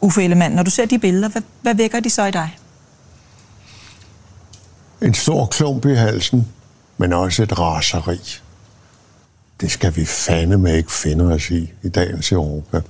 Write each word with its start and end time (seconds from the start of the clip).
Uffe 0.00 0.24
Ellemann, 0.24 0.54
når 0.54 0.62
du 0.62 0.70
ser 0.70 0.86
de 0.86 0.98
billeder, 0.98 1.28
hvad, 1.28 1.42
hvad 1.62 1.74
vækker 1.74 2.00
de 2.00 2.10
så 2.10 2.24
i 2.24 2.30
dig? 2.30 2.58
En 5.02 5.14
stor 5.14 5.46
klump 5.46 5.86
i 5.86 5.94
halsen, 5.94 6.48
men 6.98 7.12
også 7.12 7.42
et 7.42 7.58
raseri. 7.58 8.18
Det 9.60 9.70
skal 9.70 9.96
vi 9.96 10.04
fandeme 10.04 10.76
ikke 10.76 10.92
finde 10.92 11.24
os 11.24 11.50
i 11.50 11.72
i 11.82 11.88
dagens 11.88 12.32
Europa. 12.32 12.80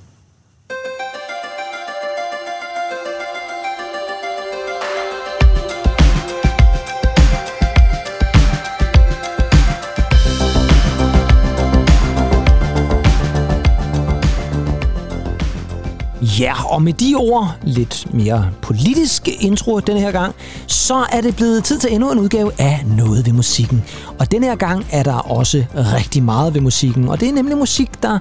Og 16.71 16.81
med 16.81 16.93
de 16.93 17.15
ord, 17.15 17.55
lidt 17.63 18.13
mere 18.13 18.49
politiske 18.61 19.33
intro 19.33 19.79
den 19.79 19.97
her 19.97 20.11
gang, 20.11 20.35
så 20.67 21.05
er 21.11 21.21
det 21.21 21.35
blevet 21.35 21.63
tid 21.63 21.79
til 21.79 21.93
endnu 21.93 22.11
en 22.11 22.19
udgave 22.19 22.51
af 22.57 22.83
Noget 22.97 23.25
ved 23.25 23.33
musikken. 23.33 23.83
Og 24.19 24.31
den 24.31 24.43
her 24.43 24.55
gang 24.55 24.85
er 24.91 25.03
der 25.03 25.13
også 25.13 25.63
rigtig 25.75 26.23
meget 26.23 26.53
ved 26.53 26.61
musikken, 26.61 27.09
og 27.09 27.19
det 27.19 27.29
er 27.29 27.33
nemlig 27.33 27.57
musik, 27.57 28.03
der 28.03 28.19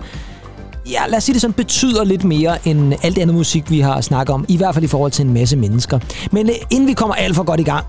ja, 0.90 1.06
lad 1.08 1.16
os 1.16 1.24
sige 1.24 1.32
det 1.32 1.40
sådan, 1.40 1.54
betyder 1.54 2.04
lidt 2.04 2.24
mere 2.24 2.68
end 2.68 2.94
alt 3.02 3.18
andet 3.18 3.36
musik, 3.36 3.70
vi 3.70 3.80
har 3.80 4.00
snakket 4.00 4.34
om, 4.34 4.44
i 4.48 4.56
hvert 4.56 4.74
fald 4.74 4.84
i 4.84 4.88
forhold 4.88 5.12
til 5.12 5.26
en 5.26 5.32
masse 5.32 5.56
mennesker. 5.56 5.98
Men 6.32 6.48
øh, 6.48 6.54
inden 6.70 6.88
vi 6.88 6.92
kommer 6.92 7.14
alt 7.14 7.36
for 7.36 7.42
godt 7.42 7.60
i 7.60 7.64
gang, 7.64 7.86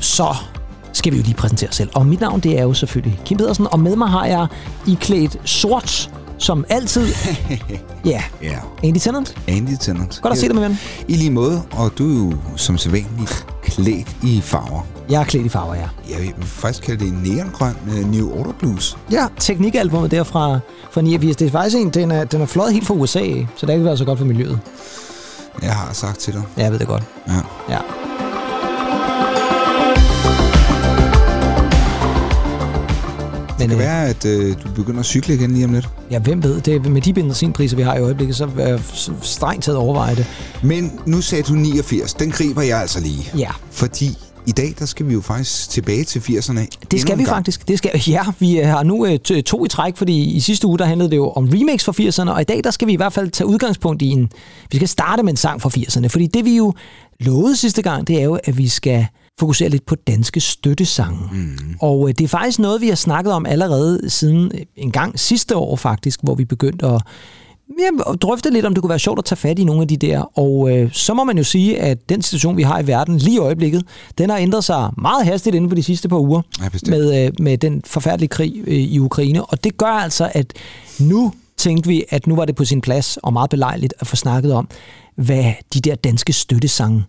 så 0.00 0.36
skal 0.92 1.12
vi 1.12 1.16
jo 1.16 1.22
lige 1.22 1.34
præsentere 1.34 1.68
os 1.68 1.76
selv. 1.76 1.90
Og 1.94 2.06
mit 2.06 2.20
navn, 2.20 2.40
det 2.40 2.58
er 2.58 2.62
jo 2.62 2.74
selvfølgelig 2.74 3.20
Kim 3.24 3.38
Pedersen, 3.38 3.66
og 3.70 3.80
med 3.80 3.96
mig 3.96 4.08
har 4.08 4.26
jeg 4.26 4.46
iklædt 4.86 5.36
sort 5.44 6.10
som 6.38 6.64
altid. 6.68 7.06
Ja, 8.04 8.22
Ja. 8.42 8.58
Andy 8.84 8.98
Tennant. 8.98 9.34
Andy 9.48 9.76
Tennant. 9.80 10.18
Godt 10.22 10.32
at 10.32 10.38
se 10.38 10.46
dig, 10.46 10.54
min 10.54 10.64
ven. 10.64 10.78
I 11.08 11.14
lige 11.14 11.30
måde, 11.30 11.62
og 11.72 11.92
du 11.98 12.10
er 12.10 12.24
jo 12.26 12.36
som 12.56 12.78
sædvanligt 12.78 13.46
klædt 13.62 14.16
i 14.22 14.40
farver. 14.40 14.86
Jeg 15.10 15.20
er 15.20 15.24
klædt 15.24 15.46
i 15.46 15.48
farver, 15.48 15.74
ja. 15.74 15.88
Jeg 16.10 16.18
vil 16.20 16.46
faktisk 16.46 16.82
kalde 16.82 17.04
det 17.04 17.14
neongrøn 17.14 17.74
uh, 17.86 18.10
New 18.10 18.38
Order 18.38 18.52
Blues. 18.58 18.98
Ja, 19.10 19.26
teknikalbummet 19.38 20.10
der 20.10 20.22
fra, 20.24 20.58
fra 20.90 21.00
89, 21.00 21.36
det 21.36 21.46
er 21.46 21.50
faktisk 21.50 21.76
en, 21.76 21.90
den 21.90 22.10
er, 22.10 22.24
den 22.24 22.40
er 22.40 22.46
fløjet 22.46 22.72
helt 22.72 22.86
fra 22.86 22.94
USA, 22.94 23.18
så 23.20 23.44
det 23.60 23.60
kan 23.60 23.70
ikke 23.72 23.84
være 23.84 23.96
så 23.96 24.04
godt 24.04 24.18
for 24.18 24.26
miljøet. 24.26 24.58
Jeg 25.62 25.74
har 25.74 25.92
sagt 25.92 26.18
til 26.18 26.32
dig. 26.34 26.42
Ja, 26.56 26.62
jeg 26.62 26.72
ved 26.72 26.78
det 26.78 26.86
godt. 26.86 27.02
Ja. 27.28 27.32
Ja. 27.70 27.78
Men 33.58 33.70
Det 33.70 33.76
kan 33.78 33.86
øh, 33.86 33.90
være, 33.92 34.08
at 34.08 34.24
øh, 34.24 34.56
du 34.64 34.68
begynder 34.74 35.00
at 35.00 35.06
cykle 35.06 35.34
igen 35.34 35.50
lige 35.50 35.64
om 35.64 35.72
lidt. 35.72 35.88
ja, 36.10 36.18
hvem 36.18 36.42
ved, 36.42 36.60
det, 36.60 36.90
med 36.90 37.00
de 37.02 37.12
benzinpriser, 37.12 37.76
vi 37.76 37.82
har 37.82 37.94
i 37.96 38.00
øjeblikket, 38.00 38.36
så 38.36 38.48
er 38.58 38.68
jeg 38.68 38.80
s- 38.94 39.10
strengt 39.22 39.64
taget 39.64 39.78
overveje 39.78 40.16
det. 40.16 40.26
Men 40.62 41.00
nu 41.06 41.20
sagde 41.20 41.42
du 41.44 41.52
89. 41.52 42.14
Den 42.14 42.30
griber 42.30 42.62
jeg 42.62 42.80
altså 42.80 43.00
lige. 43.00 43.30
Ja, 43.38 43.50
Fordi 43.70 44.08
i 44.46 44.52
dag, 44.52 44.74
der 44.78 44.86
skal 44.86 45.08
vi 45.08 45.12
jo 45.12 45.20
faktisk 45.20 45.70
tilbage 45.70 46.04
til 46.04 46.18
80'erne. 46.20 46.60
det 46.90 47.00
skal 47.00 47.18
vi 47.18 47.24
faktisk. 47.24 47.68
Det 47.68 47.78
skal, 47.78 47.90
ja, 48.08 48.22
vi 48.38 48.54
har 48.56 48.82
nu 48.82 49.06
øh, 49.06 49.18
to 49.42 49.64
i 49.64 49.68
træk, 49.68 49.96
fordi 49.96 50.22
i 50.24 50.40
sidste 50.40 50.66
uge, 50.66 50.78
der 50.78 50.84
handlede 50.84 51.10
det 51.10 51.16
jo 51.16 51.30
om 51.30 51.48
remix 51.52 51.84
fra 51.84 51.92
80'erne, 51.92 52.30
og 52.34 52.40
i 52.40 52.44
dag, 52.44 52.60
der 52.64 52.70
skal 52.70 52.88
vi 52.88 52.92
i 52.92 52.96
hvert 52.96 53.12
fald 53.12 53.30
tage 53.30 53.48
udgangspunkt 53.48 54.02
i 54.02 54.06
en... 54.06 54.30
Vi 54.70 54.76
skal 54.76 54.88
starte 54.88 55.22
med 55.22 55.32
en 55.32 55.36
sang 55.36 55.62
fra 55.62 55.70
80'erne, 55.76 56.06
fordi 56.06 56.26
det 56.26 56.44
vi 56.44 56.56
jo 56.56 56.74
lovede 57.20 57.56
sidste 57.56 57.82
gang, 57.82 58.06
det 58.08 58.18
er 58.20 58.24
jo, 58.24 58.38
at 58.44 58.58
vi 58.58 58.68
skal 58.68 59.06
fokusere 59.38 59.68
lidt 59.68 59.86
på 59.86 59.94
danske 59.94 60.40
støttesange. 60.40 61.18
Mm. 61.32 61.58
Og 61.80 62.08
øh, 62.08 62.14
det 62.18 62.24
er 62.24 62.28
faktisk 62.28 62.58
noget, 62.58 62.80
vi 62.80 62.88
har 62.88 62.94
snakket 62.94 63.32
om 63.32 63.46
allerede 63.46 64.10
siden 64.10 64.50
øh, 64.54 64.60
en 64.76 64.90
gang 64.90 65.18
sidste 65.18 65.56
år 65.56 65.76
faktisk, 65.76 66.20
hvor 66.22 66.34
vi 66.34 66.44
begyndte 66.44 66.86
at 66.86 67.02
ja, 67.78 68.12
drøfte 68.14 68.50
lidt, 68.50 68.66
om 68.66 68.74
det 68.74 68.82
kunne 68.82 68.90
være 68.90 68.98
sjovt 68.98 69.18
at 69.18 69.24
tage 69.24 69.36
fat 69.36 69.58
i 69.58 69.64
nogle 69.64 69.82
af 69.82 69.88
de 69.88 69.96
der. 69.96 70.38
Og 70.38 70.76
øh, 70.76 70.92
så 70.92 71.14
må 71.14 71.24
man 71.24 71.38
jo 71.38 71.44
sige, 71.44 71.80
at 71.80 72.08
den 72.08 72.22
situation, 72.22 72.56
vi 72.56 72.62
har 72.62 72.80
i 72.80 72.86
verden 72.86 73.18
lige 73.18 73.34
i 73.34 73.38
øjeblikket, 73.38 73.82
den 74.18 74.30
har 74.30 74.36
ændret 74.38 74.64
sig 74.64 74.90
meget 74.98 75.26
hastigt 75.26 75.56
inden 75.56 75.70
for 75.70 75.74
de 75.74 75.82
sidste 75.82 76.08
par 76.08 76.18
uger 76.18 76.42
Ja, 76.62 76.68
bestemt. 76.68 76.90
med, 76.90 77.24
øh, 77.26 77.32
med 77.40 77.58
den 77.58 77.82
forfærdelige 77.86 78.28
krig 78.28 78.54
øh, 78.66 78.74
i 78.74 78.98
Ukraine. 78.98 79.44
Og 79.44 79.64
det 79.64 79.76
gør 79.76 79.86
altså, 79.86 80.30
at 80.34 80.52
nu 81.00 81.32
tænkte 81.56 81.88
vi, 81.88 82.04
at 82.10 82.26
nu 82.26 82.36
var 82.36 82.44
det 82.44 82.54
på 82.56 82.64
sin 82.64 82.80
plads 82.80 83.16
og 83.16 83.32
meget 83.32 83.50
belejligt 83.50 83.94
at 83.98 84.06
få 84.06 84.16
snakket 84.16 84.52
om, 84.52 84.68
hvad 85.16 85.52
de 85.74 85.80
der 85.80 85.94
danske 85.94 86.32
støttesange 86.32 87.04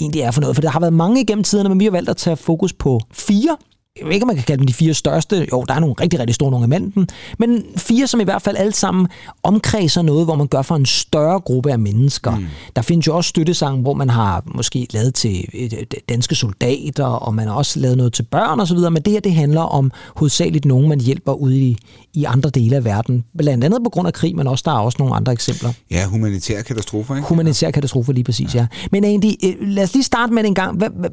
egentlig 0.00 0.22
er 0.22 0.30
for 0.30 0.40
noget. 0.40 0.56
For 0.56 0.60
der 0.60 0.68
har 0.68 0.80
været 0.80 0.92
mange 0.92 1.26
gennem 1.26 1.44
tiderne, 1.44 1.68
men 1.68 1.80
vi 1.80 1.84
har 1.84 1.90
valgt 1.90 2.10
at 2.10 2.16
tage 2.16 2.36
fokus 2.36 2.72
på 2.72 3.00
fire. 3.12 3.56
Jeg 3.98 4.06
ved 4.06 4.12
ikke, 4.14 4.24
om 4.24 4.26
man 4.26 4.36
kan 4.36 4.44
kalde 4.44 4.58
dem 4.58 4.66
de 4.66 4.72
fire 4.72 4.94
største. 4.94 5.46
Jo, 5.52 5.64
der 5.68 5.74
er 5.74 5.80
nogle 5.80 5.94
rigtig, 6.00 6.20
rigtig 6.20 6.34
store 6.34 6.50
nogle 6.50 6.64
imellem 6.64 6.92
dem. 6.92 7.06
Men 7.38 7.64
fire, 7.76 8.06
som 8.06 8.20
i 8.20 8.24
hvert 8.24 8.42
fald 8.42 8.56
alle 8.56 8.72
sammen 8.72 9.08
omkredser 9.42 10.02
noget, 10.02 10.26
hvor 10.26 10.34
man 10.34 10.46
gør 10.46 10.62
for 10.62 10.76
en 10.76 10.86
større 10.86 11.40
gruppe 11.40 11.72
af 11.72 11.78
mennesker. 11.78 12.36
Mm. 12.36 12.46
Der 12.76 12.82
findes 12.82 13.06
jo 13.06 13.16
også 13.16 13.28
støttesange, 13.28 13.82
hvor 13.82 13.94
man 13.94 14.10
har 14.10 14.42
måske 14.54 14.86
lavet 14.92 15.14
til 15.14 15.44
øh, 15.54 15.70
danske 16.08 16.34
soldater, 16.34 17.04
og 17.04 17.34
man 17.34 17.48
har 17.48 17.54
også 17.54 17.80
lavet 17.80 17.96
noget 17.96 18.12
til 18.12 18.22
børn 18.22 18.60
osv. 18.60 18.78
Men 18.78 19.02
det 19.02 19.12
her, 19.12 19.20
det 19.20 19.34
handler 19.34 19.60
om 19.60 19.90
hovedsageligt 20.16 20.64
nogen, 20.64 20.88
man 20.88 21.00
hjælper 21.00 21.32
ude 21.32 21.58
i, 21.58 21.78
i 22.14 22.24
andre 22.24 22.50
dele 22.50 22.76
af 22.76 22.84
verden. 22.84 23.24
Blandt 23.38 23.64
andet 23.64 23.80
på 23.84 23.90
grund 23.90 24.08
af 24.08 24.14
krig, 24.14 24.36
men 24.36 24.46
også 24.46 24.62
der 24.66 24.72
er 24.72 24.78
også 24.78 24.96
nogle 24.98 25.14
andre 25.14 25.32
eksempler. 25.32 25.72
Ja, 25.90 26.06
humanitære 26.06 26.62
katastrofer, 26.62 27.16
ikke? 27.16 27.28
Humanitære 27.28 27.72
katastrofer 27.72 28.12
lige 28.12 28.24
præcis, 28.24 28.54
ja. 28.54 28.60
ja. 28.60 28.66
Men 28.92 29.04
Andy, 29.04 29.32
øh, 29.44 29.68
lad 29.68 29.82
os 29.82 29.94
lige 29.94 30.04
starte 30.04 30.32
med 30.32 30.42
det 30.42 30.48
en 30.48 30.54
gang. 30.54 30.78
Hvad, 30.78 30.88
hvad, 30.90 31.10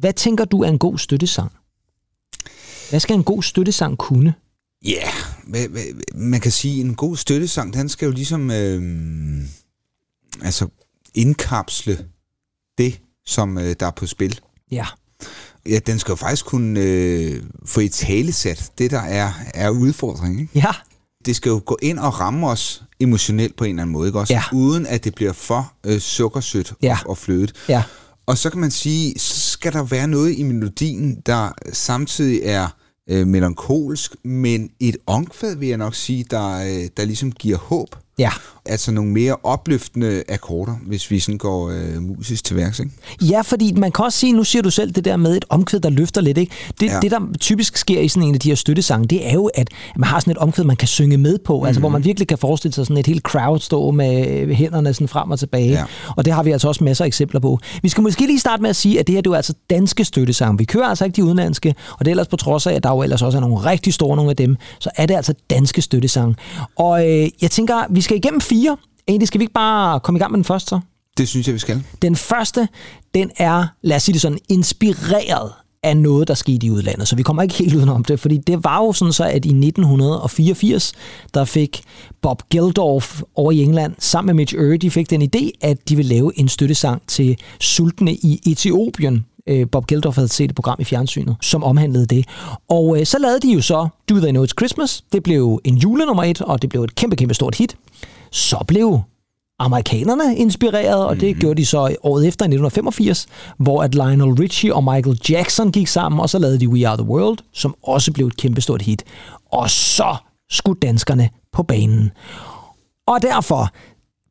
hvad 0.00 0.12
tænker 0.12 0.44
du 0.44 0.62
er 0.62 0.68
en 0.68 0.78
god 0.78 0.98
støttesang? 0.98 1.52
Hvad 2.92 3.00
skal 3.00 3.16
en 3.16 3.24
god 3.24 3.42
støttesang 3.42 3.98
kunne? 3.98 4.34
Ja, 4.84 5.08
yeah. 5.56 5.94
man 6.14 6.40
kan 6.40 6.52
sige, 6.52 6.80
en 6.80 6.94
god 6.94 7.16
støttesang, 7.16 7.74
den 7.74 7.88
skal 7.88 8.06
jo 8.06 8.12
ligesom 8.12 8.50
øh, 8.50 8.82
altså 10.42 10.66
indkapsle 11.14 12.04
det, 12.78 13.00
som 13.26 13.58
øh, 13.58 13.74
der 13.80 13.86
er 13.86 13.90
på 13.90 14.06
spil. 14.06 14.40
Ja. 14.70 14.86
Ja, 15.68 15.78
den 15.86 15.98
skal 15.98 16.12
jo 16.12 16.16
faktisk 16.16 16.44
kunne 16.44 16.80
øh, 16.80 17.42
få 17.66 17.80
i 17.80 17.88
talesat 17.88 18.72
det, 18.78 18.90
der 18.90 19.00
er, 19.00 19.32
er 19.54 19.70
udfordringen. 19.70 20.40
Ikke? 20.40 20.52
Ja. 20.58 20.72
Det 21.26 21.36
skal 21.36 21.50
jo 21.50 21.62
gå 21.66 21.78
ind 21.82 21.98
og 21.98 22.20
ramme 22.20 22.48
os 22.48 22.82
emotionelt 23.00 23.56
på 23.56 23.64
en 23.64 23.70
eller 23.70 23.82
anden 23.82 23.92
måde, 23.92 24.08
ikke 24.08 24.20
også? 24.20 24.34
Ja. 24.34 24.42
Uden 24.52 24.86
at 24.86 25.04
det 25.04 25.14
bliver 25.14 25.32
for 25.32 25.72
øh, 25.86 26.00
sukkersødt 26.00 26.74
Ja. 26.82 26.98
og, 27.04 27.10
og 27.10 27.18
flødet. 27.18 27.52
Ja. 27.68 27.82
Og 28.26 28.38
så 28.38 28.50
kan 28.50 28.60
man 28.60 28.70
sige, 28.70 29.18
så 29.18 29.50
skal 29.50 29.72
der 29.72 29.82
være 29.82 30.08
noget 30.08 30.38
i 30.38 30.42
melodien, 30.42 31.20
der 31.26 31.52
samtidig 31.72 32.40
er 32.44 32.68
øh, 33.10 33.26
melankolsk, 33.26 34.16
men 34.24 34.70
et 34.80 34.96
omkvæd, 35.06 35.56
vil 35.56 35.68
jeg 35.68 35.78
nok 35.78 35.94
sige, 35.94 36.24
der, 36.30 36.56
øh, 36.56 36.88
der 36.96 37.04
ligesom 37.04 37.32
giver 37.32 37.58
håb. 37.58 37.96
Ja. 38.18 38.30
Altså 38.66 38.92
nogle 38.92 39.10
mere 39.10 39.36
opløftende 39.42 40.22
akkorder, 40.28 40.74
hvis 40.86 41.10
vi 41.10 41.20
sådan 41.20 41.38
går 41.38 41.70
øh, 41.70 42.02
musisk 42.02 42.44
til 42.44 42.56
værks, 42.56 42.78
ikke? 42.78 42.92
Ja, 43.20 43.40
fordi 43.40 43.72
man 43.72 43.92
kan 43.92 44.04
også 44.04 44.18
sige, 44.18 44.32
nu 44.32 44.44
siger 44.44 44.62
du 44.62 44.70
selv 44.70 44.92
det 44.92 45.04
der 45.04 45.16
med 45.16 45.36
et 45.36 45.44
omkvæd, 45.48 45.80
der 45.80 45.90
løfter 45.90 46.20
lidt. 46.20 46.38
Ikke? 46.38 46.52
Det, 46.80 46.86
ja. 46.86 47.00
Det, 47.02 47.10
der 47.10 47.20
typisk 47.40 47.76
sker 47.76 48.00
i 48.00 48.08
sådan 48.08 48.28
en 48.28 48.34
af 48.34 48.40
de 48.40 48.48
her 48.48 48.54
støttesange, 48.54 49.08
det 49.08 49.28
er 49.28 49.32
jo, 49.32 49.50
at 49.54 49.68
man 49.96 50.08
har 50.08 50.20
sådan 50.20 50.30
et 50.30 50.38
omkvæd, 50.38 50.64
man 50.64 50.76
kan 50.76 50.88
synge 50.88 51.16
med 51.16 51.38
på. 51.38 51.54
Mm-hmm. 51.54 51.66
Altså, 51.66 51.80
hvor 51.80 51.88
man 51.88 52.04
virkelig 52.04 52.28
kan 52.28 52.38
forestille 52.38 52.74
sig 52.74 52.86
sådan 52.86 52.96
et 52.96 53.06
helt 53.06 53.22
crowd 53.22 53.60
stå 53.60 53.90
med 53.90 54.54
hænderne 54.54 54.94
sådan 54.94 55.08
frem 55.08 55.30
og 55.30 55.38
tilbage. 55.38 55.70
Ja. 55.70 55.84
Og 56.16 56.24
det 56.24 56.32
har 56.32 56.42
vi 56.42 56.50
altså 56.50 56.68
også 56.68 56.84
masser 56.84 57.04
af 57.04 57.06
eksempler 57.06 57.40
på. 57.40 57.58
Vi 57.82 57.88
skal 57.88 58.02
måske 58.02 58.26
lige 58.26 58.40
starte 58.40 58.62
med 58.62 58.70
at 58.70 58.76
sige, 58.76 59.00
at 59.00 59.06
det 59.06 59.14
her 59.14 59.20
det 59.20 59.28
er 59.28 59.30
jo 59.30 59.36
altså 59.36 59.54
danske 59.70 60.04
støttesange. 60.04 60.58
Vi 60.58 60.64
kører 60.64 60.86
altså 60.86 61.04
ikke 61.04 61.16
de 61.16 61.24
udenlandske, 61.24 61.74
og 61.92 61.98
det 61.98 62.06
er 62.06 62.10
ellers 62.10 62.28
på 62.28 62.36
trods 62.36 62.66
af, 62.66 62.74
at 62.74 62.82
der 62.82 62.90
jo 62.90 63.02
ellers 63.02 63.22
også 63.22 63.38
er 63.38 63.40
nogle 63.40 63.56
rigtig 63.56 63.94
store 63.94 64.16
nogle 64.16 64.30
af 64.30 64.36
dem, 64.36 64.56
så 64.78 64.90
er 64.96 65.06
det 65.06 65.14
altså 65.14 65.34
danske 65.50 65.82
støttesange. 65.82 66.36
Og 66.76 67.10
øh, 67.10 67.28
jeg 67.42 67.50
tænker, 67.50 67.74
vi 67.90 68.00
skal 68.00 68.16
igennem 68.16 68.40
fire. 68.52 68.76
Egentlig 69.08 69.28
skal 69.28 69.38
vi 69.38 69.42
ikke 69.42 69.52
bare 69.52 70.00
komme 70.00 70.18
i 70.18 70.20
gang 70.20 70.32
med 70.32 70.38
den 70.38 70.44
første 70.44 70.68
så? 70.68 70.80
Det 71.18 71.28
synes 71.28 71.46
jeg, 71.46 71.54
vi 71.54 71.58
skal. 71.58 71.84
Den 72.02 72.16
første, 72.16 72.68
den 73.14 73.30
er, 73.36 73.66
lad 73.82 73.96
os 73.96 74.02
sige 74.02 74.12
det 74.12 74.20
sådan, 74.20 74.38
inspireret 74.48 75.52
af 75.82 75.96
noget, 75.96 76.28
der 76.28 76.34
skete 76.34 76.66
i 76.66 76.70
udlandet. 76.70 77.08
Så 77.08 77.16
vi 77.16 77.22
kommer 77.22 77.42
ikke 77.42 77.54
helt 77.54 77.74
udenom 77.74 78.04
det, 78.04 78.20
fordi 78.20 78.36
det 78.36 78.64
var 78.64 78.78
jo 78.78 78.92
sådan 78.92 79.12
så, 79.12 79.24
at 79.24 79.44
i 79.44 79.48
1984, 79.48 80.92
der 81.34 81.44
fik 81.44 81.82
Bob 82.22 82.42
Geldof 82.50 83.22
over 83.34 83.52
i 83.52 83.62
England, 83.62 83.94
sammen 83.98 84.26
med 84.26 84.34
Mitch 84.42 84.54
Ure, 84.54 84.76
de 84.76 84.90
fik 84.90 85.10
den 85.10 85.22
idé, 85.22 85.50
at 85.60 85.88
de 85.88 85.96
ville 85.96 86.14
lave 86.14 86.38
en 86.38 86.48
støttesang 86.48 87.02
til 87.06 87.36
sultne 87.60 88.12
i 88.12 88.40
Etiopien. 88.46 89.26
Øh, 89.46 89.66
Bob 89.72 89.86
Geldof 89.86 90.14
havde 90.14 90.28
set 90.28 90.50
et 90.50 90.54
program 90.54 90.76
i 90.80 90.84
fjernsynet, 90.84 91.36
som 91.40 91.64
omhandlede 91.64 92.06
det. 92.06 92.26
Og 92.68 93.00
øh, 93.00 93.06
så 93.06 93.18
lavede 93.18 93.40
de 93.40 93.52
jo 93.52 93.60
så 93.60 93.88
Do 94.10 94.14
They 94.14 94.30
Know 94.30 94.44
It's 94.44 94.54
Christmas. 94.58 95.04
Det 95.12 95.22
blev 95.22 95.60
en 95.64 95.76
julenummer 95.76 96.24
et, 96.24 96.40
og 96.40 96.62
det 96.62 96.70
blev 96.70 96.82
et 96.82 96.94
kæmpe, 96.94 97.16
kæmpe 97.16 97.34
stort 97.34 97.54
hit. 97.54 97.76
Så 98.32 98.64
blev 98.68 99.00
amerikanerne 99.58 100.36
inspireret, 100.36 101.06
og 101.06 101.16
det 101.16 101.22
mm-hmm. 101.22 101.40
gjorde 101.40 101.60
de 101.60 101.66
så 101.66 101.96
året 102.02 102.26
efter 102.26 102.44
i 102.44 102.48
1985, 102.48 103.26
hvor 103.58 103.82
at 103.82 103.94
Lionel 103.94 104.34
Richie 104.34 104.74
og 104.74 104.84
Michael 104.84 105.20
Jackson 105.28 105.72
gik 105.72 105.88
sammen, 105.88 106.20
og 106.20 106.30
så 106.30 106.38
lavede 106.38 106.60
de 106.60 106.68
We 106.68 106.88
Are 106.88 106.96
The 106.96 107.06
World, 107.06 107.38
som 107.52 107.74
også 107.82 108.12
blev 108.12 108.26
et 108.26 108.36
kæmpestort 108.36 108.82
hit. 108.82 109.04
Og 109.52 109.70
så 109.70 110.16
skulle 110.50 110.80
danskerne 110.80 111.30
på 111.52 111.62
banen. 111.62 112.10
Og 113.06 113.22
derfor 113.22 113.68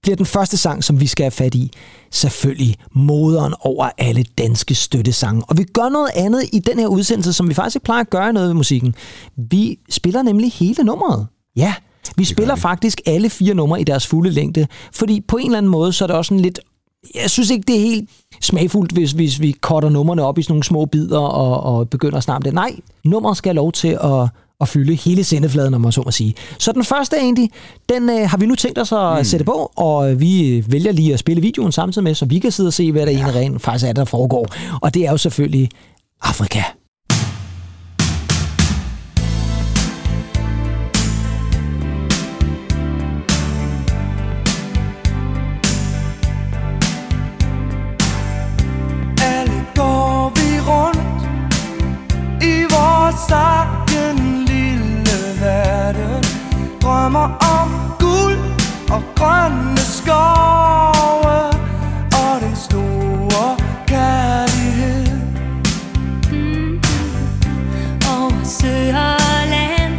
bliver 0.01 0.15
den 0.15 0.25
første 0.25 0.57
sang, 0.57 0.83
som 0.83 0.99
vi 0.99 1.07
skal 1.07 1.23
have 1.23 1.31
fat 1.31 1.55
i, 1.55 1.71
selvfølgelig 2.11 2.75
moderen 2.91 3.53
over 3.59 3.89
alle 3.97 4.23
danske 4.23 4.75
støttesange. 4.75 5.43
Og 5.47 5.57
vi 5.57 5.63
gør 5.63 5.89
noget 5.89 6.11
andet 6.15 6.43
i 6.53 6.59
den 6.59 6.79
her 6.79 6.87
udsendelse, 6.87 7.33
som 7.33 7.49
vi 7.49 7.53
faktisk 7.53 7.75
ikke 7.75 7.85
plejer 7.85 8.01
at 8.01 8.09
gøre 8.09 8.33
noget 8.33 8.47
ved 8.47 8.55
musikken. 8.55 8.95
Vi 9.35 9.79
spiller 9.89 10.21
nemlig 10.21 10.51
hele 10.51 10.83
nummeret. 10.83 11.27
Ja, 11.55 11.73
Vi 12.17 12.25
spiller 12.25 12.55
faktisk 12.55 13.01
alle 13.05 13.29
fire 13.29 13.53
numre 13.53 13.81
i 13.81 13.83
deres 13.83 14.07
fulde 14.07 14.29
længde, 14.29 14.67
fordi 14.93 15.21
på 15.27 15.37
en 15.37 15.45
eller 15.45 15.57
anden 15.57 15.71
måde, 15.71 15.93
så 15.93 16.05
er 16.05 16.07
det 16.07 16.15
også 16.15 16.33
en 16.33 16.39
lidt 16.39 16.59
jeg 17.15 17.29
synes 17.29 17.49
ikke, 17.49 17.63
det 17.67 17.75
er 17.75 17.79
helt 17.79 18.09
smagfuldt, 18.41 18.91
hvis, 18.91 19.11
hvis 19.11 19.41
vi 19.41 19.55
cutter 19.61 19.89
numrene 19.89 20.23
op 20.23 20.37
i 20.37 20.41
sådan 20.41 20.51
nogle 20.53 20.63
små 20.63 20.85
bidder 20.85 21.19
og, 21.19 21.75
og 21.75 21.89
begynder 21.89 22.17
at 22.17 22.23
snakke 22.23 22.45
det. 22.45 22.53
Nej, 22.53 22.75
nummeret 23.03 23.37
skal 23.37 23.49
have 23.49 23.55
lov 23.55 23.71
til 23.71 23.97
at, 24.03 24.29
at 24.61 24.67
fylde 24.67 24.95
hele 24.95 25.23
sendefladen, 25.23 25.73
om 25.73 25.81
man 25.81 25.91
så 25.91 26.01
må 26.05 26.11
sige. 26.11 26.33
Så 26.57 26.71
den 26.71 26.83
første 26.83 27.17
egentlig, 27.17 27.49
den 27.89 28.09
øh, 28.09 28.29
har 28.29 28.37
vi 28.37 28.45
nu 28.45 28.55
tænkt 28.55 28.79
os 28.79 28.91
at 28.91 29.17
mm. 29.17 29.23
sætte 29.23 29.45
på, 29.45 29.71
og 29.75 30.19
vi 30.19 30.63
vælger 30.67 30.91
lige 30.91 31.13
at 31.13 31.19
spille 31.19 31.41
videoen 31.41 31.71
samtidig 31.71 32.03
med, 32.03 32.15
så 32.15 32.25
vi 32.25 32.39
kan 32.39 32.51
sidde 32.51 32.67
og 32.67 32.73
se, 32.73 32.91
hvad 32.91 33.05
der 33.05 33.11
ja. 33.11 33.19
ene 33.19 33.35
rent 33.35 33.61
faktisk 33.61 33.85
er, 33.89 33.93
der 33.93 34.05
foregår. 34.05 34.47
Og 34.81 34.93
det 34.93 35.05
er 35.05 35.11
jo 35.11 35.17
selvfølgelig 35.17 35.69
Afrika. 36.21 36.61
Drømmer 57.01 57.29
om 57.61 57.69
guld 57.99 58.37
og 58.91 59.03
grønne 59.15 59.77
skove 59.77 61.39
Og 62.21 62.41
den 62.41 62.55
store 62.55 63.57
kærlighed. 63.87 65.07
Mm-hmm. 66.31 66.79
Over 68.11 68.43
sø 68.43 68.87
og 68.87 69.47
land 69.53 69.93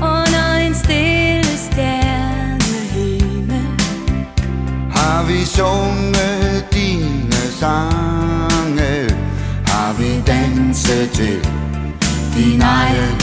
Under 0.00 0.54
en 0.66 0.74
stille 0.74 1.56
stjernehimmel. 1.56 3.66
Har 4.90 5.22
vi 5.26 5.44
sunget 5.44 6.64
dine 6.72 7.42
sange? 7.60 9.10
Har 9.66 9.92
vi 9.98 10.20
danset 10.26 11.10
til 11.10 11.48
din 12.36 12.60
egen 12.62 13.20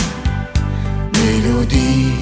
melodi 1.13 2.20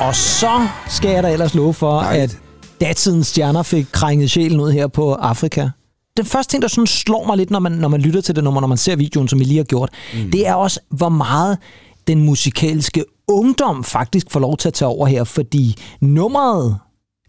og 0.00 0.14
så 0.16 0.68
skal 0.88 1.10
jeg 1.10 1.22
da 1.22 1.32
ellers 1.32 1.54
love 1.54 1.74
for, 1.74 2.02
Nej. 2.02 2.16
at 2.16 2.38
datidens 2.80 3.26
stjerner 3.26 3.62
fik 3.62 3.86
krænget 3.92 4.30
sjælen 4.30 4.60
ud 4.60 4.72
her 4.72 4.86
på 4.86 5.12
Afrika. 5.12 5.68
Den 6.16 6.24
første 6.24 6.52
ting, 6.52 6.62
der 6.62 6.68
sådan 6.68 6.86
slår 6.86 7.26
mig 7.26 7.36
lidt, 7.36 7.50
når 7.50 7.58
man, 7.58 7.72
når 7.72 7.88
man 7.88 8.00
lytter 8.00 8.20
til 8.20 8.36
det 8.36 8.44
nummer, 8.44 8.60
når 8.60 8.68
man 8.68 8.78
ser 8.78 8.96
videoen, 8.96 9.28
som 9.28 9.38
vi 9.38 9.44
lige 9.44 9.56
har 9.56 9.64
gjort, 9.64 9.90
mm. 10.14 10.30
det 10.30 10.46
er 10.46 10.54
også, 10.54 10.80
hvor 10.90 11.08
meget 11.08 11.58
den 12.06 12.24
musikalske 12.24 13.04
ungdom 13.28 13.84
faktisk 13.84 14.26
får 14.30 14.40
lov 14.40 14.56
til 14.56 14.68
at 14.68 14.74
tage 14.74 14.88
over 14.88 15.06
her, 15.06 15.24
fordi 15.24 15.76
nummeret, 16.00 16.78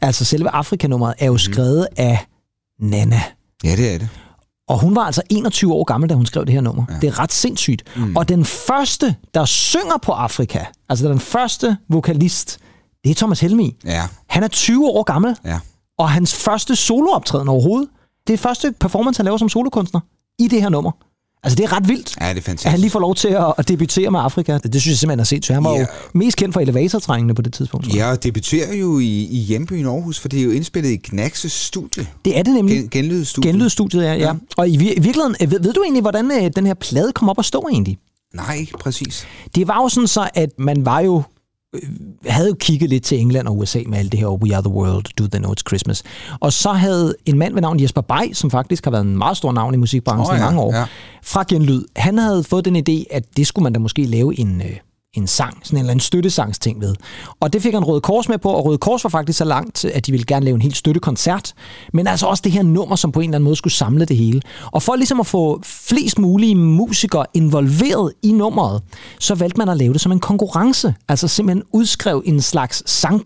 altså 0.01 0.25
selve 0.25 0.50
Afrika-nummeret, 0.50 1.13
er 1.19 1.25
jo 1.25 1.38
skrevet 1.38 1.88
af 1.98 2.25
Nana. 2.79 3.22
Ja, 3.63 3.75
det 3.75 3.93
er 3.93 3.98
det. 3.98 4.10
Og 4.69 4.79
hun 4.79 4.95
var 4.95 5.01
altså 5.01 5.22
21 5.29 5.74
år 5.74 5.84
gammel, 5.84 6.10
da 6.10 6.15
hun 6.15 6.25
skrev 6.25 6.45
det 6.45 6.53
her 6.53 6.62
nummer. 6.62 6.86
Ja. 6.89 6.93
Det 7.01 7.07
er 7.07 7.19
ret 7.19 7.34
sindssygt. 7.34 7.84
Mm. 7.95 8.15
Og 8.15 8.29
den 8.29 8.45
første, 8.45 9.15
der 9.34 9.45
synger 9.45 9.98
på 10.01 10.12
Afrika, 10.12 10.65
altså 10.89 11.07
den 11.07 11.19
første 11.19 11.77
vokalist, 11.89 12.60
det 13.03 13.12
er 13.12 13.15
Thomas 13.15 13.39
Helmi. 13.39 13.75
Ja, 13.86 14.07
Han 14.29 14.43
er 14.43 14.48
20 14.48 14.88
år 14.88 15.03
gammel, 15.03 15.38
ja. 15.45 15.60
og 15.98 16.10
hans 16.10 16.36
første 16.36 16.75
solooptræden 16.75 17.48
overhovedet, 17.48 17.89
det 18.27 18.34
er 18.34 18.38
første 18.38 18.72
performance, 18.79 19.19
han 19.19 19.25
laver 19.25 19.38
som 19.38 19.50
solokunstner 19.50 20.00
i 20.39 20.48
det 20.48 20.62
her 20.62 20.69
nummer. 20.69 20.91
Altså, 21.44 21.56
det 21.56 21.63
er 21.63 21.74
ret 21.74 21.88
vildt, 21.88 22.15
Ja, 22.22 22.25
det 22.25 22.25
er 22.25 22.30
at 22.30 22.36
han 22.36 22.44
fantastisk. 22.44 22.82
lige 22.82 22.89
får 22.92 23.00
lov 23.00 23.15
til 23.15 23.27
at, 23.27 23.54
at 23.58 23.68
debutere 23.68 24.12
med 24.12 24.20
Afrika. 24.20 24.58
Det 24.58 24.82
synes 24.82 24.88
jeg 24.88 24.98
simpelthen 24.98 25.20
er 25.20 25.24
sindssygt. 25.24 25.54
Han 25.54 25.63
var 25.63 25.72
Ja. 25.74 25.80
jo 25.80 25.86
mest 26.13 26.38
kendt 26.38 26.54
for 26.54 26.60
elevatortrængene 26.62 27.36
på 27.36 27.42
det 27.42 27.54
tidspunkt. 27.54 27.96
Ja, 27.96 28.12
og 28.12 28.24
debuterer 28.24 28.74
jo 28.75 29.00
i, 29.00 29.24
i 29.32 29.38
hjembyen 29.38 29.86
Aarhus, 29.86 30.20
for 30.20 30.27
det 30.27 30.39
er 30.39 30.44
jo 30.44 30.51
indspillet 30.51 30.89
i 30.89 30.96
Knaxes 30.96 31.51
studie. 31.51 32.08
Det 32.25 32.38
er 32.38 32.44
det 32.44 32.54
nemlig. 32.54 32.77
Gen, 32.77 32.89
genlydstudiet. 32.89 33.51
Genlydstudiet, 33.54 34.04
ja, 34.04 34.13
ja. 34.13 34.18
Ja. 34.27 34.34
Og 34.58 34.70
i, 34.70 34.74
i 34.74 34.77
virkeligheden, 34.77 35.36
ved, 35.51 35.60
ved 35.60 35.74
du 35.74 35.82
egentlig, 35.84 36.01
hvordan 36.01 36.32
øh, 36.32 36.51
den 36.56 36.65
her 36.65 36.74
plade 36.74 37.12
kom 37.12 37.30
op 37.30 37.39
at 37.39 37.46
stå 37.46 37.68
egentlig? 37.72 37.98
Nej, 38.34 38.65
præcis. 38.80 39.27
Det 39.56 39.68
var 39.68 39.82
jo 39.84 39.89
sådan 39.89 40.08
så, 40.08 40.30
at 40.34 40.50
man 40.58 40.86
var 40.86 41.00
jo 41.00 41.18
øh, 41.18 41.24
havde 42.25 42.48
jo 42.48 42.55
kigget 42.60 42.89
lidt 42.89 43.03
til 43.03 43.20
England 43.20 43.48
og 43.48 43.58
USA 43.58 43.79
med 43.88 43.98
alt 43.98 44.12
det 44.12 44.20
her 44.20 44.27
We 44.27 44.55
Are 44.55 44.62
The 44.62 44.74
World, 44.74 45.05
Do 45.20 45.27
They 45.27 45.39
Know 45.39 45.53
It's 45.53 45.63
Christmas. 45.67 46.03
Og 46.39 46.53
så 46.53 46.72
havde 46.72 47.15
en 47.25 47.38
mand 47.38 47.53
ved 47.53 47.62
navn 47.62 47.79
Jesper 47.79 48.01
Bay, 48.01 48.34
som 48.34 48.51
faktisk 48.51 48.84
har 48.84 48.91
været 48.91 49.03
en 49.03 49.17
meget 49.17 49.38
stor 49.38 49.51
navn 49.51 49.74
i 49.74 49.77
musikbranchen 49.77 50.38
i 50.38 50.39
ja, 50.39 50.46
mange 50.46 50.62
år, 50.62 50.74
ja. 50.74 50.86
fra 51.24 51.44
Genlyd, 51.50 51.84
han 51.96 52.17
havde 52.17 52.44
fået 52.44 52.65
den 52.65 52.75
idé, 52.75 53.03
at 53.12 53.24
det 53.38 53.48
skulle 53.48 53.63
man 53.63 53.74
da 53.74 53.79
måske 53.79 54.05
lave 54.05 54.39
en, 54.39 54.62
øh, 54.62 54.77
en 55.17 55.27
sang, 55.27 55.57
sådan 55.63 55.77
en 55.77 55.79
eller 55.79 55.91
anden 55.91 56.03
støttesangsting 56.03 56.81
ved. 56.81 56.95
Og 57.39 57.53
det 57.53 57.62
fik 57.62 57.74
han 57.74 57.84
Røde 57.84 58.01
Kors 58.01 58.29
med 58.29 58.38
på, 58.38 58.50
og 58.50 58.65
Røde 58.65 58.77
Kors 58.77 59.03
var 59.03 59.10
faktisk 59.10 59.38
så 59.38 59.45
langt, 59.45 59.86
at 59.86 60.05
de 60.05 60.12
ville 60.12 60.25
gerne 60.25 60.45
lave 60.45 60.55
en 60.55 60.62
helt 60.62 60.77
støttekoncert, 60.77 61.53
men 61.93 62.07
altså 62.07 62.25
også 62.25 62.41
det 62.43 62.51
her 62.51 62.63
nummer, 62.63 62.95
som 62.95 63.12
på 63.12 63.19
en 63.19 63.29
eller 63.29 63.36
anden 63.36 63.45
måde 63.45 63.55
skulle 63.55 63.74
samle 63.74 64.05
det 64.05 64.17
hele. 64.17 64.41
Og 64.72 64.84
for 64.84 64.95
ligesom 64.95 65.19
at 65.19 65.27
få 65.27 65.62
flest 65.63 66.19
mulige 66.19 66.55
musikere 66.55 67.25
involveret 67.34 68.13
i 68.24 68.31
nummeret, 68.31 68.81
så 69.19 69.36
valgte 69.36 69.57
man 69.57 69.69
at 69.69 69.77
lave 69.77 69.93
det 69.93 70.01
som 70.01 70.12
en 70.12 70.19
konkurrence. 70.19 70.95
Altså 71.10 71.27
simpelthen 71.27 71.63
udskrev 71.74 72.24
en 72.25 72.41
slags 72.41 72.91
sang 72.91 73.25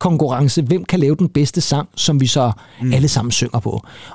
konkurrence, 0.00 0.62
hvem 0.62 0.84
kan 0.84 1.00
lave 1.00 1.16
den 1.16 1.28
bedste 1.28 1.60
sang, 1.60 1.88
som 1.96 2.20
vi 2.20 2.26
så 2.26 2.52
mm. 2.82 2.92
alle 2.92 3.08
sammen 3.08 3.32
synger 3.32 3.60
på. 3.60 3.70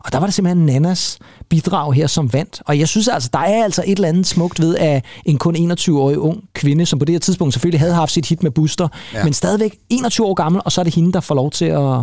Og 0.06 0.12
der 0.12 0.18
var 0.18 0.28
det 0.28 0.34
simpelthen 0.34 0.66
Nannas 0.66 1.20
bidrag 1.50 1.94
her, 1.94 2.08
som 2.08 2.34
vandt. 2.34 2.62
Og 2.66 2.80
jeg 2.80 2.88
synes 2.88 3.08
altså, 3.08 3.30
der 3.34 3.40
er 3.40 3.63
altså 3.63 3.84
et 3.86 3.92
eller 3.92 4.08
andet 4.08 4.28
smukt 4.28 4.60
ved, 4.60 4.75
at 4.75 5.06
en 5.25 5.38
kun 5.38 5.56
21-årig 5.56 6.20
ung 6.20 6.44
kvinde, 6.54 6.86
som 6.86 7.00
på 7.00 7.06
det 7.06 7.13
her 7.13 7.20
tidspunkt 7.20 7.54
selvfølgelig 7.54 7.80
havde 7.80 7.94
haft 7.94 8.12
sit 8.12 8.25
hit 8.25 8.44
med 8.44 8.52
Buster, 8.52 8.88
ja. 9.13 9.24
men 9.24 9.34
stadigvæk 9.34 9.78
21 9.90 10.28
år 10.28 10.34
gammel, 10.34 10.62
og 10.66 10.72
så 10.72 10.82
er 10.82 10.84
det 10.84 10.96
hende, 10.96 11.13
der 11.13 11.20
får 11.20 11.36
lov 11.36 11.52
til 11.52 11.66
at, 11.66 12.00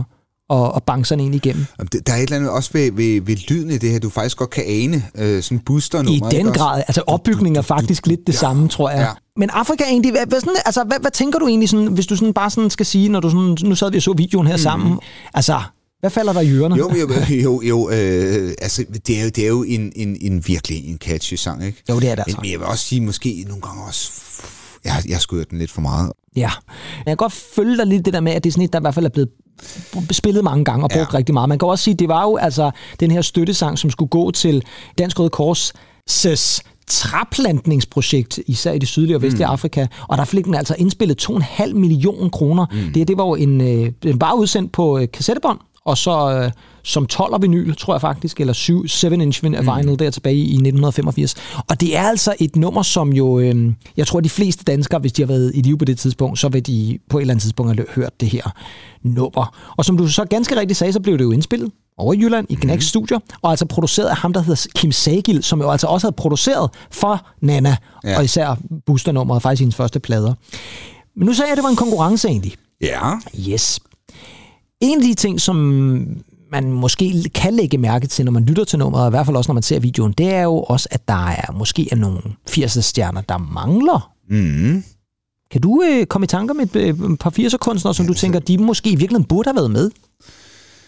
at, 0.50 0.72
at 0.76 0.82
banke 0.82 1.08
sådan 1.08 1.24
en 1.24 1.34
igennem. 1.34 1.66
Der 2.06 2.12
er 2.12 2.16
et 2.16 2.22
eller 2.22 2.36
andet 2.36 2.50
også 2.50 2.70
ved, 2.72 2.92
ved, 2.92 3.20
ved 3.20 3.36
lyden 3.36 3.70
i 3.70 3.78
det 3.78 3.90
her, 3.90 3.98
du 3.98 4.10
faktisk 4.10 4.36
godt 4.36 4.50
kan 4.50 4.64
ane 4.66 5.04
øh, 5.18 5.42
sådan 5.42 5.58
booster 5.58 6.02
I 6.02 6.20
den 6.30 6.52
grad. 6.52 6.82
Altså 6.88 7.02
opbygningen 7.06 7.56
er 7.56 7.62
faktisk 7.62 8.06
lidt 8.06 8.20
det 8.26 8.34
samme, 8.34 8.68
tror 8.68 8.90
jeg. 8.90 9.00
Ja. 9.00 9.10
Men 9.36 9.50
Afrika 9.50 9.84
egentlig, 9.84 10.12
hvad, 10.12 10.26
hvad, 10.26 10.40
sådan, 10.40 10.56
altså, 10.66 10.84
hvad, 10.84 11.00
hvad 11.00 11.10
tænker 11.10 11.38
du 11.38 11.46
egentlig, 11.46 11.68
sådan, 11.68 11.86
hvis 11.86 12.06
du 12.06 12.16
sådan 12.16 12.34
bare 12.34 12.50
sådan 12.50 12.70
skal 12.70 12.86
sige, 12.86 13.08
når 13.08 13.20
du 13.20 13.30
sådan, 13.30 13.56
nu 13.68 13.74
sad 13.74 13.90
vi 13.90 13.96
og 13.96 14.02
så 14.02 14.12
videoen 14.12 14.46
her 14.46 14.56
sammen, 14.56 14.98
altså, 15.34 15.60
hvad 16.00 16.10
falder 16.10 16.32
der 16.32 16.40
i 16.40 16.50
ørerne? 16.50 16.76
Jo, 16.76 16.90
jo, 16.94 17.08
jo, 17.30 17.62
jo 17.62 17.90
øh, 17.90 18.52
altså, 18.62 18.84
det 19.06 19.18
er 19.18 19.22
jo, 19.22 19.28
det 19.28 19.44
er 19.44 19.48
jo 19.48 19.62
en, 19.62 19.92
en, 19.96 20.16
en 20.20 20.42
virkelig 20.46 20.88
en 20.88 20.98
catchy 20.98 21.34
sang, 21.34 21.66
ikke? 21.66 21.82
Jo, 21.88 22.00
det 22.00 22.10
er 22.10 22.14
det 22.14 22.22
altså. 22.26 22.38
Men 22.42 22.50
jeg 22.50 22.58
vil 22.58 22.66
også 22.66 22.84
sige, 22.84 23.00
måske 23.00 23.44
nogle 23.48 23.62
gange 23.62 23.84
også, 23.84 24.10
jeg, 24.84 24.92
jeg 25.08 25.16
har 25.16 25.36
hørt 25.36 25.50
den 25.50 25.58
lidt 25.58 25.70
for 25.70 25.80
meget. 25.80 26.12
Ja. 26.36 26.50
Jeg 26.96 27.06
kan 27.06 27.16
godt 27.16 27.32
følge 27.32 27.76
dig 27.76 27.86
lidt 27.86 28.04
det 28.04 28.14
der 28.14 28.20
med, 28.20 28.32
at 28.32 28.44
det 28.44 28.50
er 28.50 28.52
sådan 28.52 28.64
et, 28.64 28.72
der 28.72 28.80
i 28.80 28.82
hvert 28.82 28.94
fald 28.94 29.06
er 29.06 29.10
blevet 29.10 29.28
spillet 30.10 30.44
mange 30.44 30.64
gange 30.64 30.84
og 30.84 30.90
brugt 30.90 31.12
ja. 31.12 31.18
Rigtig 31.18 31.34
meget. 31.34 31.48
Man 31.48 31.58
kan 31.58 31.68
også 31.68 31.84
sige, 31.84 31.94
det 31.94 32.08
var 32.08 32.22
jo 32.22 32.36
altså 32.36 32.70
den 33.00 33.10
her 33.10 33.22
støttesang, 33.22 33.78
som 33.78 33.90
skulle 33.90 34.08
gå 34.08 34.30
til 34.30 34.62
Dansk 34.98 35.18
Røde 35.18 35.30
Kors 35.30 35.72
træplantningsprojekt, 36.90 38.38
især 38.46 38.72
i 38.72 38.78
det 38.78 38.88
sydlige 38.88 39.16
og 39.16 39.22
vestlige 39.22 39.46
mm. 39.46 39.52
Afrika, 39.52 39.86
og 40.08 40.18
der 40.18 40.24
fik 40.24 40.44
den 40.44 40.54
altså 40.54 40.74
indspillet 40.78 41.30
2,5 41.30 41.74
millioner 41.74 42.28
kroner. 42.28 42.66
Mm. 42.72 42.92
Det, 42.92 43.08
det 43.08 43.18
var 43.18 43.24
jo 43.24 43.34
en, 43.34 43.60
øh, 43.60 43.92
den 44.02 44.20
var 44.20 44.32
udsendt 44.32 44.72
på 44.72 44.98
øh, 44.98 45.08
kassettebånd, 45.12 45.58
og 45.84 45.98
så 45.98 46.32
øh, 46.32 46.50
som 46.82 47.06
12 47.06 47.42
vinyl, 47.42 47.74
tror 47.74 47.94
jeg 47.94 48.00
faktisk, 48.00 48.40
eller 48.40 48.52
7, 48.52 48.84
7-inch 48.84 49.42
vinyl 49.42 49.98
der 49.98 50.10
tilbage 50.10 50.36
i 50.36 50.52
1985. 50.52 51.34
Og 51.68 51.80
det 51.80 51.96
er 51.96 52.02
altså 52.02 52.34
et 52.40 52.56
nummer, 52.56 52.82
som 52.82 53.12
jo, 53.12 53.38
øh, 53.38 53.72
jeg 53.96 54.06
tror, 54.06 54.20
de 54.20 54.30
fleste 54.30 54.64
danskere, 54.64 55.00
hvis 55.00 55.12
de 55.12 55.22
har 55.22 55.26
været 55.26 55.52
i 55.54 55.60
live 55.60 55.78
på 55.78 55.84
det 55.84 55.98
tidspunkt, 55.98 56.38
så 56.38 56.48
vil 56.48 56.66
de 56.66 56.98
på 57.08 57.18
et 57.18 57.20
eller 57.20 57.34
andet 57.34 57.42
tidspunkt 57.42 57.76
have 57.76 57.86
hørt 57.94 58.20
det 58.20 58.28
her 58.28 58.42
nummer. 59.02 59.72
Og 59.76 59.84
som 59.84 59.96
du 59.96 60.08
så 60.08 60.24
ganske 60.24 60.56
rigtigt 60.56 60.78
sagde, 60.78 60.92
så 60.92 61.00
blev 61.00 61.18
det 61.18 61.24
jo 61.24 61.32
indspillet 61.32 61.70
over 61.98 62.14
i 62.14 62.18
Jylland, 62.18 62.46
i 62.50 62.54
Knacks 62.54 62.84
mm. 62.84 62.88
studier, 62.88 63.18
og 63.42 63.50
altså 63.50 63.66
produceret 63.66 64.08
af 64.08 64.16
ham, 64.16 64.32
der 64.32 64.40
hedder 64.40 64.66
Kim 64.74 64.92
Sagil, 64.92 65.42
som 65.42 65.60
jo 65.60 65.70
altså 65.70 65.86
også 65.86 66.06
havde 66.06 66.16
produceret 66.16 66.70
for 66.90 67.26
Nana, 67.40 67.76
ja. 68.04 68.18
Og 68.18 68.24
især 68.24 68.58
boosternummeret, 68.86 69.42
faktisk 69.42 69.60
hendes 69.60 69.76
første 69.76 70.00
plader. 70.00 70.34
Men 71.16 71.26
nu 71.26 71.32
sagde 71.32 71.46
jeg, 71.46 71.52
at 71.52 71.56
det 71.56 71.62
var 71.62 71.70
en 71.70 71.76
konkurrence 71.76 72.28
egentlig. 72.28 72.54
Ja. 72.80 73.12
Yes. 73.48 73.80
En 74.80 74.98
af 74.98 75.04
de 75.04 75.14
ting, 75.14 75.40
som 75.40 75.56
man 76.52 76.72
måske 76.72 77.30
kan 77.34 77.54
lægge 77.54 77.78
mærke 77.78 78.06
til, 78.06 78.24
når 78.24 78.32
man 78.32 78.44
lytter 78.44 78.64
til 78.64 78.78
nummeret, 78.78 79.04
og 79.04 79.08
i 79.08 79.12
hvert 79.12 79.26
fald 79.26 79.36
også, 79.36 79.48
når 79.48 79.54
man 79.54 79.62
ser 79.62 79.80
videoen, 79.80 80.12
det 80.12 80.34
er 80.34 80.42
jo 80.42 80.56
også, 80.62 80.88
at 80.90 81.08
der 81.08 81.26
er 81.26 81.52
måske 81.52 81.88
er 81.92 81.96
nogle 81.96 82.20
80'er-stjerner, 82.50 83.20
der 83.20 83.38
mangler. 83.38 84.12
Mm. 84.30 84.84
Kan 85.50 85.60
du 85.60 85.82
øh, 85.90 86.06
komme 86.06 86.24
i 86.24 86.26
tanker 86.28 86.54
med 86.54 86.76
et, 86.76 86.76
øh, 86.76 87.16
par 87.16 87.30
80'er-kunstnere, 87.38 87.94
som 87.94 88.06
du 88.06 88.14
tænker, 88.14 88.38
de 88.38 88.58
måske 88.58 88.90
i 88.90 88.94
virkeligheden 88.94 89.24
burde 89.24 89.48
have 89.48 89.56
været 89.56 89.70
med? 89.70 89.90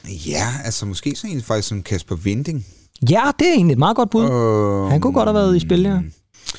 Ja, 0.09 0.47
altså 0.65 0.87
måske 0.87 1.17
sådan 1.17 1.37
en 1.37 1.43
faktisk 1.43 1.69
som 1.69 1.83
Kasper 1.83 2.17
Vinding. 2.17 2.67
Ja, 3.11 3.23
det 3.39 3.49
er 3.49 3.53
egentlig 3.53 3.73
et 3.73 3.79
meget 3.79 3.97
godt 3.97 4.11
bud. 4.11 4.25
Øh, 4.25 4.91
Han 4.91 5.01
kunne 5.01 5.13
godt 5.13 5.29
have 5.29 5.35
været 5.35 5.57
i 5.57 5.61
spil, 5.61 5.83
ja. 5.83 5.99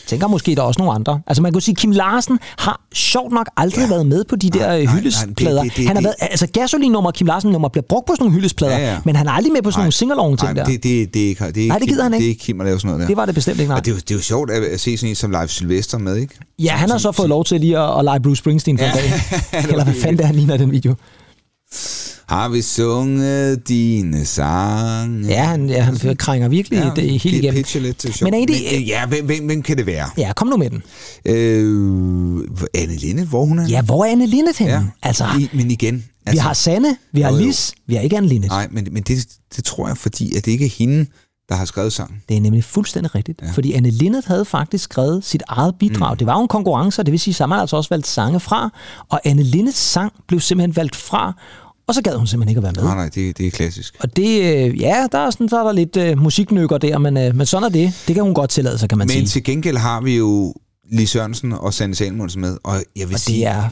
Tænker 0.08 0.28
måske, 0.28 0.56
der 0.56 0.62
er 0.62 0.66
også 0.66 0.80
nogle 0.80 0.94
andre. 0.94 1.22
Altså 1.28 1.42
man 1.44 1.52
kunne 1.54 1.62
sige, 1.62 1.76
Kim 1.76 1.92
Larsen 1.92 2.40
har 2.58 2.82
sjovt 2.94 3.34
nok 3.34 3.50
aldrig 3.58 3.82
ja. 3.82 3.88
været 3.90 4.06
med 4.06 4.24
på 4.24 4.36
de 4.36 4.50
der 4.50 4.60
Nej, 4.60 4.68
nej, 4.68 4.84
nej, 4.86 4.94
hyldesplader. 4.96 5.64
det- 5.64 5.72
det- 5.72 5.78
det- 5.78 5.88
han 5.88 5.96
har 5.96 6.02
det- 6.02 6.04
været, 6.04 6.16
altså 6.32 6.48
gasolin-nummer 6.48 7.10
og 7.10 7.14
Kim 7.14 7.28
Larsen-nummer 7.28 7.70
bliver 7.70 7.86
brugt 7.90 8.08
på 8.08 8.14
sådan 8.14 8.24
nogle 8.24 8.36
hyldesplader, 8.36 8.78
Ja, 8.78 8.92
ja. 8.94 9.00
men 9.06 9.16
han 9.16 9.28
er 9.28 9.32
aldrig 9.32 9.54
med 9.54 9.62
på 9.62 9.72
sådan 9.72 9.80
nogle 9.82 9.92
singalong 9.92 10.40
ting 10.40 10.54
Nej, 10.54 10.64
der. 10.64 10.72
det, 10.72 10.84
det, 10.84 11.14
det, 11.14 11.20
ikke, 11.20 11.46
det, 11.46 11.58
ikke 11.58 11.68
Nej, 11.70 11.80
det 11.80 11.88
gider 11.88 12.04
han 12.04 12.14
ikke. 12.14 12.22
Det 12.22 12.26
er 12.28 12.30
ikke 12.30 12.44
Kim 12.44 12.62
at 12.62 12.66
lave 12.68 12.80
sådan 12.80 12.88
noget 12.88 13.02
der. 13.02 13.08
Det 13.08 13.18
var 13.18 13.26
det 13.26 13.36
bestemt 13.36 13.60
ikke, 13.60 13.70
nej. 13.70 13.78
Og 13.78 13.86
det 13.86 13.92
er, 13.92 13.96
jo, 13.96 14.00
det 14.00 14.12
er 14.12 14.16
jo 14.16 14.22
sjovt 14.22 14.52
at, 14.52 14.64
at 14.64 14.80
se 14.80 14.98
sådan 14.98 15.10
en 15.10 15.16
som 15.16 15.32
Leif 15.32 15.50
Sylvester 15.50 15.98
med, 15.98 16.16
ikke? 16.16 16.36
Ja, 16.60 16.72
han 16.72 16.90
har 16.90 16.98
så 16.98 17.12
fået 17.12 17.30
lov 17.30 17.46
til 17.46 17.60
lige 17.60 17.78
at, 17.80 18.00
at 18.00 18.06
lege 18.06 18.20
Bruce 18.20 18.40
Springsteen 18.40 18.78
for 18.78 18.86
en 18.86 18.92
dag. 18.94 19.12
Eller 19.72 19.84
hvad 19.84 19.94
fanden 19.94 20.18
det 20.18 20.24
er, 20.24 20.28
han 20.28 20.36
ligner 20.36 20.58
den 20.58 20.72
video. 20.72 20.96
Har 22.28 22.50
vi 22.50 22.62
sunget 22.62 23.68
dine 23.68 24.26
sange? 24.26 25.28
Ja, 25.28 25.44
han, 25.44 25.70
ja, 25.70 25.82
han 25.82 26.16
krænger 26.16 26.48
virkelig 26.48 26.80
ja, 26.80 26.92
det 26.96 27.10
helt 27.10 27.24
det 27.24 27.34
igennem. 27.34 27.54
pitcher 27.56 27.82
lidt 27.82 27.98
til 27.98 28.14
sjov. 28.14 28.28
Men 28.28 28.34
egentlig- 28.34 28.62
Men, 28.72 28.82
øh, 28.82 28.88
ja, 28.88 29.06
hvem, 29.06 29.26
hvem, 29.26 29.46
hvem 29.46 29.62
kan 29.62 29.78
det 29.78 29.86
være? 29.86 30.10
Ja, 30.18 30.34
kom 30.34 30.48
nu 30.48 30.58
med 30.58 30.70
den. 30.70 30.84
Øh, 31.26 32.44
Anne 32.74 32.96
Linde, 32.96 33.26
hvor 33.26 33.46
hun 33.46 33.60
er? 33.60 33.68
Ja, 33.68 33.82
hvor 33.82 34.06
er 34.06 34.12
Anne 34.12 34.26
Linnet 34.26 34.58
henne? 34.58 34.74
ja. 34.74 34.82
Altså, 35.04 35.26
I, 35.40 35.50
men 35.54 35.72
igen... 35.72 35.96
vi 35.96 36.04
Altså, 36.26 36.42
har 36.44 36.54
Sanne, 36.54 36.98
vi 37.12 37.22
har. 37.22 37.32
Lis, 37.32 37.74
vi 37.88 37.96
har 37.96 38.02
ikke 38.02 38.18
Anne 38.18 38.28
Linnet. 38.30 38.50
Nej, 38.50 38.68
men, 38.72 38.88
men 38.92 39.04
det, 39.04 39.28
det 39.56 39.64
tror 39.64 39.88
jeg, 39.88 39.98
fordi 39.98 40.36
at 40.38 40.46
det 40.46 40.52
ikke 40.52 40.66
er 40.66 40.70
hende, 40.78 41.06
der 41.50 41.56
har 41.56 41.66
skrevet 41.66 41.94
sangen. 41.94 42.18
Det 42.30 42.38
er 42.38 42.42
nemlig 42.42 42.64
fuldstændig 42.64 43.16
rigtigt. 43.16 43.42
Ja. 43.42 43.52
Fordi 43.52 43.74
Anne 43.74 43.90
Linnet 43.90 44.26
havde 44.26 44.46
faktisk 44.46 44.84
skrevet 44.84 45.24
sit 45.26 45.44
eget 45.48 45.76
bidrag. 45.80 46.14
Mm. 46.14 46.18
Det 46.18 46.28
var 46.28 46.34
jo 46.38 46.42
en 46.42 46.48
konkurrence, 46.48 47.02
og 47.02 47.06
det 47.06 47.12
vil 47.12 47.20
sige, 47.20 47.44
at 47.44 47.50
man 47.50 47.60
altså 47.60 47.76
også 47.76 47.90
valgt 47.90 48.08
sange 48.08 48.40
fra. 48.40 48.70
Og 49.10 49.22
Anne 49.24 49.44
Linnets 49.44 49.78
sang 49.78 50.14
blev 50.28 50.40
simpelthen 50.40 50.76
valgt 50.76 50.96
fra, 50.96 51.34
og 51.88 51.96
så 51.96 52.02
gad 52.02 52.16
hun 52.18 52.28
simpelthen 52.28 52.50
ikke 52.50 52.60
at 52.60 52.64
være 52.64 52.74
med. 52.76 52.84
Nej, 52.84 52.96
nej, 52.96 53.10
det, 53.16 53.38
det 53.38 53.48
er 53.48 53.52
klassisk. 53.52 53.96
Og 54.00 54.16
det, 54.18 54.42
øh, 54.42 54.80
ja, 54.82 55.08
der 55.12 55.18
er, 55.18 55.30
sådan, 55.30 55.48
der 55.48 55.60
er 55.60 55.64
der 55.64 55.72
lidt 55.72 55.98
øh, 55.98 56.18
musiknykker 56.22 56.78
der, 56.78 56.98
men, 56.98 57.18
øh, 57.18 57.36
men 57.36 57.46
sådan 57.46 57.64
er 57.66 57.70
det. 57.70 57.94
Det 58.08 58.16
kan 58.16 58.24
hun 58.24 58.34
godt 58.34 58.50
tillade 58.50 58.78
sig, 58.78 58.90
kan 58.90 58.98
man 58.98 59.08
Men 59.08 59.14
sige. 59.18 59.26
til 59.28 59.44
gengæld 59.44 59.78
har 59.78 60.02
vi 60.02 60.18
jo 60.18 60.54
Lis 60.92 61.10
Sørensen 61.10 61.54
og 61.54 61.74
Sanne 61.74 61.96
Salmonsen 61.96 62.42
med, 62.42 62.58
og 62.64 62.76
jeg 62.96 63.08
vil 63.08 63.14
Og 63.14 63.20
sige... 63.20 63.38
det 63.38 63.48
er 63.48 63.70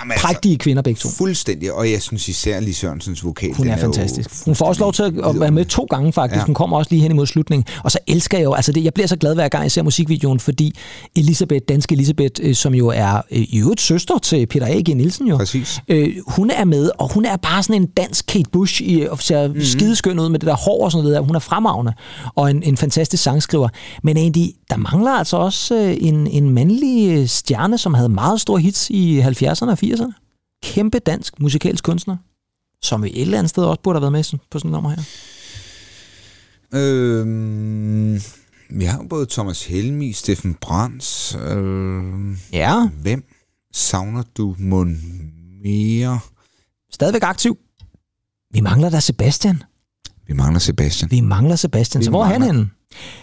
jamen, 0.00 0.12
altså, 0.12 0.26
prægtige 0.26 0.58
kvinder 0.58 0.82
begge 0.82 0.98
to. 0.98 1.08
Fuldstændig, 1.08 1.72
og 1.72 1.90
jeg 1.90 2.02
synes 2.02 2.28
især 2.28 2.60
Lis 2.60 2.76
Sørensens 2.76 3.24
vokal, 3.24 3.52
Hun 3.54 3.68
er 3.68 3.76
jo 3.76 3.80
fantastisk. 3.80 4.44
Hun 4.44 4.54
får 4.54 4.66
også 4.66 4.80
lov 4.80 4.92
til 4.92 5.02
at- 5.02 5.14
at 5.28 5.40
være 5.40 5.50
med 5.50 5.64
to 5.64 5.84
gange 5.90 6.12
faktisk. 6.12 6.38
Ja. 6.40 6.44
Hun 6.44 6.54
kommer 6.54 6.76
også 6.76 6.90
lige 6.90 7.02
hen 7.02 7.10
imod 7.10 7.26
slutningen. 7.26 7.64
Og 7.84 7.90
så 7.90 7.98
elsker 8.06 8.38
jeg 8.38 8.44
jo, 8.44 8.52
altså 8.52 8.72
det, 8.72 8.84
jeg 8.84 8.94
bliver 8.94 9.06
så 9.06 9.16
glad 9.16 9.34
hver 9.34 9.48
gang 9.48 9.62
jeg 9.62 9.72
ser 9.72 9.82
musikvideoen, 9.82 10.40
fordi 10.40 10.72
Elisabeth, 11.16 11.64
danske 11.68 11.94
Elisabeth, 11.94 12.32
øh, 12.42 12.54
som 12.54 12.74
jo 12.74 12.88
er 12.88 13.14
øh, 13.16 13.38
i 13.38 13.58
øvrigt 13.58 13.80
søster 13.80 14.18
til 14.18 14.46
Peter 14.46 14.66
A.G. 14.66 14.88
Nielsen 14.96 15.26
jo. 15.26 15.36
Præcis. 15.36 15.80
Øh, 15.88 16.14
hun 16.26 16.50
er 16.50 16.64
med, 16.64 16.90
og 16.98 17.12
hun 17.12 17.24
er 17.24 17.36
bare 17.36 17.62
sådan 17.62 17.82
en 17.82 17.86
dansk 17.86 18.26
Kate 18.26 18.50
Bush, 18.52 18.82
i, 18.82 19.02
og 19.10 19.18
ser 19.22 19.46
mm-hmm. 19.46 19.62
skideskøn 19.64 20.18
ud 20.18 20.28
med 20.28 20.38
det 20.38 20.46
der 20.46 20.56
hår 20.56 20.84
og 20.84 20.92
sådan 20.92 21.02
noget 21.04 21.16
der. 21.16 21.22
Hun 21.22 21.36
er 21.36 21.40
fremragende, 21.40 21.92
og 22.34 22.50
en, 22.50 22.62
en 22.62 22.76
fantastisk 22.76 23.22
sangskriver. 23.22 23.68
Men 24.02 24.16
egentlig, 24.16 24.52
der 24.70 24.76
mangler 24.76 25.10
altså 25.10 25.36
også 25.36 25.74
øh, 25.74 25.96
en, 26.00 26.26
en 26.26 26.50
mandlig 26.50 27.30
stjerne, 27.30 27.78
som 27.78 27.94
havde 27.94 28.08
meget 28.08 28.40
store 28.40 28.60
hits 28.60 28.90
i 28.90 29.20
70'erne 29.20 29.66
og 29.70 29.78
80'erne. 29.84 29.95
Kæmpe 30.62 30.98
dansk 30.98 31.40
musikalsk 31.40 31.84
kunstner, 31.84 32.16
som 32.82 33.02
vi 33.02 33.08
et 33.10 33.20
eller 33.22 33.38
andet 33.38 33.50
sted 33.50 33.64
også 33.64 33.80
burde 33.82 33.96
have 33.96 34.12
været 34.12 34.32
med 34.32 34.38
på 34.50 34.58
sådan 34.58 34.68
et 34.68 34.72
nummer 34.72 34.90
her. 34.90 35.02
Øhm, 36.74 38.20
vi 38.70 38.84
har 38.84 38.98
jo 39.02 39.06
både 39.08 39.26
Thomas 39.30 39.64
Helmi, 39.66 40.12
Steffen 40.12 40.54
Brands. 40.54 41.34
Øh, 41.34 42.36
Ja, 42.52 42.88
hvem 42.88 43.24
savner 43.72 44.22
du 44.36 44.56
mon 44.58 44.98
mere? 45.62 46.18
stadigvæk 46.92 47.22
aktiv. 47.22 47.58
Vi 48.50 48.60
mangler 48.60 48.90
da 48.90 49.00
Sebastian. 49.00 49.62
Vi 50.26 50.32
mangler 50.32 50.58
Sebastian. 50.58 51.10
Vi 51.10 51.20
mangler 51.20 51.56
Sebastian. 51.56 52.00
Vi 52.00 52.04
Så 52.04 52.10
hvor 52.10 52.22
er 52.24 52.28
han 52.28 52.40
mangler- 52.40 52.52
henne? 52.56 52.70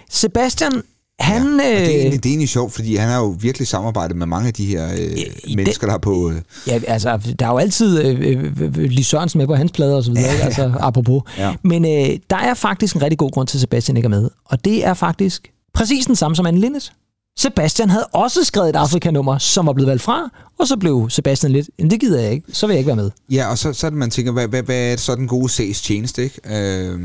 Sebastian, 0.10 0.84
han... 1.24 1.42
Ja, 1.42 1.48
og 1.48 1.60
det, 1.60 1.78
er 1.78 1.82
øh, 1.84 1.90
egentlig, 1.90 2.24
det 2.24 2.30
er 2.30 2.34
egentlig 2.34 2.50
sjovt, 2.50 2.74
fordi 2.74 2.96
han 2.96 3.10
har 3.10 3.20
jo 3.20 3.36
virkelig 3.40 3.68
samarbejdet 3.68 4.18
med 4.18 4.26
mange 4.26 4.48
af 4.48 4.54
de 4.54 4.66
her 4.66 4.92
øh, 4.94 5.18
i 5.44 5.56
mennesker, 5.56 5.88
der 5.88 5.94
er 5.94 5.98
på... 5.98 6.30
Øh, 6.30 6.36
Ja, 6.68 6.80
altså, 6.88 7.20
der 7.40 7.46
er 7.46 7.50
jo 7.52 7.58
altid 7.58 8.04
øh, 8.06 8.20
øh, 8.22 8.52
øh, 8.62 8.76
Lis 8.76 9.08
Sørensen 9.08 9.38
med 9.38 9.48
på 9.48 9.56
hans 9.56 9.72
plader 9.72 9.96
og 9.96 10.04
så 10.04 10.12
videre, 10.12 10.32
ikke? 10.34 10.44
altså, 10.44 10.74
apropos. 10.80 11.22
Ja. 11.38 11.54
Men 11.64 11.86
øh, 11.86 12.18
der 12.30 12.38
er 12.38 12.54
faktisk 12.54 12.96
en 12.96 13.02
rigtig 13.02 13.18
god 13.18 13.32
grund 13.32 13.48
til, 13.48 13.58
at 13.58 13.62
Sebastian 13.62 13.98
ikke 13.98 14.08
er 14.08 14.10
med. 14.10 14.30
Og 14.46 14.66
det 14.66 14.86
er 14.86 14.94
faktisk 14.94 15.52
præcis 15.74 16.06
den 16.06 16.16
samme 16.16 16.36
som 16.36 16.46
Anne 16.46 16.60
Linnet. 16.60 16.92
Sebastian 17.40 17.90
havde 17.90 18.06
også 18.12 18.44
skrevet 18.44 18.70
et 18.70 18.76
Afrika-nummer, 18.76 19.38
som 19.38 19.66
var 19.66 19.74
blevet 19.74 19.88
valgt 19.90 20.04
fra, 20.04 20.30
og 20.60 20.68
så 20.68 20.78
blev 20.78 21.08
Sebastian 21.10 21.52
lidt, 21.52 21.70
"Men 21.80 21.90
det 21.90 22.00
gider 22.00 22.22
jeg 22.22 22.32
ikke, 22.32 22.48
så 22.54 22.68
vil 22.68 22.74
jeg 22.74 22.80
ikke 22.80 22.88
være 22.88 22.96
med. 22.96 23.12
ja, 23.32 23.52
og 23.52 23.58
så, 23.58 23.74
så 23.74 23.86
er 23.86 23.90
det, 23.90 24.00
man 24.00 24.10
tænker, 24.10 24.32
hvad, 24.32 24.48
hvad, 24.48 24.64
hvad 24.64 24.92
er 24.94 24.98
så 24.98 25.16
den 25.16 25.28
gode 25.28 25.50
sags 25.50 25.82
tjeneste, 25.82 26.24
ikke? 26.24 26.40
Øh, 26.46 27.00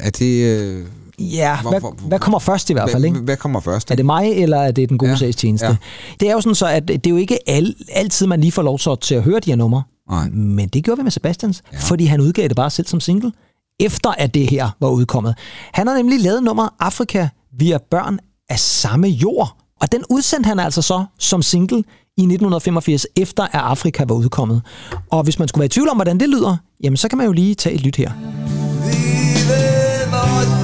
er 0.00 0.10
det... 0.10 0.44
Øh, 0.44 0.84
Ja, 1.18 1.60
Hvor- 1.60 1.70
hvad, 1.70 1.80
hvor- 1.80 1.96
hvad 2.08 2.18
kommer 2.18 2.38
først 2.38 2.70
i 2.70 2.72
hvert 2.72 2.90
fald, 2.90 3.04
ikke? 3.04 3.14
hvad, 3.16 3.24
hvad 3.24 3.36
kommer 3.36 3.60
først? 3.60 3.90
Er 3.90 3.94
det 3.94 4.06
mig, 4.06 4.32
eller 4.32 4.56
er 4.58 4.70
det 4.70 4.88
den 4.88 4.98
gode 4.98 5.08
Ja, 5.10 5.14
ja, 5.14 5.18
sagstjeneste? 5.18 5.66
ja. 5.66 5.76
Det 6.20 6.28
er 6.28 6.32
jo 6.32 6.40
sådan 6.40 6.54
så, 6.54 6.66
at 6.66 6.88
det 6.88 7.06
er 7.06 7.10
jo 7.10 7.16
ikke 7.16 7.38
al, 7.50 7.74
altid, 7.92 8.26
man 8.26 8.40
lige 8.40 8.52
får 8.52 8.62
lov 8.62 8.78
så 8.78 8.94
til 8.94 9.14
at 9.14 9.22
høre 9.22 9.40
de 9.40 9.50
her 9.50 9.56
numre. 9.56 9.82
Nej. 10.10 10.28
Men 10.28 10.68
det 10.68 10.84
gjorde 10.84 10.98
vi 10.98 11.02
med 11.02 11.10
Sebastians, 11.10 11.62
Ja. 11.72 11.78
fordi 11.80 12.04
han 12.04 12.20
udgav 12.20 12.48
det 12.48 12.56
bare 12.56 12.70
selv 12.70 12.86
som 12.86 13.00
single, 13.00 13.32
efter 13.80 14.10
at 14.18 14.34
det 14.34 14.50
her 14.50 14.70
var 14.80 14.88
udkommet. 14.88 15.34
Han 15.72 15.86
har 15.86 15.94
nemlig 15.96 16.20
lavet 16.20 16.42
nummer 16.42 16.68
Afrika, 16.80 17.28
vi 17.58 17.72
er 17.72 17.78
børn 17.90 18.18
af 18.50 18.58
samme 18.58 19.08
jord. 19.08 19.56
Og 19.80 19.92
den 19.92 20.00
udsendte 20.10 20.46
han 20.48 20.58
altså 20.58 20.82
så 20.82 21.04
som 21.18 21.42
single 21.42 21.78
i 22.16 22.20
1985, 22.22 23.06
efter 23.16 23.42
at 23.42 23.50
Afrika 23.54 24.04
var 24.08 24.14
udkommet. 24.14 24.62
Og 25.10 25.22
hvis 25.22 25.38
man 25.38 25.48
skulle 25.48 25.60
være 25.60 25.66
i 25.66 25.68
tvivl 25.68 25.88
om, 25.88 25.96
hvordan 25.96 26.20
det 26.20 26.28
lyder, 26.28 26.56
jamen 26.84 26.96
så 26.96 27.08
kan 27.08 27.18
man 27.18 27.26
jo 27.26 27.32
lige 27.32 27.54
tage 27.54 27.74
et 27.74 27.80
lyt 27.80 27.96
her. 27.96 28.10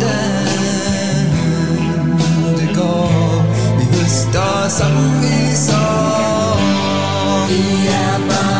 det 0.00 0.33
Vi 4.34 4.40
høster 4.40 4.68
som 4.68 5.20
vi 7.48 8.53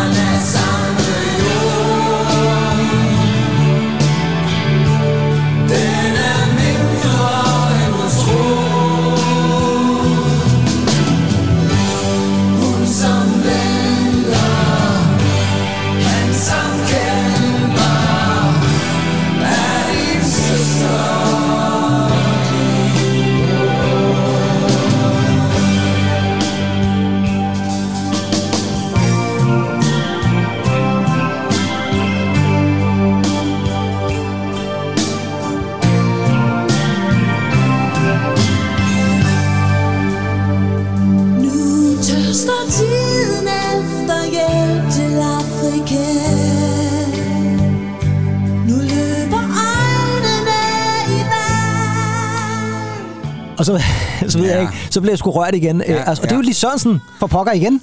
så 54.95 55.01
blev 55.01 55.11
jeg 55.11 55.19
sgu 55.19 55.31
rørt 55.31 55.55
igen. 55.55 55.83
Ja, 55.87 55.95
altså, 55.95 56.23
og 56.23 56.29
det 56.29 56.33
er 56.33 56.37
jo 56.37 56.43
ja. 56.43 56.45
lige 56.45 56.55
Sørensen 56.55 57.01
for 57.19 57.27
pokker 57.27 57.53
igen. 57.53 57.83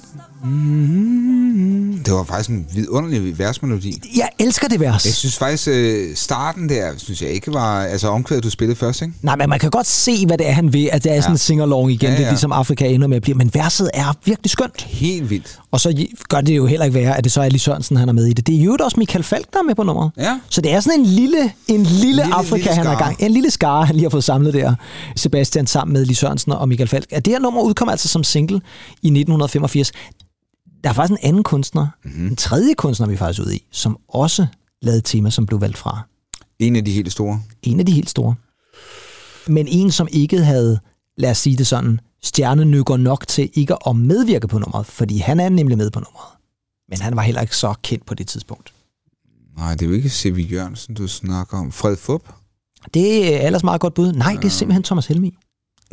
Det 2.04 2.12
var 2.14 2.24
faktisk 2.24 2.50
en 2.50 2.66
vidunderlig 2.74 3.38
versmelodi. 3.38 4.01
Jeg 4.42 4.46
elsker 4.48 4.68
det 4.68 4.80
vers. 4.80 5.04
Jeg 5.06 5.14
synes 5.14 5.38
faktisk, 5.38 5.68
øh, 5.68 6.16
starten 6.16 6.68
der, 6.68 6.90
synes 6.96 7.22
jeg 7.22 7.30
ikke 7.30 7.52
var... 7.54 7.82
Altså 7.84 8.08
omkvædet, 8.08 8.44
du 8.44 8.50
spillede 8.50 8.78
først, 8.78 9.02
ikke? 9.02 9.14
Nej, 9.22 9.36
men 9.36 9.48
man 9.50 9.58
kan 9.58 9.70
godt 9.70 9.86
se, 9.86 10.26
hvad 10.26 10.38
det 10.38 10.48
er, 10.48 10.52
han 10.52 10.72
vil. 10.72 10.88
At 10.92 11.04
det 11.04 11.12
er 11.16 11.20
sådan 11.20 11.34
en 11.34 11.38
sing-along 11.38 11.90
igen. 11.90 12.00
Ja, 12.02 12.06
Ja, 12.06 12.12
ja. 12.12 12.16
Det 12.16 12.22
ja. 12.22 12.26
er 12.26 12.30
ligesom 12.30 12.52
Afrika 12.52 12.86
ender 12.88 13.06
med 13.06 13.16
at 13.16 13.22
blive. 13.22 13.34
Men 13.36 13.50
verset 13.54 13.90
er 13.94 14.16
virkelig 14.24 14.50
skønt. 14.50 14.82
Helt 14.82 15.30
vildt. 15.30 15.58
Og 15.70 15.80
så 15.80 16.06
gør 16.28 16.40
det 16.40 16.56
jo 16.56 16.66
heller 16.66 16.84
ikke 16.84 16.94
være, 16.98 17.18
at 17.18 17.24
det 17.24 17.32
så 17.32 17.42
er 17.42 17.48
Lis 17.48 17.62
Sørensen, 17.62 17.96
han 17.96 18.08
er 18.08 18.12
med 18.12 18.26
i 18.26 18.32
det. 18.32 18.46
Det 18.46 18.58
er 18.60 18.62
jo 18.62 18.76
også 18.80 18.96
Michael 19.00 19.24
Falk, 19.24 19.52
der 19.52 19.58
er 19.58 19.62
med 19.62 19.74
på 19.74 19.82
nummeret. 19.82 20.10
Ja. 20.18 20.38
Så 20.48 20.60
det 20.60 20.72
er 20.72 20.80
sådan 20.80 21.00
en 21.00 21.06
lille, 21.06 21.52
en 21.68 21.82
lille, 21.82 22.06
lille- 22.06 22.34
Afrika, 22.34 22.56
lille 22.56 22.74
han 22.74 22.86
er 22.86 22.98
gang. 22.98 23.16
En 23.18 23.30
lille 23.32 23.50
skare, 23.50 23.86
han 23.86 23.94
lige 23.96 24.04
har 24.04 24.10
fået 24.10 24.24
samlet 24.24 24.54
der. 24.54 24.74
Sebastian 25.16 25.66
sammen 25.66 25.92
med 25.92 26.04
Lis 26.06 26.18
Sørensen 26.18 26.52
og 26.52 26.68
Michael 26.68 26.88
Falk. 26.88 27.06
At 27.10 27.24
det 27.24 27.32
her 27.32 27.38
nummer 27.40 27.60
udkom 27.62 27.88
altså 27.88 28.08
som 28.08 28.24
single 28.24 28.56
i 29.02 29.06
1985. 29.06 29.92
Der 30.84 30.90
er 30.90 30.94
faktisk 30.94 31.20
en 31.20 31.28
anden 31.28 31.42
kunstner, 31.42 31.86
mm-hmm. 32.04 32.26
en 32.26 32.36
tredje 32.36 32.74
kunstner, 32.74 33.06
vi 33.06 33.14
er 33.14 33.18
faktisk 33.18 33.46
ude 33.46 33.56
i, 33.56 33.66
som 33.70 33.98
også 34.08 34.46
lavede 34.82 34.98
et 34.98 35.04
tema, 35.04 35.30
som 35.30 35.46
blev 35.46 35.60
valgt 35.60 35.78
fra. 35.78 36.02
En 36.58 36.76
af 36.76 36.84
de 36.84 36.92
helt 36.92 37.12
store. 37.12 37.42
En 37.62 37.80
af 37.80 37.86
de 37.86 37.92
helt 37.92 38.10
store. 38.10 38.34
Men 39.46 39.68
en, 39.68 39.90
som 39.90 40.08
ikke 40.10 40.44
havde, 40.44 40.80
lad 41.16 41.30
os 41.30 41.38
sige 41.38 41.56
det 41.56 41.66
sådan, 41.66 42.00
stjernenykker 42.22 42.96
nok 42.96 43.28
til 43.28 43.50
ikke 43.54 43.88
at 43.88 43.96
medvirke 43.96 44.48
på 44.48 44.58
nummeret, 44.58 44.86
fordi 44.86 45.18
han 45.18 45.40
er 45.40 45.48
nemlig 45.48 45.78
med 45.78 45.90
på 45.90 46.00
nummeret. 46.00 46.28
Men 46.88 47.00
han 47.00 47.16
var 47.16 47.22
heller 47.22 47.40
ikke 47.40 47.56
så 47.56 47.74
kendt 47.82 48.06
på 48.06 48.14
det 48.14 48.26
tidspunkt. 48.26 48.72
Nej, 49.56 49.72
det 49.72 49.82
er 49.82 49.86
jo 49.86 49.92
ikke 49.92 50.08
C.V. 50.08 50.46
Jørgensen, 50.52 50.94
du 50.94 51.08
snakker 51.08 51.58
om. 51.58 51.72
Fred 51.72 51.96
Fup? 51.96 52.22
Det 52.94 53.34
er 53.34 53.46
ellers 53.46 53.64
meget 53.64 53.80
godt 53.80 53.94
bud. 53.94 54.12
Nej, 54.12 54.32
det 54.32 54.44
er 54.44 54.48
simpelthen 54.48 54.82
Thomas 54.82 55.06
Helmi. 55.06 55.34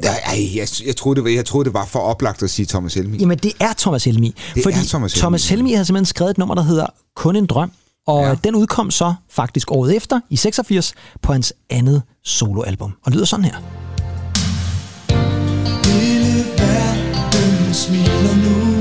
Ej, 0.08 0.56
jeg, 0.56 0.68
jeg, 0.86 0.96
troede, 0.96 1.16
det 1.16 1.24
var, 1.24 1.30
jeg 1.30 1.46
troede, 1.46 1.66
det 1.66 1.74
var 1.74 1.86
for 1.86 2.00
oplagt 2.00 2.44
at 2.44 2.50
sige 2.50 2.66
Thomas 2.66 2.94
Helmi. 2.94 3.18
Jamen, 3.18 3.38
det 3.38 3.54
er 3.60 3.74
Thomas 3.78 4.04
Helmi. 4.04 4.36
Det 4.56 4.64
fordi 4.64 4.78
er 4.78 4.84
Thomas 4.84 5.14
Helmig. 5.14 5.22
Thomas 5.22 5.50
Helmi 5.50 5.74
har 5.74 5.84
simpelthen 5.84 6.06
skrevet 6.06 6.32
et 6.32 6.38
nummer, 6.38 6.56
der 6.56 6.62
hedder 6.62 6.86
Kun 7.16 7.36
en 7.36 7.46
drøm. 7.46 7.72
Og 8.08 8.24
ja. 8.24 8.36
den 8.44 8.56
udkom 8.56 8.92
så 8.92 9.14
faktisk 9.30 9.72
året 9.72 9.96
efter, 9.96 10.20
i 10.30 10.36
86, 10.36 10.94
på 11.22 11.34
hans 11.34 11.54
andet 11.70 12.02
soloalbum. 12.24 12.94
Og 13.06 13.12
lyder 13.12 13.26
sådan 13.26 13.46
her. 13.46 13.56
Hele 15.86 16.46
verden 16.58 17.74
smiler 17.74 18.36
nu 18.36 18.76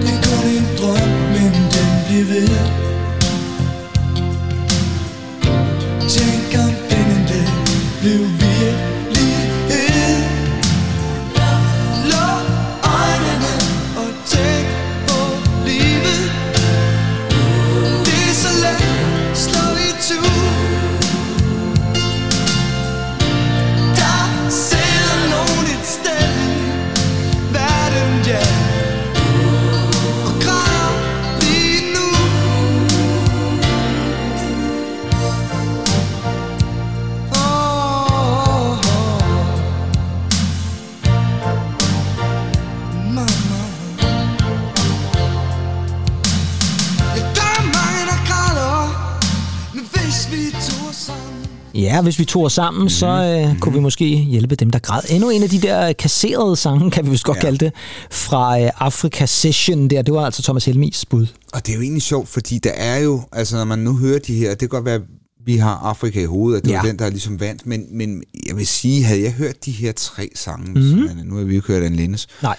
Det 0.00 0.14
er 0.14 0.22
kun 0.22 0.48
en 0.50 0.66
drøm, 0.78 1.08
men 1.08 1.52
den 1.52 2.04
bliver 2.06 2.24
ved 2.24 2.85
Ja, 51.76 52.02
hvis 52.02 52.18
vi 52.18 52.24
tog 52.24 52.44
os 52.44 52.52
sammen, 52.52 52.78
mm-hmm. 52.80 52.88
så 52.88 53.06
øh, 53.06 53.50
Mhm. 53.50 53.60
kunne 53.60 53.74
vi 53.74 53.80
måske 53.80 54.04
hjælpe 54.16 54.54
dem, 54.54 54.70
der 54.70 54.78
græd. 54.78 55.00
Endnu 55.10 55.30
en 55.30 55.42
af 55.42 55.48
de 55.48 55.60
der 55.60 55.92
kasserede 55.92 56.56
sange, 56.56 56.90
kan 56.90 57.04
vi 57.04 57.10
vist 57.10 57.24
godt 57.24 57.36
Ja. 57.36 57.40
kalde 57.42 57.58
det, 57.58 57.72
fra 58.10 58.60
øh, 58.60 58.70
Afrika 58.78 59.26
Session 59.26 59.88
der. 59.90 60.02
Det 60.02 60.14
var 60.14 60.24
altså 60.24 60.42
Thomas 60.42 60.64
Helmis 60.64 61.04
bud. 61.04 61.26
Og 61.52 61.66
det 61.66 61.72
er 61.72 61.76
jo 61.76 61.82
egentlig 61.82 62.02
sjovt, 62.02 62.28
fordi 62.28 62.58
der 62.58 62.70
er 62.70 62.98
jo, 62.98 63.22
altså 63.32 63.56
når 63.56 63.64
man 63.64 63.78
nu 63.78 63.96
hører 63.96 64.18
de 64.18 64.34
her, 64.34 64.50
det 64.50 64.58
kan 64.58 64.68
godt 64.68 64.84
være, 64.84 65.00
vi 65.46 65.56
har 65.56 65.74
Afrika 65.84 66.20
i 66.20 66.24
hovedet, 66.24 66.58
at 66.58 66.64
det 66.64 66.70
ja. 66.70 66.76
Var 66.76 66.86
den, 66.86 66.98
der 66.98 67.10
ligesom 67.10 67.40
vandt, 67.40 67.66
men, 67.66 67.84
men 67.92 68.22
jeg 68.46 68.56
vil 68.56 68.66
sige, 68.66 69.04
havde 69.04 69.22
jeg 69.22 69.32
hørt 69.32 69.64
de 69.64 69.70
her 69.70 69.92
tre 69.92 70.28
sange, 70.34 70.70
Mhm. 70.72 70.82
mm. 70.82 71.08
nu 71.24 71.36
har 71.36 71.44
vi 71.44 71.52
jo 71.54 71.58
ikke 71.58 71.66
hørt 71.72 71.82
Anne 71.82 71.96
Lindes, 71.96 72.26
Nej. 72.42 72.56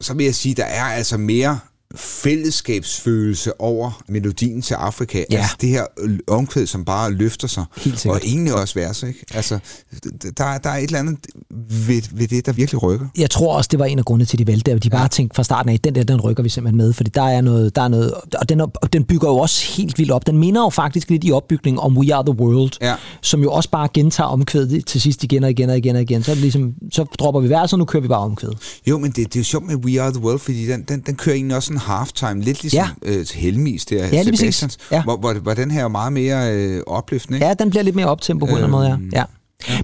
så 0.00 0.14
vil 0.14 0.24
jeg 0.24 0.34
sige, 0.34 0.54
der 0.54 0.64
er 0.64 0.82
altså 0.84 1.16
mere 1.16 1.58
fællesskabsfølelse 1.96 3.60
over 3.60 4.02
melodien 4.08 4.62
til 4.62 4.74
Afrika. 4.74 5.24
Ja. 5.30 5.36
Altså 5.36 5.56
det 5.60 5.68
her 5.68 5.84
omkvæd, 6.28 6.66
som 6.66 6.84
bare 6.84 7.12
løfter 7.12 7.48
sig. 7.48 7.64
Helt 7.76 8.00
sikkert. 8.00 8.20
Og 8.20 8.26
egentlig 8.28 8.54
også 8.54 8.74
vers, 8.74 9.02
ikke? 9.02 9.24
Altså, 9.34 9.58
der, 10.38 10.58
der 10.58 10.70
er 10.70 10.76
et 10.76 10.82
eller 10.84 10.98
andet 10.98 11.16
ved, 11.68 12.02
ved 12.12 12.28
det, 12.28 12.46
der 12.46 12.52
virkelig 12.52 12.82
rykker. 12.82 13.06
jeg 13.18 13.30
tror 13.30 13.56
også, 13.56 13.68
det 13.70 13.78
var 13.78 13.84
en 13.84 13.98
af 13.98 14.04
grundene 14.04 14.24
til, 14.26 14.38
de 14.38 14.46
valgte 14.46 14.72
det. 14.72 14.84
De 14.84 14.90
bare 14.90 15.00
ja. 15.00 15.08
tænkte 15.08 15.36
fra 15.36 15.42
starten 15.44 15.72
af, 15.72 15.80
den 15.80 15.94
der, 15.94 16.02
den 16.02 16.20
rykker 16.20 16.42
vi 16.42 16.48
simpelthen 16.48 16.76
med, 16.76 16.92
fordi 16.92 17.10
der 17.14 17.22
er 17.22 17.40
noget, 17.40 17.76
der 17.76 17.82
er 17.82 17.88
noget 17.88 18.14
og 18.34 18.48
den, 18.48 18.60
og 18.60 18.92
den 18.92 19.04
bygger 19.04 19.28
jo 19.28 19.36
også 19.36 19.66
helt 19.76 19.98
vildt 19.98 20.12
op. 20.12 20.26
Den 20.26 20.38
minder 20.38 20.60
jo 20.62 20.68
faktisk 20.70 21.10
lidt 21.10 21.24
i 21.24 21.32
opbygningen 21.32 21.80
om 21.80 21.98
We 21.98 22.14
Are 22.14 22.24
The 22.24 22.40
World, 22.40 22.72
Ja. 22.80 22.94
som 23.22 23.42
jo 23.42 23.52
også 23.52 23.70
bare 23.70 23.88
gentager 23.94 24.28
omkvædet 24.28 24.86
til 24.86 25.00
sidst 25.00 25.24
igen 25.24 25.44
og 25.44 25.50
igen 25.50 25.70
og 25.70 25.76
igen 25.78 25.96
og 25.96 26.02
igen. 26.02 26.22
Så, 26.22 26.34
ligesom, 26.34 26.74
så 26.92 27.04
dropper 27.18 27.40
vi 27.40 27.48
verset, 27.50 27.72
og 27.72 27.78
nu 27.78 27.84
kører 27.84 28.00
vi 28.02 28.08
bare 28.08 28.20
omkvædet. 28.20 28.58
Jo, 28.86 28.98
men 28.98 29.10
det, 29.10 29.16
det 29.16 29.36
er 29.36 29.40
jo 29.40 29.44
sjovt 29.44 29.66
med 29.66 29.76
We 29.76 30.00
Are 30.02 30.12
The 30.12 30.20
World, 30.22 30.38
fordi 30.38 30.66
den, 30.66 30.82
den, 30.82 31.00
den 31.00 31.14
kører 31.14 31.34
egentlig 31.36 31.56
også 31.56 31.72
en 31.72 31.78
halftime, 31.86 32.42
lidt 32.42 32.62
ligesom 32.62 32.78
Ja. 33.04 33.10
øh, 33.12 33.26
Helmis, 33.34 33.84
der 33.84 33.96
Ja. 34.06 34.22
Sebastians, 34.22 34.78
Ja. 34.92 35.02
hvor, 35.02 35.16
hvor, 35.16 35.32
hvor 35.34 35.54
den 35.54 35.70
her 35.70 35.84
er 35.84 35.88
meget 35.88 36.12
mere 36.12 36.54
øh, 36.54 36.82
opløftende. 36.86 37.36
Ikke? 37.36 37.46
Ja, 37.46 37.54
den 37.54 37.70
bliver 37.70 37.82
lidt 37.82 37.96
mere 37.96 38.06
optempo 38.06 38.46
på 38.46 38.50
en 38.52 38.62
eller 38.64 38.78
anden 38.78 38.98
måde, 39.00 39.10
ja. 39.12 39.18
ja. 39.18 39.24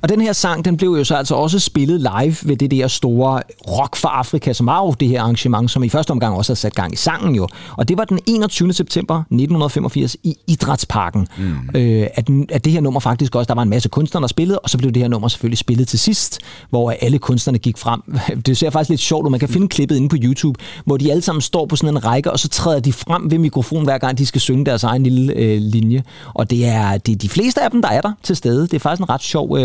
Og 0.03 0.09
den 0.09 0.21
her 0.21 0.33
sang, 0.33 0.65
den 0.65 0.77
blev 0.77 0.91
jo 0.91 1.05
så 1.05 1.15
altså 1.15 1.35
også 1.35 1.59
spillet 1.59 2.01
live 2.01 2.37
ved 2.43 2.57
det 2.57 2.71
der 2.71 2.89
store 2.89 3.43
Rock 3.69 3.97
for 3.97 4.09
Afrika, 4.09 4.53
som 4.53 4.67
var 4.67 4.79
jo 4.85 4.95
det 5.01 5.09
her 5.09 5.23
arrangement, 5.23 5.71
som 5.71 5.83
i 5.83 5.89
første 5.89 6.11
omgang 6.11 6.37
også 6.37 6.51
havde 6.51 6.61
sat 6.61 6.75
gang 6.75 6.93
i 6.93 6.97
sangen 6.97 7.35
jo. 7.35 7.49
Og 7.77 7.89
det 7.89 7.99
var 7.99 8.05
den 8.05 8.19
21. 8.27 8.73
september 8.73 9.15
1985 9.15 10.17
i 10.23 10.37
Idrætsparken, 10.47 11.29
mm. 11.39 11.81
øh, 11.81 12.07
at, 12.15 12.29
at 12.53 12.65
det 12.65 12.73
her 12.73 12.81
nummer 12.81 13.01
faktisk 13.01 13.35
også, 13.35 13.49
der 13.49 13.55
var 13.55 13.63
en 13.63 13.69
masse 13.69 13.89
kunstnere, 13.89 14.23
der 14.23 14.29
spillede, 14.29 14.59
og 14.59 14.71
så 14.71 14.79
blev 14.79 14.93
det 14.93 15.03
her 15.03 15.09
nummer 15.09 15.29
selvfølgelig 15.29 15.59
spillet 15.59 15.89
til 15.89 15.99
sidst, 15.99 16.39
hvor 16.71 16.95
alle 17.01 17.19
kunstnerne 17.19 17.59
gik 17.59 17.79
frem. 17.79 18.03
Det 18.47 18.57
ser 18.57 18.71
faktisk 18.71 18.91
lidt 18.91 19.01
sjovt 19.01 19.27
ud, 19.27 19.31
man 19.31 19.41
kan 19.41 19.49
finde 19.49 19.69
klippet 19.69 19.97
inde 19.97 20.09
på 20.09 20.17
YouTube, 20.23 20.61
hvor 20.85 20.97
de 20.97 21.11
alle 21.11 21.23
sammen 21.23 21.41
står 21.41 21.67
på 21.67 21.77
sådan 21.77 21.97
en 21.97 22.05
række, 22.05 22.31
og 22.31 22.39
så 22.39 22.49
træder 22.49 22.81
de 22.81 22.93
frem 22.93 23.31
ved 23.31 23.39
mikrofonen, 23.39 23.85
hver 23.85 23.99
gang 23.99 24.19
de 24.19 24.27
skal 24.27 24.41
synge 24.41 24.67
deres 24.67 24.85
egen 24.85 25.03
lille 25.03 25.33
øh, 25.33 25.61
linje. 25.61 26.03
Og 26.35 26.51
det 26.51 26.67
er, 26.67 26.99
det 26.99 27.13
er 27.13 27.17
de 27.17 27.29
fleste 27.29 27.63
af 27.63 27.71
dem, 27.71 27.83
der 27.83 27.89
er 27.89 28.01
der 28.01 28.13
til 28.23 28.37
stede. 28.37 28.63
Det 28.63 28.75
er 28.75 28.79
faktisk 28.79 29.01
en 29.01 29.11
ret 29.11 29.23
sjov 29.23 29.59
øh, 29.59 29.62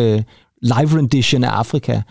live 0.61 0.97
rendition 0.97 1.43
af 1.43 1.49
Afrika. 1.49 2.01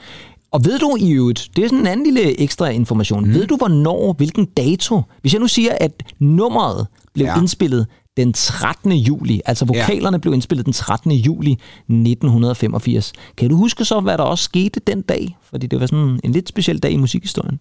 Og 0.50 0.64
ved 0.64 0.78
du 0.78 0.96
i 1.00 1.12
øvrigt, 1.12 1.50
det 1.56 1.64
er 1.64 1.68
sådan 1.68 1.80
en 1.80 1.86
anden 1.86 2.06
lille 2.06 2.40
ekstra 2.40 2.68
information, 2.68 3.24
mm. 3.24 3.34
ved 3.34 3.46
du 3.46 3.56
hvornår, 3.56 4.12
hvilken 4.12 4.44
dato, 4.44 5.02
hvis 5.20 5.32
jeg 5.32 5.40
nu 5.40 5.48
siger, 5.48 5.76
at 5.80 6.02
nummeret 6.18 6.86
blev. 7.14 7.26
Ja. 7.26 7.38
indspillet 7.38 7.86
den 8.16 8.32
13. 8.32 8.92
juli, 8.92 9.40
altså 9.46 9.64
vokalerne 9.64 10.14
ja. 10.14 10.18
blev 10.18 10.34
indspillet 10.34 10.66
den 10.66 10.72
13. 10.72 11.12
juli 11.12 11.52
1985. 11.52 13.12
Kan 13.36 13.50
du 13.50 13.56
huske 13.56 13.84
så, 13.84 14.00
hvad 14.00 14.18
der 14.18 14.24
også 14.24 14.44
skete 14.44 14.80
den 14.80 15.02
dag? 15.02 15.36
Fordi 15.42 15.66
det 15.66 15.80
var 15.80 15.86
sådan 15.86 16.20
en 16.24 16.32
lidt 16.32 16.48
speciel 16.48 16.78
dag 16.78 16.90
i 16.90 16.96
musikhistorien. 16.96 17.60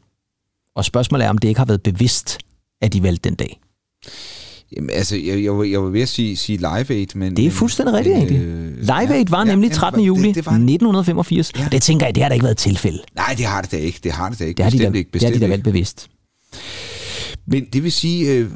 Og 0.75 0.85
spørgsmålet 0.85 1.25
er, 1.25 1.29
om 1.29 1.37
det 1.37 1.47
ikke 1.47 1.59
har 1.59 1.65
været 1.65 1.83
bevidst, 1.83 2.37
at 2.81 2.93
de 2.93 3.03
valgte 3.03 3.29
den 3.29 3.35
dag. 3.35 3.59
Jamen, 4.75 4.89
altså, 4.93 5.15
jeg, 5.17 5.43
jeg, 5.43 5.57
var, 5.57 5.63
jeg 5.63 5.83
var 5.83 5.89
ved 5.89 6.01
at 6.01 6.09
sige, 6.09 6.37
sige 6.37 6.57
Live 6.57 6.91
Aid, 6.91 7.07
men... 7.15 7.37
Det 7.37 7.45
er 7.45 7.51
fuldstændig 7.51 7.95
rigtigt, 7.95 8.15
egentlig. 8.17 8.39
Live 8.81 9.13
Aid 9.15 9.25
var 9.29 9.37
ja, 9.39 9.43
nemlig 9.43 9.69
ja, 9.69 9.73
13. 9.75 9.99
det- 10.01 10.07
juli 10.07 10.27
det 10.31 10.45
var- 10.45 10.51
1985, 10.51 11.51
Ja. 11.59 11.65
og 11.65 11.71
det 11.71 11.81
tænker 11.81 12.05
jeg, 12.05 12.15
det 12.15 12.23
har 12.23 12.29
da 12.29 12.33
ikke 12.33 12.43
været 12.43 12.57
tilfælde. 12.57 12.99
Nej, 13.15 13.35
det 13.37 13.45
har 13.45 13.61
det 13.61 13.71
da 13.71 13.77
ikke. 13.77 13.99
Det 14.03 14.11
har 14.11 14.29
det 14.29 14.39
da 14.39 14.43
ikke. 14.45 14.57
Det 14.57 14.63
har 14.65 14.69
de 14.71 14.77
da, 14.79 14.91
ikke. 14.97 15.09
det 15.13 15.23
har 15.23 15.31
de 15.31 15.39
da 15.39 15.47
valgt 15.47 15.63
bevidst. 15.63 16.07
Men 17.47 17.65
det 17.73 17.83
vil 17.83 17.91
sige, 17.91 18.31
øh, 18.33 18.49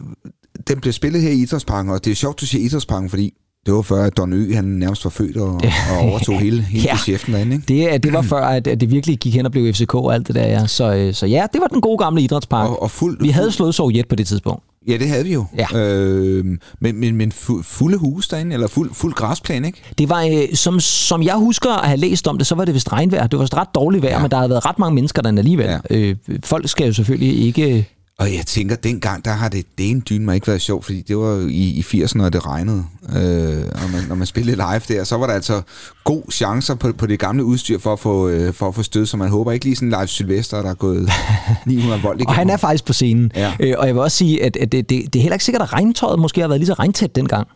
den 0.68 0.80
blev 0.80 0.94
spillet 0.94 1.22
her 1.22 1.30
i 1.30 1.36
Idrætsparken, 1.36 1.92
og 1.92 2.06
det 2.06 2.12
er 2.12 2.16
sjovt, 2.16 2.42
du 2.42 2.46
siger 2.46 2.66
Idrætsparken, 2.66 3.10
fordi 3.10 3.34
det 3.66 3.74
var 3.74 3.82
før, 3.82 4.04
at 4.04 4.18
Don 4.18 4.34
Ø, 4.34 4.54
han 4.56 4.64
nærmest 4.66 5.04
var 5.04 5.10
født 5.10 5.38
og, 5.38 5.50
og 5.92 5.98
overtog 5.98 6.40
hele, 6.40 6.62
hele 6.72 6.84
Ja. 6.84 6.90
ja. 6.90 6.96
geschæften 6.96 7.34
derinde, 7.34 7.56
ikke? 7.56 7.92
Det, 7.94 8.04
det 8.04 8.14
var 8.14 8.22
før, 8.22 8.42
at, 8.46 8.68
at 8.68 8.82
det 8.82 8.92
virkelig 8.92 9.18
gik 9.18 9.34
hen 9.36 9.46
og 9.46 9.52
blev 9.52 9.74
FCK 9.74 9.96
og 9.96 10.14
alt 10.14 10.28
det 10.28 10.36
der, 10.36 10.48
ja. 10.48 10.68
Så, 10.68 10.94
øh, 10.96 11.14
så 11.14 11.26
ja, 11.26 11.46
det 11.54 11.62
var 11.62 11.68
den 11.68 11.82
gode 11.82 11.98
gamle 11.98 12.22
idrætspark. 12.22 12.70
Og, 12.70 12.82
og 12.82 12.92
fuld, 12.92 13.18
Vi 13.22 13.30
havde 13.30 13.52
slået 13.52 13.76
Sovjet 13.76 14.08
på 14.08 14.16
det 14.16 14.28
tidspunkt. 14.28 14.64
Ja, 14.89 14.97
det 14.97 15.08
havde 15.10 15.23
vi 15.23 15.34
jo. 15.34 15.45
Ja. 15.58 15.78
Øh, 15.80 16.45
men 16.80 16.99
men, 16.99 17.15
men 17.15 17.32
fu- 17.32 17.62
fulde 17.63 17.97
hus 17.97 18.28
derinde, 18.28 18.54
eller 18.54 18.67
fuld, 18.67 18.93
fuld 18.93 19.13
græsplæne, 19.13 19.67
ikke? 19.67 19.82
Det 19.97 20.10
var, 20.10 20.23
øh, 20.23 20.56
som, 20.56 20.80
som 20.80 21.23
jeg 21.23 21.36
husker 21.36 21.69
at 21.71 21.88
have 21.88 21.97
læst 21.97 22.28
om 22.28 22.38
det, 22.38 22.47
så 22.47 22.56
var 22.56 22.65
det 22.65 22.73
vist 22.73 22.91
regnvejr. 22.91 23.28
Det 23.28 23.38
var 23.39 23.43
vist 23.43 23.58
ret 23.58 23.75
dårligt 23.75 24.04
vejr, 24.04 24.15
ja. 24.15 24.21
Men 24.21 24.32
der 24.32 24.38
havde 24.38 24.49
været 24.49 24.65
ret 24.65 24.80
mange 24.80 24.95
mennesker 24.95 25.21
derinde 25.21 25.39
alligevel. 25.39 25.65
Ja. 25.65 25.78
Øh, 25.89 26.15
folk 26.43 26.69
skal 26.69 26.88
jo 26.88 26.93
selvfølgelig 26.93 27.39
ikke... 27.45 27.89
Og 28.20 28.34
jeg 28.34 28.46
tænker, 28.46 28.76
dengang, 28.76 29.26
der 29.26 29.32
har 29.32 29.50
det 29.50 29.66
den 29.78 30.04
dyne 30.10 30.36
ikke 30.36 30.48
været 30.48 30.62
sjovt, 30.62 30.86
fordi 30.86 31.02
det 31.02 31.18
var 31.18 31.30
jo 31.36 31.48
i, 31.48 31.52
i 31.54 31.82
80'erne, 31.82 32.18
når 32.18 32.30
det 32.30 32.46
regnede. 32.46 32.84
Øh, 33.04 33.64
og 33.84 33.90
man, 33.92 34.04
når 34.08 34.16
man 34.16 34.28
spillede 34.28 34.56
live 34.56 34.98
der, 34.98 35.04
så 35.04 35.18
var 35.18 35.28
der 35.28 35.34
altså 35.34 35.62
god 36.04 36.24
chancer 36.32 36.76
på, 36.76 36.92
på 36.94 37.06
det 37.06 37.20
gamle 37.20 37.44
udstyr 37.44 37.80
for 37.80 37.94
at 37.94 38.00
få, 38.00 38.30
øh, 38.30 38.54
for 38.54 38.68
at 38.68 38.76
få 38.76 38.84
stød, 38.84 39.06
så 39.06 39.18
man 39.18 39.30
håber 39.30 39.52
ikke 39.52 39.66
lige 39.66 39.76
sådan 39.76 39.88
en 39.88 39.96
live 40.00 40.08
Sylvester, 40.08 40.62
der 40.62 40.70
er 40.70 40.74
gået 40.74 41.10
900 41.66 42.02
volt 42.02 42.18
igennem. 42.18 42.28
Og 42.28 42.36
han 42.36 42.50
er 42.50 42.58
faktisk 42.58 42.86
på 42.86 42.94
scenen. 42.94 43.32
Ja. 43.36 43.54
Øh, 43.60 43.76
og 43.78 43.88
jeg 43.88 43.96
vil 43.96 44.02
også 44.02 44.18
sige, 44.18 44.44
at, 44.44 44.58
at 44.58 44.72
det, 44.72 44.90
det, 44.90 45.14
det 45.14 45.20
er 45.20 45.24
heller 45.24 45.36
ikke 45.36 45.46
sikkert, 45.46 45.62
at 45.62 45.74
regntøjet 45.74 46.20
måske 46.20 46.42
har 46.42 46.48
været 46.48 46.60
lige 46.60 46.68
så 46.68 46.74
regntæt 46.74 47.16
dengang 47.16 47.48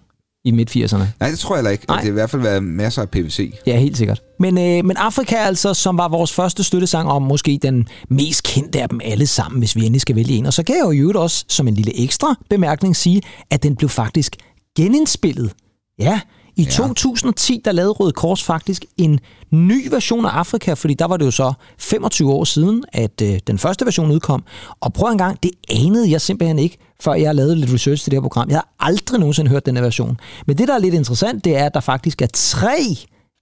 i 0.45 0.51
midt-80'erne. 0.51 1.03
Nej, 1.19 1.29
det 1.29 1.39
tror 1.39 1.55
jeg 1.55 1.59
heller 1.59 1.71
ikke. 1.71 1.85
Nej. 1.87 1.97
Det 1.97 2.03
har 2.03 2.09
i 2.09 2.13
hvert 2.13 2.29
fald 2.29 2.41
været 2.41 2.63
masser 2.63 3.01
af 3.01 3.09
PVC. 3.09 3.53
Ja, 3.67 3.79
helt 3.79 3.97
sikkert. 3.97 4.21
Men, 4.39 4.57
øh, 4.57 4.85
men 4.85 4.97
Afrika 4.97 5.35
altså, 5.35 5.73
som 5.73 5.97
var 5.97 6.07
vores 6.07 6.33
første 6.33 6.63
støttesang 6.63 7.09
om 7.09 7.21
måske 7.21 7.59
den 7.61 7.87
mest 8.09 8.43
kendte 8.43 8.81
af 8.81 8.89
dem 8.89 9.01
alle 9.03 9.27
sammen, 9.27 9.59
hvis 9.59 9.75
vi 9.75 9.81
endelig 9.81 10.01
skal 10.01 10.15
vælge 10.15 10.33
en. 10.33 10.45
Og 10.45 10.53
så 10.53 10.63
kan 10.63 10.75
jeg 10.75 10.85
jo 10.85 10.91
i 10.91 10.97
øvrigt 10.97 11.17
også 11.17 11.45
som 11.47 11.67
en 11.67 11.73
lille 11.73 12.03
ekstra 12.03 12.35
bemærkning 12.49 12.95
sige, 12.95 13.21
at 13.51 13.63
den 13.63 13.75
blev 13.75 13.89
faktisk 13.89 14.35
genindspillet. 14.77 15.53
Ja, 15.99 16.19
i 16.55 16.63
ja. 16.63 16.69
2010, 16.69 17.61
der 17.65 17.71
lavede 17.71 17.91
Røde 17.91 18.11
Kors 18.11 18.43
faktisk 18.43 18.85
en 18.97 19.19
ny 19.51 19.87
version 19.87 20.25
af 20.25 20.29
Afrika, 20.29 20.73
fordi 20.73 20.93
der 20.93 21.05
var 21.05 21.17
det 21.17 21.25
jo 21.25 21.31
så 21.31 21.53
25 21.79 22.31
år 22.31 22.43
siden, 22.43 22.83
at 22.93 23.21
øh, 23.21 23.39
den 23.47 23.57
første 23.57 23.85
version 23.85 24.11
udkom. 24.11 24.43
Og 24.79 24.93
prøv 24.93 25.11
en 25.11 25.17
gang, 25.17 25.43
det 25.43 25.51
anede 25.69 26.11
jeg 26.11 26.21
simpelthen 26.21 26.59
ikke, 26.59 26.77
før 27.03 27.13
jeg 27.13 27.35
lavede 27.35 27.55
lidt 27.55 27.73
research 27.73 28.03
til 28.03 28.11
det 28.11 28.17
her 28.17 28.21
program. 28.21 28.49
Jeg 28.49 28.57
har 28.57 28.69
aldrig 28.79 29.19
nogensinde 29.19 29.51
hørt 29.51 29.65
den 29.65 29.75
her 29.75 29.83
version. 29.83 30.19
Men 30.47 30.57
det, 30.57 30.67
der 30.67 30.73
er 30.73 30.79
lidt 30.79 30.93
interessant, 30.93 31.45
det 31.45 31.57
er, 31.57 31.65
at 31.65 31.73
der 31.73 31.79
faktisk 31.79 32.21
er 32.21 32.27
tre 32.33 32.77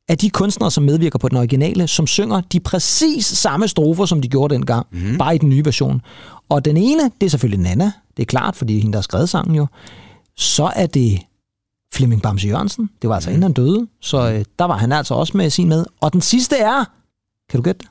af 0.09 0.17
de 0.17 0.29
kunstnere, 0.29 0.71
som 0.71 0.83
medvirker 0.83 1.19
på 1.19 1.29
den 1.29 1.37
originale, 1.37 1.87
som 1.87 2.07
synger 2.07 2.41
de 2.41 2.59
præcis 2.59 3.25
samme 3.25 3.67
strofer, 3.67 4.05
som 4.05 4.21
de 4.21 4.27
gjorde 4.27 4.53
dengang, 4.53 4.87
mm. 4.91 5.17
bare 5.17 5.35
i 5.35 5.37
den 5.37 5.49
nye 5.49 5.65
version. 5.65 6.01
Og 6.49 6.65
den 6.65 6.77
ene, 6.77 7.03
det 7.21 7.25
er 7.25 7.29
selvfølgelig 7.29 7.63
Nana, 7.63 7.91
det 8.17 8.23
er 8.23 8.25
klart, 8.25 8.55
fordi 8.55 8.73
det 8.73 8.77
er 8.77 8.81
hende, 8.81 8.93
der 8.93 8.99
har 8.99 9.03
skrevet 9.03 9.29
sangen 9.29 9.55
jo. 9.55 9.67
Så 10.37 10.71
er 10.75 10.85
det 10.85 11.19
Flemming 11.93 12.21
Bamse 12.21 12.47
Jørgensen, 12.47 12.89
det 13.01 13.09
var 13.09 13.15
altså 13.15 13.29
mm. 13.29 13.33
inden 13.33 13.43
han 13.43 13.53
døde, 13.53 13.87
så 14.01 14.31
øh, 14.31 14.45
der 14.59 14.65
var 14.65 14.77
han 14.77 14.91
altså 14.91 15.13
også 15.13 15.37
med 15.37 15.49
sin 15.49 15.69
med. 15.69 15.85
Og 16.01 16.13
den 16.13 16.21
sidste 16.21 16.57
er, 16.57 16.85
kan 17.49 17.57
du 17.57 17.63
gætte 17.63 17.79
det? 17.79 17.87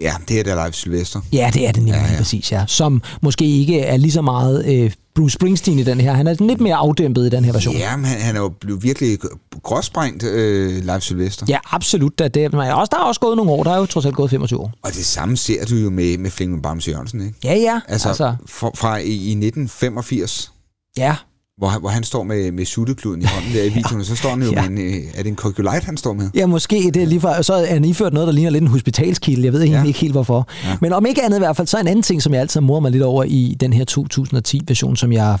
Ja, 0.00 0.14
det 0.28 0.40
er 0.40 0.42
da 0.42 0.64
live 0.64 0.72
Sylvester. 0.72 1.20
Ja, 1.32 1.50
det 1.54 1.68
er 1.68 1.72
det 1.72 1.82
nemlig 1.82 2.02
ja, 2.06 2.12
ja. 2.12 2.18
præcis, 2.18 2.52
ja. 2.52 2.64
Som 2.66 3.02
måske 3.22 3.44
ikke 3.44 3.80
er 3.80 3.96
lige 3.96 4.12
så 4.12 4.22
meget 4.22 4.66
øh, 4.66 4.92
Bruce 5.14 5.34
Springsteen 5.34 5.78
i 5.78 5.82
den 5.82 6.00
her. 6.00 6.12
Han 6.12 6.26
er 6.26 6.36
lidt 6.40 6.60
mere 6.60 6.74
afdæmpet 6.74 7.26
i 7.26 7.28
den 7.28 7.44
her 7.44 7.52
version. 7.52 7.76
Ja, 7.76 7.96
men 7.96 8.04
han, 8.04 8.20
han 8.20 8.36
er 8.36 8.40
jo 8.40 8.48
blevet 8.48 8.82
virkelig 8.82 9.18
gråsprængt 9.62 10.22
øh, 10.22 10.84
live 10.84 11.00
Sylvester. 11.00 11.46
Ja, 11.48 11.58
absolut. 11.70 12.18
Da, 12.18 12.28
det, 12.28 12.44
er, 12.54 12.74
også, 12.74 12.90
der 12.90 12.98
er 12.98 13.02
også 13.02 13.20
gået 13.20 13.36
nogle 13.36 13.52
år. 13.52 13.62
Der 13.62 13.70
er 13.70 13.78
jo 13.78 13.86
trods 13.86 14.06
alt 14.06 14.14
gået 14.14 14.30
25 14.30 14.60
år. 14.60 14.72
Og 14.82 14.90
det 14.90 15.04
samme 15.04 15.36
ser 15.36 15.64
du 15.64 15.74
jo 15.74 15.90
med, 15.90 16.18
med 16.18 16.30
Flemming 16.30 16.62
Bamse 16.62 16.90
Jørgensen, 16.90 17.20
ikke? 17.20 17.38
Ja, 17.44 17.54
ja. 17.54 17.80
Altså, 17.88 18.08
altså 18.08 18.24
altså 18.24 18.44
fra, 18.46 18.70
fra 18.74 18.96
i, 18.96 19.02
i 19.02 19.30
1985, 19.30 20.52
ja, 20.96 21.16
hvor 21.58 21.68
han, 21.68 21.80
hvor 21.80 21.88
han 21.88 22.04
står 22.04 22.22
med, 22.22 22.52
med 22.52 22.64
suttekluden 22.64 23.22
i 23.22 23.24
hånden 23.24 23.52
der 23.54 23.62
i 23.62 23.68
videoen, 23.78 24.00
og 24.00 24.06
så 24.06 24.16
står 24.16 24.30
han 24.30 24.42
jo 24.42 24.50
Ja. 24.52 24.68
med 24.68 24.78
en, 24.78 24.94
øh, 24.94 25.02
er 25.14 25.22
det 25.22 25.26
en 25.30 25.36
Coculite, 25.36 25.86
han 25.86 25.96
står 25.96 26.12
med? 26.12 26.30
Ja, 26.34 26.46
måske 26.46 26.90
det 26.94 27.02
er 27.02 27.06
lige 27.06 27.20
fra, 27.20 27.42
så 27.42 27.54
er 27.54 27.66
han 27.66 27.84
iført 27.84 28.12
noget, 28.12 28.26
der 28.26 28.32
ligner 28.32 28.50
lidt 28.50 28.62
en 28.62 28.68
hospitalskilde. 28.68 29.44
Jeg 29.44 29.52
ved 29.52 29.60
egentlig 29.60 29.80
Ja. 29.82 29.86
ikke 29.86 29.98
helt, 30.00 30.12
hvorfor. 30.12 30.48
Ja. 30.64 30.76
Men 30.80 30.92
om 30.92 31.06
ikke 31.06 31.22
andet 31.22 31.36
i 31.36 31.38
hvert 31.38 31.56
fald, 31.56 31.66
så 31.66 31.78
en 31.80 31.86
anden 31.88 32.02
ting, 32.02 32.22
som 32.22 32.32
jeg 32.32 32.40
altid 32.40 32.60
har 32.60 32.80
mig 32.80 32.90
lidt 32.92 33.02
over 33.02 33.24
i 33.24 33.56
den 33.60 33.72
her 33.72 33.84
2010-version, 33.90 34.96
som 34.96 35.12
jeg 35.12 35.38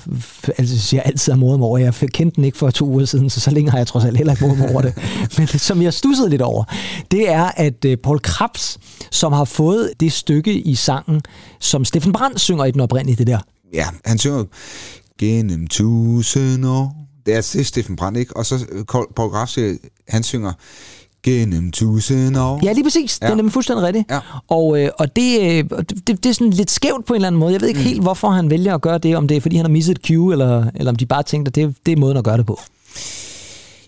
altså, 0.58 0.78
siger, 0.80 1.02
altid 1.02 1.32
har 1.32 1.38
moret 1.38 1.58
mig 1.58 1.68
over. 1.68 1.78
Jeg 1.78 1.94
kendte 1.94 2.36
den 2.36 2.44
ikke 2.44 2.58
for 2.58 2.70
to 2.70 2.86
uger 2.86 3.04
siden, 3.04 3.30
så 3.30 3.40
så 3.40 3.50
længe 3.50 3.70
har 3.70 3.78
jeg 3.78 3.86
trods 3.86 4.04
alt 4.04 4.16
heller 4.16 4.32
ikke 4.32 4.44
moret 4.44 4.58
mig 4.58 4.70
over 4.70 4.82
det. 4.82 4.94
Men 5.38 5.46
som 5.48 5.82
jeg 5.82 5.92
stussede 5.94 6.30
lidt 6.30 6.42
over, 6.42 6.64
det 7.10 7.30
er, 7.32 7.50
at 7.56 7.84
uh, 7.86 7.92
Paul 8.04 8.18
Krabs, 8.20 8.78
som 9.10 9.32
har 9.32 9.44
fået 9.44 9.90
det 10.00 10.12
stykke 10.12 10.52
i 10.60 10.74
sangen, 10.74 11.22
som 11.60 11.84
Steffen 11.84 12.12
Brandt 12.12 12.40
synger 12.40 12.64
i 12.64 12.70
den 12.70 12.80
oprindelige, 12.80 13.16
det 13.16 13.26
der. 13.26 13.38
Ja, 13.74 13.86
han 14.04 14.18
synger 14.18 14.44
gennem 15.20 15.66
tusind 15.66 16.66
år. 16.66 16.96
Det 17.26 17.34
er, 17.34 17.38
er 17.38 17.62
Steffen 17.62 17.96
Brandt, 17.96 18.18
ikke? 18.18 18.36
Og 18.36 18.46
så 18.46 18.66
øh, 18.72 18.84
Paul 19.16 19.30
Graf 19.30 19.56
han 20.08 20.22
synger, 20.22 20.52
gennem 21.22 21.70
tusind 21.72 22.36
år. 22.38 22.60
Ja, 22.64 22.72
lige 22.72 22.84
præcis. 22.84 23.18
Ja. 23.22 23.26
Det 23.26 23.30
er 23.30 23.34
Ja. 23.34 23.36
nemlig 23.36 23.52
fuldstændig 23.52 23.84
rigtigt. 23.86 24.10
Ja. 24.10 24.18
Og, 24.48 24.80
øh, 24.82 24.90
og 24.98 25.16
det, 25.16 25.40
øh, 25.40 25.64
det, 25.88 26.06
det 26.06 26.26
er 26.26 26.32
sådan 26.32 26.50
lidt 26.50 26.70
skævt 26.70 27.04
på 27.06 27.12
en 27.12 27.16
eller 27.16 27.26
anden 27.26 27.38
måde. 27.40 27.52
Jeg 27.52 27.60
ved 27.60 27.68
ikke 27.68 27.80
mm. 27.80 27.86
helt, 27.86 28.02
hvorfor 28.02 28.30
han 28.30 28.50
vælger 28.50 28.74
at 28.74 28.80
gøre 28.80 28.98
det. 28.98 29.16
Om 29.16 29.28
det 29.28 29.36
er, 29.36 29.40
fordi 29.40 29.56
han 29.56 29.64
har 29.64 29.70
misset 29.72 29.98
et 29.98 30.06
cue, 30.06 30.32
eller, 30.32 30.70
eller 30.74 30.92
om 30.92 30.96
de 30.96 31.06
bare 31.06 31.22
tænkte, 31.22 31.48
at 31.48 31.54
det, 31.54 31.76
det 31.86 31.92
er 31.92 31.96
måden 31.96 32.16
at 32.16 32.24
gøre 32.24 32.36
det 32.36 32.46
på. 32.46 32.60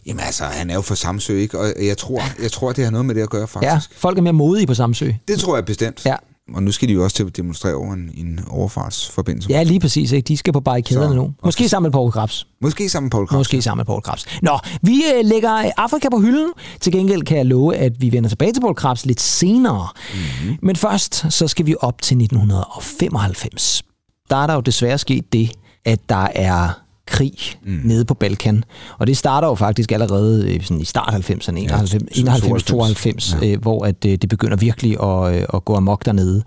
Jamen 0.07 0.21
altså, 0.21 0.45
han 0.45 0.71
er 0.71 0.75
jo 0.75 0.81
fra 0.81 0.95
Samsø, 0.95 1.39
ikke? 1.39 1.59
Og 1.59 1.67
jeg 1.87 1.99
tror, 1.99 2.23
jeg 2.43 2.53
tror, 2.53 2.73
det 2.73 2.85
har 2.85 2.91
noget 2.91 3.05
med 3.07 3.15
det 3.15 3.21
at 3.23 3.31
gøre, 3.31 3.49
Ja, 3.62 3.75
faktisk. 3.75 3.99
folk 3.99 4.19
er 4.19 4.23
mere 4.23 4.33
modige 4.33 4.67
på 4.67 4.75
Samsø. 4.75 5.11
Det 5.29 5.39
tror 5.39 5.57
jeg 5.57 5.65
bestemt. 5.65 6.03
Ja. 6.07 6.15
Og 6.55 6.63
nu 6.63 6.73
skal 6.73 6.89
de 6.89 6.93
jo 6.93 7.05
også 7.05 7.17
til 7.17 7.25
at 7.25 7.37
demonstrere 7.37 7.75
over 7.75 7.93
en, 7.93 8.11
en 8.15 8.41
overfartsforbindelse. 8.51 9.51
Ja, 9.51 9.63
lige 9.63 9.81
præcis. 9.81 10.13
Ikke? 10.13 10.27
De 10.27 10.37
skal 10.37 10.53
på 10.53 10.61
barrikaderne 10.61 11.15
nu. 11.15 11.33
Måske 11.45 11.69
sammen 11.69 11.87
med 11.87 11.93
Paul 11.93 12.13
Krabs. 12.13 12.47
Måske 12.61 12.89
sammen 12.89 13.07
med 13.07 13.11
Paul 13.11 13.27
Krabs. 13.27 13.39
Måske 13.39 13.63
sammen 13.63 13.79
med 13.79 13.85
Paul 13.85 14.03
Krabs. 14.03 14.27
Nå, 14.43 14.59
vi 14.83 15.03
øh, 15.15 15.25
lægger 15.25 15.71
Afrika 15.77 16.09
på 16.09 16.19
hylden. 16.19 16.51
Til 16.81 16.93
gengæld 16.93 17.23
kan 17.23 17.37
jeg 17.37 17.47
love, 17.47 17.77
at 17.77 17.93
vi 17.99 18.13
vender 18.13 18.29
tilbage 18.29 18.53
til 18.53 18.61
Paul 18.61 18.75
Krabs 18.75 19.07
lidt 19.07 19.21
senere. 19.21 19.89
Mm-hmm. 20.15 20.59
Men 20.63 20.77
først, 20.77 21.33
så 21.33 21.49
skal 21.49 21.67
vi 21.67 21.75
op 21.81 22.03
til 22.03 22.15
1995. 22.15 23.83
der 24.31 24.37
er 24.37 24.47
der 24.47 24.55
jo 24.55 24.61
desværre 24.61 24.99
sket 24.99 25.33
det, 25.33 25.51
at 25.85 26.09
der 26.09 26.29
er 26.35 26.86
krig 27.07 27.33
mm. 27.64 27.81
nede 27.85 28.05
på 28.05 28.14
Balkan. 28.14 28.64
Og 28.99 29.07
det 29.07 29.16
starter 29.16 29.49
jo 29.49 29.55
faktisk 29.55 29.92
allerede 29.92 30.55
øh, 30.55 30.62
sådan 30.62 30.81
i 30.81 30.85
start 30.85 31.14
90'erne, 31.14 31.57
91, 31.57 31.95
91 31.95 32.62
92, 32.62 33.37
Ja. 33.42 33.47
øh, 33.47 33.62
hvor 33.62 33.85
at, 33.85 34.05
øh, 34.07 34.12
det 34.16 34.29
begynder 34.29 34.57
virkelig 34.57 35.03
at, 35.03 35.35
øh, 35.37 35.47
at 35.55 35.64
gå 35.64 35.75
amok 35.75 36.05
dernede. 36.07 36.42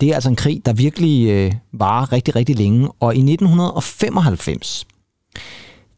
Det 0.00 0.08
er 0.08 0.14
altså 0.14 0.28
en 0.28 0.36
krig, 0.36 0.62
der 0.66 0.72
virkelig 0.72 1.28
øh, 1.28 1.52
varer 1.72 2.12
rigtig, 2.12 2.36
rigtig 2.36 2.56
længe. 2.56 2.88
Og 3.00 3.14
i 3.14 3.18
1995, 3.18 4.86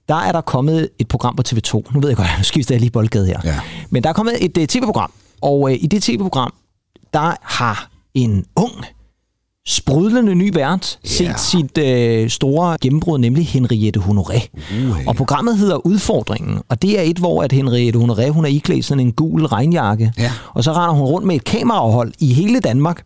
der 0.08 0.14
er 0.14 0.32
der 0.32 0.40
kommet 0.40 0.88
et 0.98 1.08
program 1.08 1.37
på 1.37 1.42
TV2. 1.48 1.72
Nu 1.94 2.00
ved 2.00 2.08
jeg 2.08 2.16
godt, 2.16 2.28
nu 2.38 2.44
skifter 2.44 2.74
jeg 2.74 2.80
lige 2.80 2.90
boldgade 2.90 3.26
her. 3.26 3.40
Ja. 3.44 3.61
Men 3.90 4.02
der 4.02 4.08
er 4.08 4.12
kommet 4.12 4.44
et 4.44 4.58
uh, 4.58 4.64
tv-program, 4.64 5.12
og 5.40 5.61
uh, 5.61 5.72
i 5.72 5.87
det 5.87 6.02
tv-program, 6.02 6.52
der 7.12 7.34
har 7.42 7.90
en 8.14 8.44
ung, 8.56 8.74
sprudlende 9.68 10.35
ny 10.35 10.48
vært. 10.54 10.98
Set 11.04 11.40
sit 11.40 11.78
uh, 11.78 12.28
store 12.33 12.76
gennembrud, 12.81 13.18
nemlig 13.18 13.46
Henriette 13.46 14.00
Honoré. 14.00 14.40
Uh, 14.72 15.07
Og 15.07 15.16
programmet 15.16 15.59
hedder 15.59 15.87
Udfordringen, 15.87 16.59
og 16.68 16.83
det 16.83 16.98
er 16.98 17.02
et, 17.02 17.18
hvor 17.18 17.42
at 17.42 17.52
Henriette 17.52 17.98
Honoré, 17.98 18.28
hun 18.28 18.44
er 18.44 18.48
iklædt 18.48 18.85
sådan 18.85 19.00
en 19.07 19.12
gul 19.12 19.44
regnjakke, 19.46 20.12
Ja. 20.18 20.33
og 20.54 20.64
så 20.64 20.72
render 20.72 20.94
hun 20.94 21.04
rundt 21.04 21.26
med 21.26 21.37
et 21.37 21.44
kamerahold 21.44 22.12
i 22.18 22.33
hele 22.33 22.61
Danmark, 22.61 23.02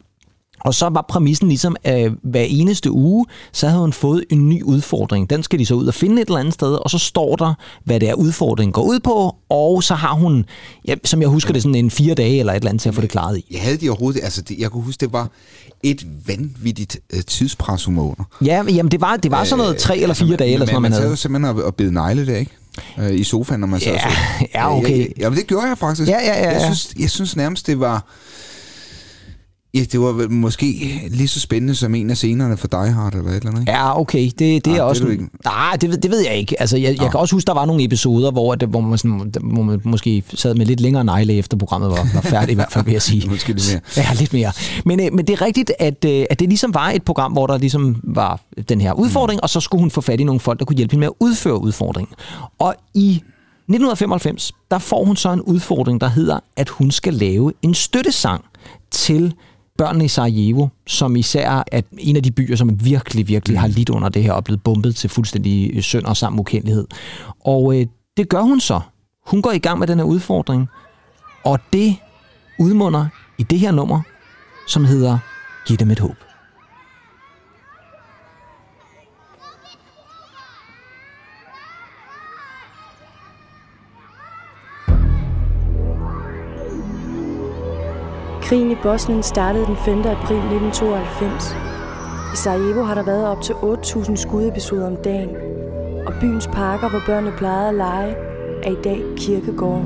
og 0.64 0.75
så 0.75 0.88
var 0.88 1.05
præmissen 1.09 1.48
ligesom, 1.48 1.77
at 1.85 2.12
hver 2.22 2.42
eneste 2.48 2.90
uge, 2.90 3.27
så 3.53 3.66
havde 3.68 3.81
hun 3.81 3.92
fået 3.92 4.25
en 4.31 4.48
ny 4.48 4.62
udfordring. 4.62 5.31
Den 5.31 5.42
skal 5.42 5.59
de 5.59 5.66
så 5.66 5.75
ud 5.75 5.87
og 5.87 5.94
finde 5.94 6.22
et 6.22 6.27
eller 6.27 6.38
andet 6.40 6.55
sted, 6.55 6.75
og 6.75 6.90
så 6.90 6.98
står 6.98 7.37
der, 7.37 7.55
hvad 7.85 8.01
det 8.01 8.09
er, 8.09 8.14
udfordringen 8.14 8.72
går 8.72 8.83
ud 8.83 9.01
på, 9.01 9.37
og 9.48 9.83
så 9.83 9.94
har 9.94 10.14
hun, 10.14 10.44
ja, 10.88 10.94
som 11.05 11.20
jeg 11.20 11.29
husker 11.29 11.53
det, 11.53 11.62
sådan 11.62 11.75
en 11.75 11.90
fire 11.90 12.14
dage 12.14 12.38
eller 12.38 12.53
et 12.53 12.57
eller 12.57 12.68
andet 12.70 12.83
til 12.83 12.88
at 12.88 12.94
få 12.94 13.01
det 13.01 13.11
klaret 13.11 13.38
i. 13.38 13.46
Jeg 13.51 13.61
havde 13.61 13.77
de 13.77 13.88
overhovedet... 13.88 14.25
Altså, 14.25 14.42
det, 14.42 14.59
jeg 14.59 14.70
kunne 14.70 14.83
huske, 14.83 15.01
det 15.01 15.12
var 15.12 15.29
et 15.83 16.07
vanvittigt 16.27 16.98
øh, 17.12 17.22
tidspres, 17.22 17.85
hun 17.85 17.98
under. 17.98 18.25
Ja, 18.44 18.62
men 18.62 18.75
jamen 18.75 18.90
det 18.90 19.01
var, 19.01 19.16
det 19.16 19.31
var 19.31 19.44
sådan 19.44 19.59
noget 19.59 19.77
tre 19.77 19.98
eller 19.98 20.14
fire 20.14 20.37
dage, 20.37 20.53
eller 20.53 20.66
sådan 20.66 20.72
noget, 20.72 20.83
man 20.83 20.90
Man 20.90 20.92
sad 20.92 21.01
havde. 21.01 21.11
jo 21.11 21.16
simpelthen 21.16 21.62
og, 21.62 21.75
bed 21.75 21.90
negle 21.90 22.27
der, 22.27 22.37
ikke? 22.37 22.51
Øh, 22.98 23.14
I 23.20 23.25
sofaen, 23.25 23.61
når 23.61 23.66
man 23.66 23.81
sad 23.81 23.92
og 23.94 24.01
så. 24.01 24.09
ja, 24.55 24.77
okay. 24.79 24.98
Ja, 25.18 25.29
ja, 25.29 25.35
det 25.35 25.46
gjorde 25.46 25.66
jeg 25.66 25.79
faktisk. 25.79 26.09
Ja, 26.09 26.18
ja, 26.25 26.42
ja, 26.44 26.51
Jeg 26.51 26.61
synes, 26.62 26.94
jeg 26.98 27.11
synes 27.11 27.37
nærmest, 27.37 27.66
det 27.66 27.81
var... 27.81 28.05
Ja, 29.74 29.80
det 29.92 30.00
var 30.00 30.28
måske 30.28 31.00
lige 31.11 31.28
så 31.28 31.40
spændende 31.40 31.74
som 31.74 31.94
en 31.94 32.11
af 32.11 32.16
scenerne 32.16 32.56
for 32.56 32.66
Die 32.68 32.90
Hard 32.92 33.14
eller 33.14 33.30
et 33.30 33.37
eller 33.37 33.48
andet, 33.48 33.61
ikke? 33.61 33.72
Ja, 33.72 34.00
okay, 34.00 34.24
det, 34.24 34.38
det 34.38 34.66
Ah, 34.66 34.70
er 34.72 34.74
det 34.74 34.82
også... 34.82 35.06
ikke. 35.06 35.24
Nej, 35.44 35.76
det, 35.80 35.90
ved- 35.90 35.96
det 35.98 36.11
ved 36.11 36.20
jeg 36.24 36.37
ikke. 36.37 36.61
Altså, 36.61 36.76
jeg, 36.76 36.96
jeg 37.02 37.11
kan 37.11 37.20
også 37.20 37.35
huske, 37.37 37.46
der 37.46 37.54
var 37.54 37.64
nogle 37.64 37.85
episoder, 37.85 38.30
hvor, 38.30 38.54
det, 38.54 38.68
hvor, 38.68 38.80
man, 38.80 38.98
sådan, 38.98 39.32
hvor 39.42 39.62
man 39.62 39.80
måske 39.85 40.22
sad 40.35 40.54
med 40.54 40.66
lidt 40.66 40.80
længere 40.80 41.04
negle, 41.04 41.32
efter 41.35 41.56
programmet 41.56 41.90
var, 41.90 42.08
var 42.14 42.20
færdigt, 42.20 42.50
i 42.50 42.54
hvert 42.54 42.72
fald 42.72 42.85
vil 42.85 42.92
jeg 42.92 43.02
sige. 43.02 43.28
Måske 43.30 43.52
lidt 43.52 43.70
mere. 43.72 43.80
Ja, 43.96 44.14
lidt 44.18 44.32
mere. 44.32 44.52
Men, 44.85 45.00
øh, 45.00 45.12
men 45.12 45.26
det 45.26 45.32
er 45.32 45.42
rigtigt, 45.42 45.72
at, 45.78 46.04
øh, 46.04 46.24
at 46.30 46.40
det 46.40 46.48
ligesom 46.48 46.74
var 46.74 46.90
et 46.90 47.02
program, 47.02 47.32
hvor 47.32 47.46
der 47.46 47.58
ligesom 47.58 47.96
var 48.04 48.40
den 48.68 48.80
her 48.80 48.92
udfordring, 48.92 49.37
mm. 49.38 49.42
og 49.42 49.50
så 49.50 49.61
skulle 49.61 49.80
hun 49.80 49.90
få 49.90 50.00
fat 50.00 50.20
i 50.20 50.24
nogle 50.24 50.40
folk, 50.40 50.58
der 50.58 50.64
kunne 50.64 50.76
hjælpe 50.76 50.92
hende 50.92 51.00
med 51.00 51.06
at 51.08 51.14
udføre 51.20 51.61
udfordringen. 51.62 52.14
Og 52.58 52.74
i 52.94 53.11
1995, 53.68 54.52
der 54.70 54.78
får 54.78 55.04
hun 55.04 55.16
så 55.16 55.32
en 55.32 55.40
udfordring, 55.40 56.00
der 56.00 56.08
hedder, 56.08 56.38
at 56.56 56.68
hun 56.68 56.90
skal 56.90 57.14
lave 57.14 57.52
en 57.62 57.74
støttesang 57.74 58.44
til 58.90 59.35
børnene 59.78 60.04
i 60.04 60.08
Sarajevo, 60.08 60.68
som 60.87 61.16
især 61.16 61.62
er 61.72 61.82
en 61.98 62.16
af 62.16 62.22
de 62.22 62.30
byer, 62.30 62.56
som 62.56 62.85
virkelig, 62.85 63.28
virkelig 63.28 63.61
har 63.61 63.66
lidt 63.66 63.90
under 63.90 64.08
det 64.08 64.22
her 64.22 64.32
og 64.32 64.44
blevet 64.44 64.62
bombet 64.62 64.96
til 64.96 65.11
fuldstændig 65.11 65.70
øh, 65.74 65.82
sønder 65.82 66.08
og 66.08 66.16
sammen 66.16 66.40
ukendelighed. 66.40 66.87
Og 67.44 67.80
øh, 67.80 67.87
det 68.16 68.28
gør 68.28 68.40
hun 68.40 68.61
så. 68.61 68.80
Hun 69.26 69.42
går 69.42 69.50
i 69.50 69.58
gang 69.58 69.78
med 69.78 69.87
den 69.87 69.98
her 69.98 70.04
udfordring, 70.04 70.68
og 71.44 71.58
det 71.72 71.96
udmunder 72.58 73.06
i 73.38 73.42
det 73.42 73.58
her 73.58 73.70
nummer, 73.72 74.00
som 74.68 74.85
hedder 74.85 75.18
Giv 75.66 75.76
dem 75.76 75.90
et 75.90 75.98
håb. 75.98 76.32
Krigen 88.52 88.70
i 88.70 88.76
Bosnien 88.82 89.22
startede 89.22 89.66
den 89.66 89.76
5. 89.76 89.98
april 89.98 90.36
1992. 90.36 91.56
I 92.34 92.36
Sarajevo 92.36 92.82
har 92.82 92.94
der 92.94 93.02
været 93.02 93.26
op 93.26 93.42
til 93.42 93.52
8.000 93.52 94.16
skudepisoder 94.16 94.86
om 94.86 94.96
dagen, 94.96 95.30
og 96.06 96.12
byens 96.20 96.46
parker, 96.46 96.88
hvor 96.88 97.02
børnene 97.06 97.32
plejede 97.36 97.68
at 97.68 97.74
lege, 97.74 98.14
er 98.62 98.70
i 98.70 98.82
dag 98.84 99.02
kirkegårde. 99.16 99.84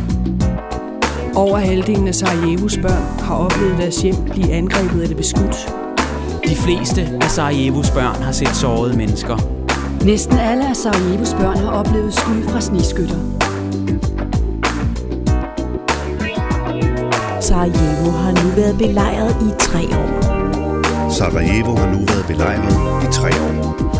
Over 1.35 1.57
halvdelen 1.57 2.07
af 2.07 2.15
Sarajevos 2.15 2.77
børn 2.77 3.19
har 3.19 3.35
oplevet 3.35 3.77
deres 3.77 4.01
hjem 4.01 4.15
blive 4.31 4.51
angrebet 4.53 5.03
eller 5.03 5.17
beskudt. 5.17 5.74
De 6.47 6.55
fleste 6.55 7.01
af 7.21 7.29
Sarajevos 7.29 7.91
børn 7.91 8.23
har 8.23 8.31
set 8.31 8.55
sårede 8.55 8.97
mennesker. 8.97 9.37
Næsten 10.05 10.37
alle 10.37 10.69
af 10.69 10.75
Sarajevos 10.75 11.33
børn 11.33 11.57
har 11.57 11.71
oplevet 11.71 12.13
skud 12.13 12.43
fra 12.43 12.61
snigskytter. 12.61 13.15
Sarajevo 17.41 18.11
har 18.11 18.31
nu 18.43 18.49
været 18.55 18.77
belejret 18.77 19.35
i 19.41 19.49
tre 19.59 19.79
år. 19.79 20.21
Sarajevo 21.09 21.75
har 21.75 21.91
nu 21.91 21.97
været 21.97 22.25
belejret 22.27 23.03
i 23.03 23.11
tre 23.11 23.29
år. 23.29 23.94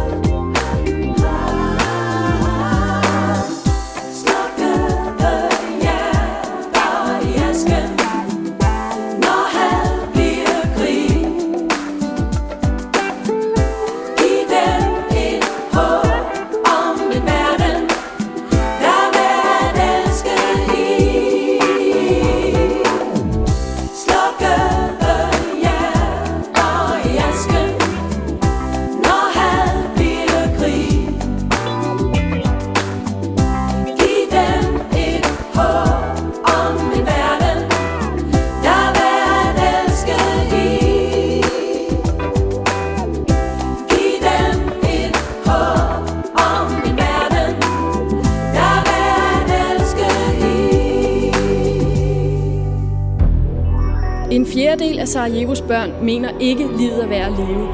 Sarajevos 55.16 55.62
børn 55.62 56.06
mener 56.06 56.30
ikke, 56.40 56.78
livet 56.78 57.04
er 57.04 57.08
værd 57.08 57.32
at 57.32 57.38
leve. 57.38 57.68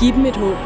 Giv 0.00 0.12
dem 0.12 0.26
et 0.26 0.36
håb. 0.36 0.56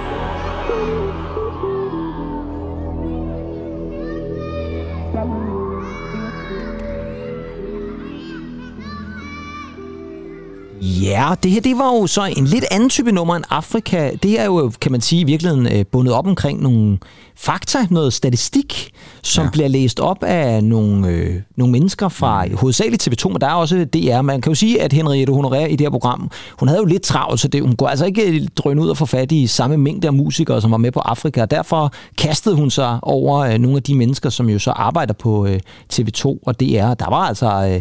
Ja, 10.81 11.35
det 11.43 11.51
her 11.51 11.61
det 11.61 11.79
var 11.79 11.97
jo 11.97 12.07
så 12.07 12.25
en 12.25 12.45
lidt 12.45 12.65
anden 12.71 12.89
type 12.89 13.13
nummer 13.13 13.37
end 13.37 13.45
Afrika. 13.51 14.11
Det 14.23 14.41
er 14.41 14.45
jo, 14.45 14.73
kan 14.81 14.93
man 14.93 15.01
sige, 15.01 15.21
i 15.21 15.25
virkeligheden 15.25 15.73
øh, 15.73 15.87
bundet 15.93 16.15
op 16.15 16.27
omkring 16.27 16.63
nogle 16.63 16.99
fakta, 17.37 17.79
noget 17.91 18.13
statistik, 18.13 18.91
som 19.27 19.45
ja. 19.45 19.51
bliver 19.51 19.69
læst 19.69 20.01
op 20.01 20.25
af 20.25 20.65
nogle, 20.65 21.09
øh, 21.09 21.35
nogle 21.57 21.73
mennesker 21.73 22.09
fra 22.09 22.45
mm. 22.45 22.57
hovedsageligt 22.57 23.09
TV2, 23.09 23.29
men 23.29 23.41
der 23.41 23.47
er 23.47 23.53
også 23.53 23.85
DR. 23.85 24.23
Man 24.23 24.41
kan 24.41 24.51
jo 24.51 24.55
sige, 24.55 24.83
at 24.83 24.93
Henriette 24.93 25.33
Honoré 25.33 25.67
i 25.67 25.77
det 25.77 25.81
her 25.81 25.91
program, 25.91 26.31
hun 26.59 26.69
havde 26.69 26.81
jo 26.81 26.87
lidt 26.87 27.03
travlt, 27.03 27.41
så 27.41 27.49
det, 27.49 27.63
hun 27.63 27.77
kunne 27.77 27.91
altså 27.91 28.05
ikke 28.05 28.49
drøne 28.57 28.83
ud 28.83 28.89
og 28.89 28.97
få 28.97 29.07
fat 29.07 29.33
i 29.33 29.47
samme 29.47 29.77
mængde 29.77 30.07
af 30.07 30.15
musikere, 30.15 30.61
som 30.61 30.71
var 30.71 30.77
med 30.77 30.93
på 30.93 31.01
Afrika, 31.01 31.43
og 31.43 31.51
derfor 31.51 31.93
kastede 32.19 32.57
hun 32.57 32.71
sig 32.71 32.99
over 33.03 33.39
øh, 33.39 33.59
nogle 33.59 33.77
af 33.77 33.83
de 33.83 33.95
mennesker, 33.95 34.31
som 34.31 34.49
jo 34.49 34.59
så 34.59 34.71
arbejder 34.71 35.15
på 35.15 35.47
øh, 35.47 35.61
TV2 35.93 36.25
og 36.47 36.61
DR. 36.61 36.95
Der 36.95 37.11
var 37.11 37.27
altså... 37.29 37.71
Øh, 37.75 37.81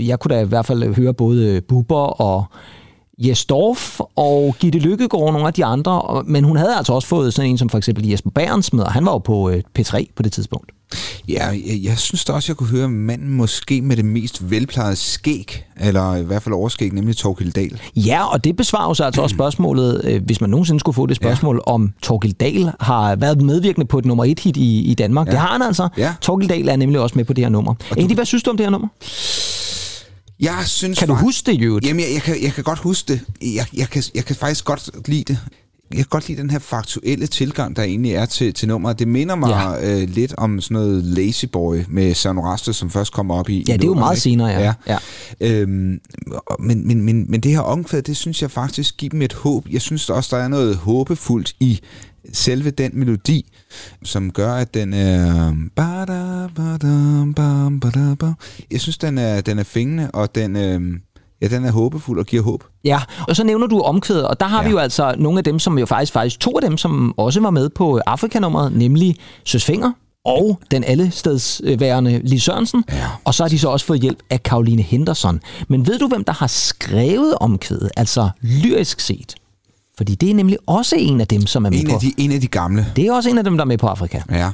jeg 0.00 0.20
kunne 0.20 0.34
da 0.34 0.40
i 0.40 0.46
hvert 0.46 0.66
fald 0.66 0.94
høre 0.94 1.14
både 1.14 1.60
Bubber 1.60 2.20
og 2.20 2.44
Jes 3.18 3.44
Dorf 3.44 4.00
og 4.16 4.56
Gitte 4.60 4.78
Lykkegaard 4.78 5.22
og 5.26 5.32
nogle 5.32 5.46
af 5.46 5.52
de 5.54 5.64
andre, 5.64 6.02
og- 6.02 6.24
men 6.26 6.44
hun 6.44 6.56
havde 6.56 6.76
altså 6.76 6.92
også 6.92 7.08
fået 7.08 7.34
sådan 7.34 7.50
en 7.50 7.58
som 7.58 7.68
for 7.68 7.78
eksempel 7.78 8.06
Jesper 8.08 8.30
Bernsmed, 8.30 8.84
og 8.84 8.92
han 8.92 9.04
var 9.06 9.12
jo 9.12 9.18
på 9.18 9.50
øh, 9.50 9.62
P3 9.78 10.04
på 10.16 10.22
det 10.22 10.32
tidspunkt. 10.32 10.70
Ja, 11.28 11.46
jeg, 11.46 11.80
jeg 11.84 11.98
synes 11.98 12.24
da 12.24 12.32
også, 12.32 12.52
jeg 12.52 12.56
kunne 12.56 12.68
høre 12.68 12.88
manden 12.88 13.28
måske 13.28 13.82
med 13.82 13.96
det 13.96 14.04
mest 14.04 14.50
velplejede 14.50 14.96
skæg, 14.96 15.64
eller 15.80 16.14
i 16.16 16.22
hvert 16.22 16.42
fald 16.42 16.54
overskæg, 16.54 16.92
nemlig 16.92 17.16
Torkild 17.16 17.52
Dahl. 17.52 17.80
Ja, 17.96 18.24
og 18.32 18.44
det 18.44 18.56
besvarer 18.56 18.88
jo 18.88 18.94
så 18.94 19.04
altså 19.04 19.22
også 19.22 19.34
spørgsmålet, 19.40 20.00
øh, 20.04 20.22
hvis 20.24 20.40
man 20.40 20.50
nogensinde 20.50 20.80
skulle 20.80 20.94
få 20.94 21.06
det 21.06 21.16
spørgsmål, 21.16 21.62
ja. 21.66 21.72
om 21.72 21.92
Torgild 22.02 22.34
Dahl 22.34 22.70
har 22.80 23.16
været 23.16 23.42
medvirkende 23.42 23.86
på 23.86 23.98
et 23.98 24.04
nummer 24.04 24.24
et 24.24 24.40
hit 24.40 24.56
i, 24.56 24.82
i 24.82 24.94
Danmark. 24.94 25.26
Ja. 25.26 25.30
Det 25.30 25.40
har 25.40 25.48
han 25.52 25.62
altså. 25.62 25.88
Ja. 25.96 26.14
Torgild 26.20 26.48
Dahl 26.48 26.68
er 26.68 26.76
nemlig 26.76 27.00
også 27.00 27.16
med 27.16 27.24
på 27.24 27.32
det 27.32 27.44
her 27.44 27.48
nummer. 27.50 27.74
Egentlig, 27.96 28.14
hvad 28.14 28.24
synes 28.24 28.42
du 28.42 28.50
om 28.50 28.56
det 28.56 28.66
her 28.66 28.70
nummer? 28.70 28.88
Jeg 30.40 30.62
synes 30.66 30.98
Kan 30.98 31.08
du 31.08 31.14
huske 31.14 31.52
det, 31.52 31.58
jo? 31.60 31.80
Jamen, 31.84 32.00
jeg, 32.00 32.12
jeg, 32.14 32.22
kan, 32.22 32.42
jeg 32.42 32.52
kan 32.52 32.64
godt 32.64 32.78
huske 32.78 33.12
det. 33.12 33.20
Jeg, 33.54 33.66
jeg, 33.76 33.88
kan, 33.90 34.02
jeg 34.14 34.24
kan 34.24 34.36
faktisk 34.36 34.64
godt 34.64 34.90
lide 35.08 35.24
det. 35.24 35.38
Jeg 35.90 35.96
kan 35.96 36.06
godt 36.10 36.28
lide 36.28 36.40
den 36.40 36.50
her 36.50 36.58
faktuelle 36.58 37.26
tilgang, 37.26 37.76
der 37.76 37.82
egentlig 37.82 38.12
er 38.12 38.26
til, 38.26 38.54
til 38.54 38.68
nummeret. 38.68 38.98
Det 38.98 39.08
minder 39.08 39.34
mig 39.34 39.48
ja. 39.82 40.00
øh, 40.02 40.08
lidt 40.08 40.34
om 40.38 40.60
sådan 40.60 40.74
noget 40.74 41.04
Lazy 41.04 41.44
Boy 41.52 41.76
med 41.88 42.14
Søren 42.14 42.40
Rastus, 42.40 42.76
som 42.76 42.90
først 42.90 43.12
kommer 43.12 43.34
op 43.34 43.48
i 43.48 43.64
Ja, 43.68 43.72
det 43.72 43.82
er 43.82 43.86
jo 43.86 43.94
meget 43.94 44.14
ikke? 44.16 44.20
senere, 44.22 44.48
ja. 44.48 44.74
ja. 44.86 44.98
Øhm, 45.40 46.00
og- 46.46 46.62
men, 46.62 46.86
men, 46.86 47.02
men, 47.02 47.30
men 47.30 47.40
det 47.40 47.52
her 47.52 47.60
omkvæd, 47.60 48.02
det 48.02 48.16
synes 48.16 48.42
jeg 48.42 48.50
faktisk 48.50 48.96
giver 48.96 49.10
dem 49.10 49.22
et 49.22 49.32
håb. 49.32 49.66
Jeg 49.70 49.80
synes 49.80 50.10
også, 50.10 50.36
der 50.36 50.42
er 50.42 50.48
noget 50.48 50.76
håbefuldt 50.76 51.54
i 51.60 51.80
selve 52.32 52.70
den 52.70 52.90
melodi, 52.94 53.46
som 54.04 54.30
gør, 54.30 54.52
at 54.52 54.74
den 54.74 54.94
er... 54.94 55.52
Jeg 58.70 58.80
synes, 58.80 58.98
den 58.98 59.18
er, 59.18 59.40
den 59.40 59.58
er 59.58 59.62
fængende, 59.62 60.10
og 60.14 60.34
den, 60.34 60.56
øh, 60.56 60.80
ja, 61.42 61.48
den 61.48 61.64
er 61.64 61.72
håbefuld 61.72 62.18
og 62.18 62.26
giver 62.26 62.42
håb. 62.42 62.64
Ja, 62.84 63.00
og 63.28 63.36
så 63.36 63.44
nævner 63.44 63.66
du 63.66 63.80
omkvædet, 63.80 64.28
og 64.28 64.40
der 64.40 64.46
har 64.46 64.62
ja. 64.62 64.68
vi 64.68 64.70
jo 64.70 64.78
altså 64.78 65.14
nogle 65.18 65.38
af 65.38 65.44
dem, 65.44 65.58
som 65.58 65.78
jo 65.78 65.86
faktisk, 65.86 66.12
faktisk 66.12 66.40
to 66.40 66.56
af 66.56 66.62
dem, 66.62 66.76
som 66.76 67.18
også 67.18 67.40
var 67.40 67.50
med 67.50 67.68
på 67.68 67.98
Afrikanummeret, 68.06 68.72
nemlig 68.72 69.16
Søs 69.44 69.64
Finger 69.64 69.92
og 70.24 70.60
den 70.70 70.84
allestedsværende 70.84 72.20
Lis 72.24 72.42
Sørensen, 72.42 72.84
ja. 72.92 73.06
og 73.24 73.34
så 73.34 73.42
har 73.42 73.48
de 73.48 73.58
så 73.58 73.68
også 73.68 73.86
fået 73.86 74.00
hjælp 74.00 74.18
af 74.30 74.42
Karoline 74.42 74.82
Henderson. 74.82 75.40
Men 75.68 75.86
ved 75.86 75.98
du, 75.98 76.08
hvem 76.08 76.24
der 76.24 76.32
har 76.32 76.46
skrevet 76.46 77.34
omkvædet, 77.40 77.90
altså 77.96 78.30
lyrisk 78.42 79.00
set? 79.00 79.34
Fordi 79.98 80.14
det 80.14 80.30
er 80.30 80.34
nemlig 80.34 80.58
også 80.66 80.96
en 80.98 81.20
af 81.20 81.26
dem, 81.28 81.46
som 81.46 81.64
er 81.64 81.70
med 81.70 81.78
En 81.80 81.86
på. 81.88 81.94
af, 81.94 82.00
de, 82.00 82.12
en 82.16 82.32
af 82.32 82.40
de 82.40 82.46
gamle. 82.46 82.86
Det 82.96 83.06
er 83.06 83.12
også 83.12 83.30
en 83.30 83.38
af 83.38 83.44
dem, 83.44 83.56
der 83.56 83.64
er 83.64 83.68
med 83.68 83.78
på 83.78 83.86
Afrika. 83.86 84.20
Ja. 84.30 84.50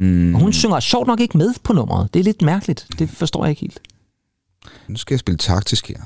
Mm. 0.00 0.34
Og 0.34 0.40
hun 0.40 0.52
synger 0.52 0.80
sjovt 0.80 1.06
nok 1.06 1.20
ikke 1.20 1.38
med 1.38 1.54
på 1.62 1.72
nummeret. 1.72 2.08
Det 2.14 2.20
er 2.20 2.24
lidt 2.24 2.42
mærkeligt. 2.42 2.86
Det 2.98 3.10
forstår 3.10 3.44
jeg 3.44 3.50
ikke 3.50 3.60
helt. 3.60 3.80
Nu 4.88 4.96
skal 4.96 5.14
jeg 5.14 5.20
spille 5.20 5.38
taktisk 5.38 5.88
her. 5.88 5.96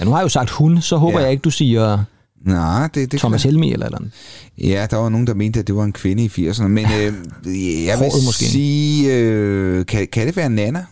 Ja, 0.00 0.04
nu 0.04 0.10
har 0.10 0.18
jeg 0.18 0.24
jo 0.24 0.28
sagt 0.28 0.50
hun, 0.50 0.80
så 0.82 0.96
håber 0.96 1.18
Ja. 1.18 1.22
jeg 1.24 1.32
ikke, 1.32 1.42
du 1.42 1.50
siger 1.50 2.04
Nej, 2.46 2.88
det, 2.94 3.12
det 3.12 3.20
Thomas. 3.20 3.42
Helmi 3.42 3.72
eller 3.72 3.86
eller 3.86 3.98
andet. 3.98 4.12
Ja, 4.58 4.86
der 4.90 4.96
var 4.96 5.08
nogen, 5.08 5.26
der 5.26 5.34
mente, 5.34 5.60
at 5.60 5.66
det 5.66 5.74
var 5.76 5.84
en 5.84 5.92
kvinde 5.92 6.24
i 6.24 6.28
80'erne. 6.48 6.62
Men 6.66 6.84
øh, 6.84 6.90
jeg 7.86 7.98
vil 7.98 8.08
Håret 8.08 8.24
måske. 8.26 8.44
sige, 8.44 9.14
øh, 9.16 9.86
kan, 9.86 10.08
kan 10.12 10.26
det 10.26 10.36
være 10.36 10.50
Nana? 10.50 10.84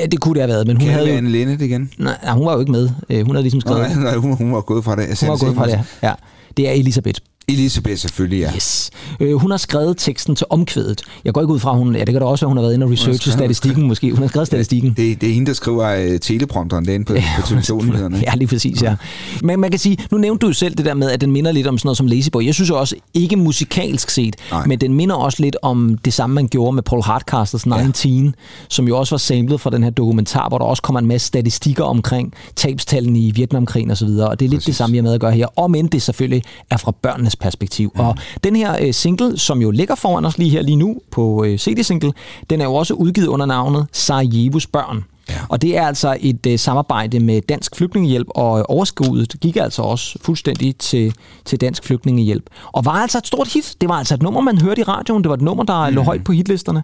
Ja, 0.00 0.06
det 0.06 0.20
kunne 0.20 0.34
det 0.34 0.42
have 0.42 0.48
været, 0.48 0.66
men 0.66 0.76
hun 0.76 0.80
Kan 0.80 0.86
det 0.88 0.94
havde 0.94 1.06
være 1.06 1.14
jo... 1.14 1.18
Anne 1.18 1.30
Linnet 1.30 1.62
igen? 1.62 1.90
Nej, 1.98 2.30
hun 2.30 2.46
var 2.46 2.52
jo 2.54 2.60
ikke 2.60 2.72
med. 2.72 2.90
Øh, 3.10 3.26
Hun 3.26 3.34
havde 3.34 3.42
ligesom 3.42 3.60
skrevet... 3.60 3.80
Nej, 3.80 3.94
nej, 3.94 4.16
hun, 4.16 4.36
hun 4.36 4.52
var 4.52 4.60
gået 4.60 4.84
fra 4.84 4.96
det. 4.96 5.20
Hun 5.20 5.28
var 5.28 5.36
gået 5.36 5.54
fra 5.54 5.66
det, 5.66 5.80
ja. 6.02 6.12
Det 6.56 6.68
er 6.68 6.72
Elisabeth. 6.72 7.20
Elisabeth 7.52 7.98
selvfølgelig, 7.98 8.40
ja. 8.40 8.54
Yes. 8.54 8.90
Øh, 9.20 9.34
hun 9.34 9.50
har 9.50 9.58
skrevet 9.58 9.96
teksten 9.98 10.36
til 10.36 10.46
omkvædet. 10.50 11.02
Jeg 11.24 11.34
går 11.34 11.40
ikke 11.40 11.54
ud 11.54 11.58
fra, 11.58 11.72
hun... 11.74 11.94
Ja, 11.94 12.00
det 12.00 12.12
kan 12.12 12.20
da 12.20 12.26
også 12.26 12.44
være, 12.44 12.48
hun 12.48 12.56
har 12.56 12.62
været 12.62 12.74
inde 12.74 12.86
og 12.86 12.92
researche 12.92 13.32
statistikken 13.32 13.86
måske. 13.86 14.10
Hun 14.10 14.22
har 14.22 14.28
skrevet 14.28 14.46
statistikken. 14.46 14.94
Det, 14.96 15.20
det 15.20 15.28
er 15.28 15.34
hende, 15.34 15.46
der 15.46 15.52
skriver 15.52 16.12
uh, 16.12 16.18
teleprompteren 16.20 16.84
derinde 16.84 17.04
på, 17.04 17.14
på 17.40 17.46
telefonnyhederne. 17.46 18.22
Ja, 18.26 18.34
lige 18.34 18.48
præcis, 18.48 18.82
ja. 18.82 18.94
Men 19.42 19.60
man 19.60 19.70
kan 19.70 19.78
sige, 19.78 19.96
nu 20.10 20.18
nævnte 20.18 20.42
du 20.42 20.46
jo 20.46 20.52
selv 20.52 20.74
det 20.74 20.84
der 20.84 20.94
med, 20.94 21.10
at 21.10 21.20
den 21.20 21.30
minder 21.30 21.52
lidt 21.52 21.66
om 21.66 21.78
sådan 21.78 21.86
noget 21.86 21.96
som 21.96 22.06
Lazy 22.06 22.28
Boy. 22.32 22.46
Jeg 22.46 22.54
synes 22.54 22.70
også, 22.70 22.96
ikke 23.14 23.36
musikalsk 23.36 24.10
set, 24.10 24.36
Nej. 24.50 24.66
men 24.66 24.80
den 24.80 24.94
minder 24.94 25.14
også 25.14 25.42
lidt 25.42 25.56
om 25.62 25.98
det 26.04 26.12
samme, 26.12 26.34
man 26.34 26.48
gjorde 26.48 26.74
med 26.74 26.82
Paul 26.82 27.02
Hardcasters 27.02 27.66
19, 27.66 28.26
ja. 28.26 28.32
som 28.68 28.88
jo 28.88 28.98
også 28.98 29.14
var 29.14 29.18
samlet 29.18 29.60
fra 29.60 29.70
den 29.70 29.82
her 29.82 29.90
dokumentar, 29.90 30.48
hvor 30.48 30.58
der 30.58 30.64
også 30.64 30.82
kommer 30.82 31.00
en 31.00 31.06
masse 31.06 31.26
statistikker 31.26 31.84
omkring 31.84 32.34
tabstallene 32.56 33.18
i 33.18 33.30
Vietnamkrigen 33.30 33.90
osv., 33.90 34.06
og, 34.06 34.28
og 34.28 34.40
det 34.40 34.46
er 34.46 34.50
lidt 34.50 34.66
det 34.66 34.76
samme, 34.76 34.96
jeg 34.96 35.04
med 35.04 35.14
at 35.14 35.20
gøre 35.20 35.32
her, 35.32 35.46
om 35.58 35.74
end 35.74 35.90
det 35.90 36.02
selvfølgelig 36.02 36.42
er 36.70 36.76
fra 36.76 36.92
børnenes 37.02 37.36
perspektiv. 37.42 37.92
Mm. 37.94 38.00
Og 38.00 38.16
den 38.44 38.56
her 38.56 38.76
øh, 38.80 38.94
single, 38.94 39.38
som 39.38 39.62
jo 39.62 39.70
ligger 39.70 39.94
foran 39.94 40.24
os 40.24 40.38
lige 40.38 40.50
her 40.50 40.62
lige 40.62 40.76
nu 40.76 40.96
på 41.10 41.44
øh, 41.44 41.58
CD-single, 41.58 42.12
den 42.50 42.60
er 42.60 42.64
jo 42.64 42.74
også 42.74 42.94
udgivet 42.94 43.26
under 43.26 43.46
navnet 43.46 43.86
Sarajevos 43.92 44.66
Børn. 44.66 45.04
Ja. 45.28 45.34
Og 45.48 45.62
det 45.62 45.76
er 45.76 45.86
altså 45.86 46.16
et 46.20 46.46
øh, 46.46 46.58
samarbejde 46.58 47.20
med 47.20 47.40
Dansk 47.40 47.76
Flygtningehjælp, 47.76 48.26
og 48.30 48.70
overskuddet 48.70 49.40
gik 49.40 49.56
altså 49.56 49.82
også 49.82 50.18
fuldstændig 50.20 50.76
til, 50.76 51.14
til 51.44 51.60
Dansk 51.60 51.84
Flygtningehjælp. 51.84 52.44
Og 52.72 52.84
var 52.84 52.92
altså 52.92 53.18
et 53.18 53.26
stort 53.26 53.48
hit. 53.48 53.76
Det 53.80 53.88
var 53.88 53.94
altså 53.94 54.14
et 54.14 54.22
nummer, 54.22 54.40
man 54.40 54.60
hørte 54.60 54.80
i 54.80 54.84
radioen. 54.84 55.22
Det 55.22 55.28
var 55.28 55.36
et 55.36 55.42
nummer, 55.42 55.64
der 55.64 55.88
mm. 55.88 55.94
lå 55.94 56.02
højt 56.02 56.24
på 56.24 56.32
hitlisterne. 56.32 56.82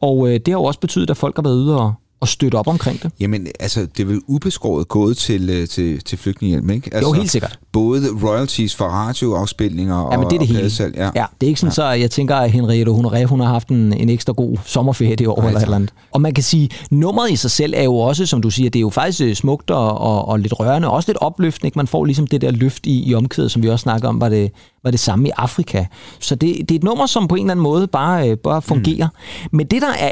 Og 0.00 0.28
øh, 0.28 0.34
det 0.34 0.48
har 0.48 0.52
jo 0.52 0.64
også 0.64 0.80
betydet, 0.80 1.10
at 1.10 1.16
folk 1.16 1.36
har 1.36 1.42
været 1.42 1.56
ude 1.56 1.80
og, 1.80 1.94
og 2.20 2.28
støtte 2.28 2.56
op 2.56 2.68
omkring 2.68 3.02
det. 3.02 3.10
Jamen, 3.20 3.46
altså, 3.60 3.80
det 3.96 4.02
er 4.02 4.06
vel 4.06 4.20
ubeskåret 4.26 4.88
gået 4.88 5.16
til, 5.16 5.50
øh, 5.50 5.68
til, 5.68 6.00
til 6.04 6.18
flygtningehjælp, 6.18 6.70
ikke? 6.70 6.94
Altså, 6.94 7.08
Jo, 7.08 7.12
helt 7.12 7.30
sikkert. 7.30 7.58
Både 7.72 8.02
royalties 8.22 8.74
for 8.74 8.84
radioafspilninger 8.84 9.94
og, 9.94 10.12
Ja, 10.12 10.18
men 10.18 10.30
det 10.30 10.36
er 10.36 10.68
det 10.68 10.80
og 10.80 10.90
Ja. 10.96 11.10
ja, 11.14 11.24
det 11.40 11.46
er 11.46 11.48
ikke 11.48 11.60
sådan, 11.60 11.70
ja. 11.70 11.74
så 11.74 11.84
jeg 11.84 12.10
tænker, 12.10 12.36
at 12.36 12.50
Henriette 12.50 12.92
Honoré, 12.92 13.24
hun 13.24 13.40
har 13.40 13.46
haft 13.46 13.68
en, 13.68 13.92
en 13.92 14.08
ekstra 14.08 14.32
god 14.32 14.56
sommerferie 14.64 15.16
det 15.16 15.28
år 15.28 15.42
eller 15.42 15.58
et 15.58 15.62
eller 15.62 15.76
andet. 15.76 15.92
Og 16.12 16.20
man 16.20 16.34
kan 16.34 16.44
sige, 16.44 16.68
nummeret 16.90 17.30
i 17.30 17.36
sig 17.36 17.50
selv 17.50 17.72
er 17.76 17.82
jo 17.82 17.96
også, 17.96 18.26
som 18.26 18.42
du 18.42 18.50
siger, 18.50 18.70
det 18.70 18.78
er 18.78 18.80
jo 18.80 18.90
faktisk 18.90 19.20
øh, 19.20 19.34
smukt 19.34 19.70
og, 19.70 19.98
og, 19.98 20.28
og 20.28 20.38
lidt 20.40 20.60
rørende, 20.60 20.90
også 20.90 21.08
lidt 21.08 21.18
opløftende. 21.20 21.66
Ikke? 21.66 21.78
Man 21.78 21.86
får 21.86 22.04
ligesom 22.04 22.26
det 22.26 22.40
der 22.40 22.50
løft 22.50 22.86
i, 22.86 23.08
i 23.08 23.14
omkvædet, 23.14 23.50
som 23.50 23.62
vi 23.62 23.68
også 23.68 23.82
snakker 23.82 24.08
om, 24.08 24.20
var 24.20 24.28
det, 24.28 24.52
var 24.84 24.90
det 24.90 25.00
samme 25.00 25.28
i 25.28 25.30
Afrika. 25.36 25.84
Så 26.20 26.34
det, 26.34 26.56
det 26.68 26.70
er 26.70 26.78
et 26.78 26.84
nummer, 26.84 27.06
som 27.06 27.28
på 27.28 27.34
en 27.34 27.40
eller 27.40 27.50
anden 27.50 27.62
måde 27.62 27.86
bare, 27.86 28.30
øh, 28.30 28.36
bare 28.36 28.62
fungerer. 28.62 29.08
Mm. 29.08 29.56
Men 29.56 29.66
det, 29.66 29.82
der 29.82 29.92
er 29.98 30.10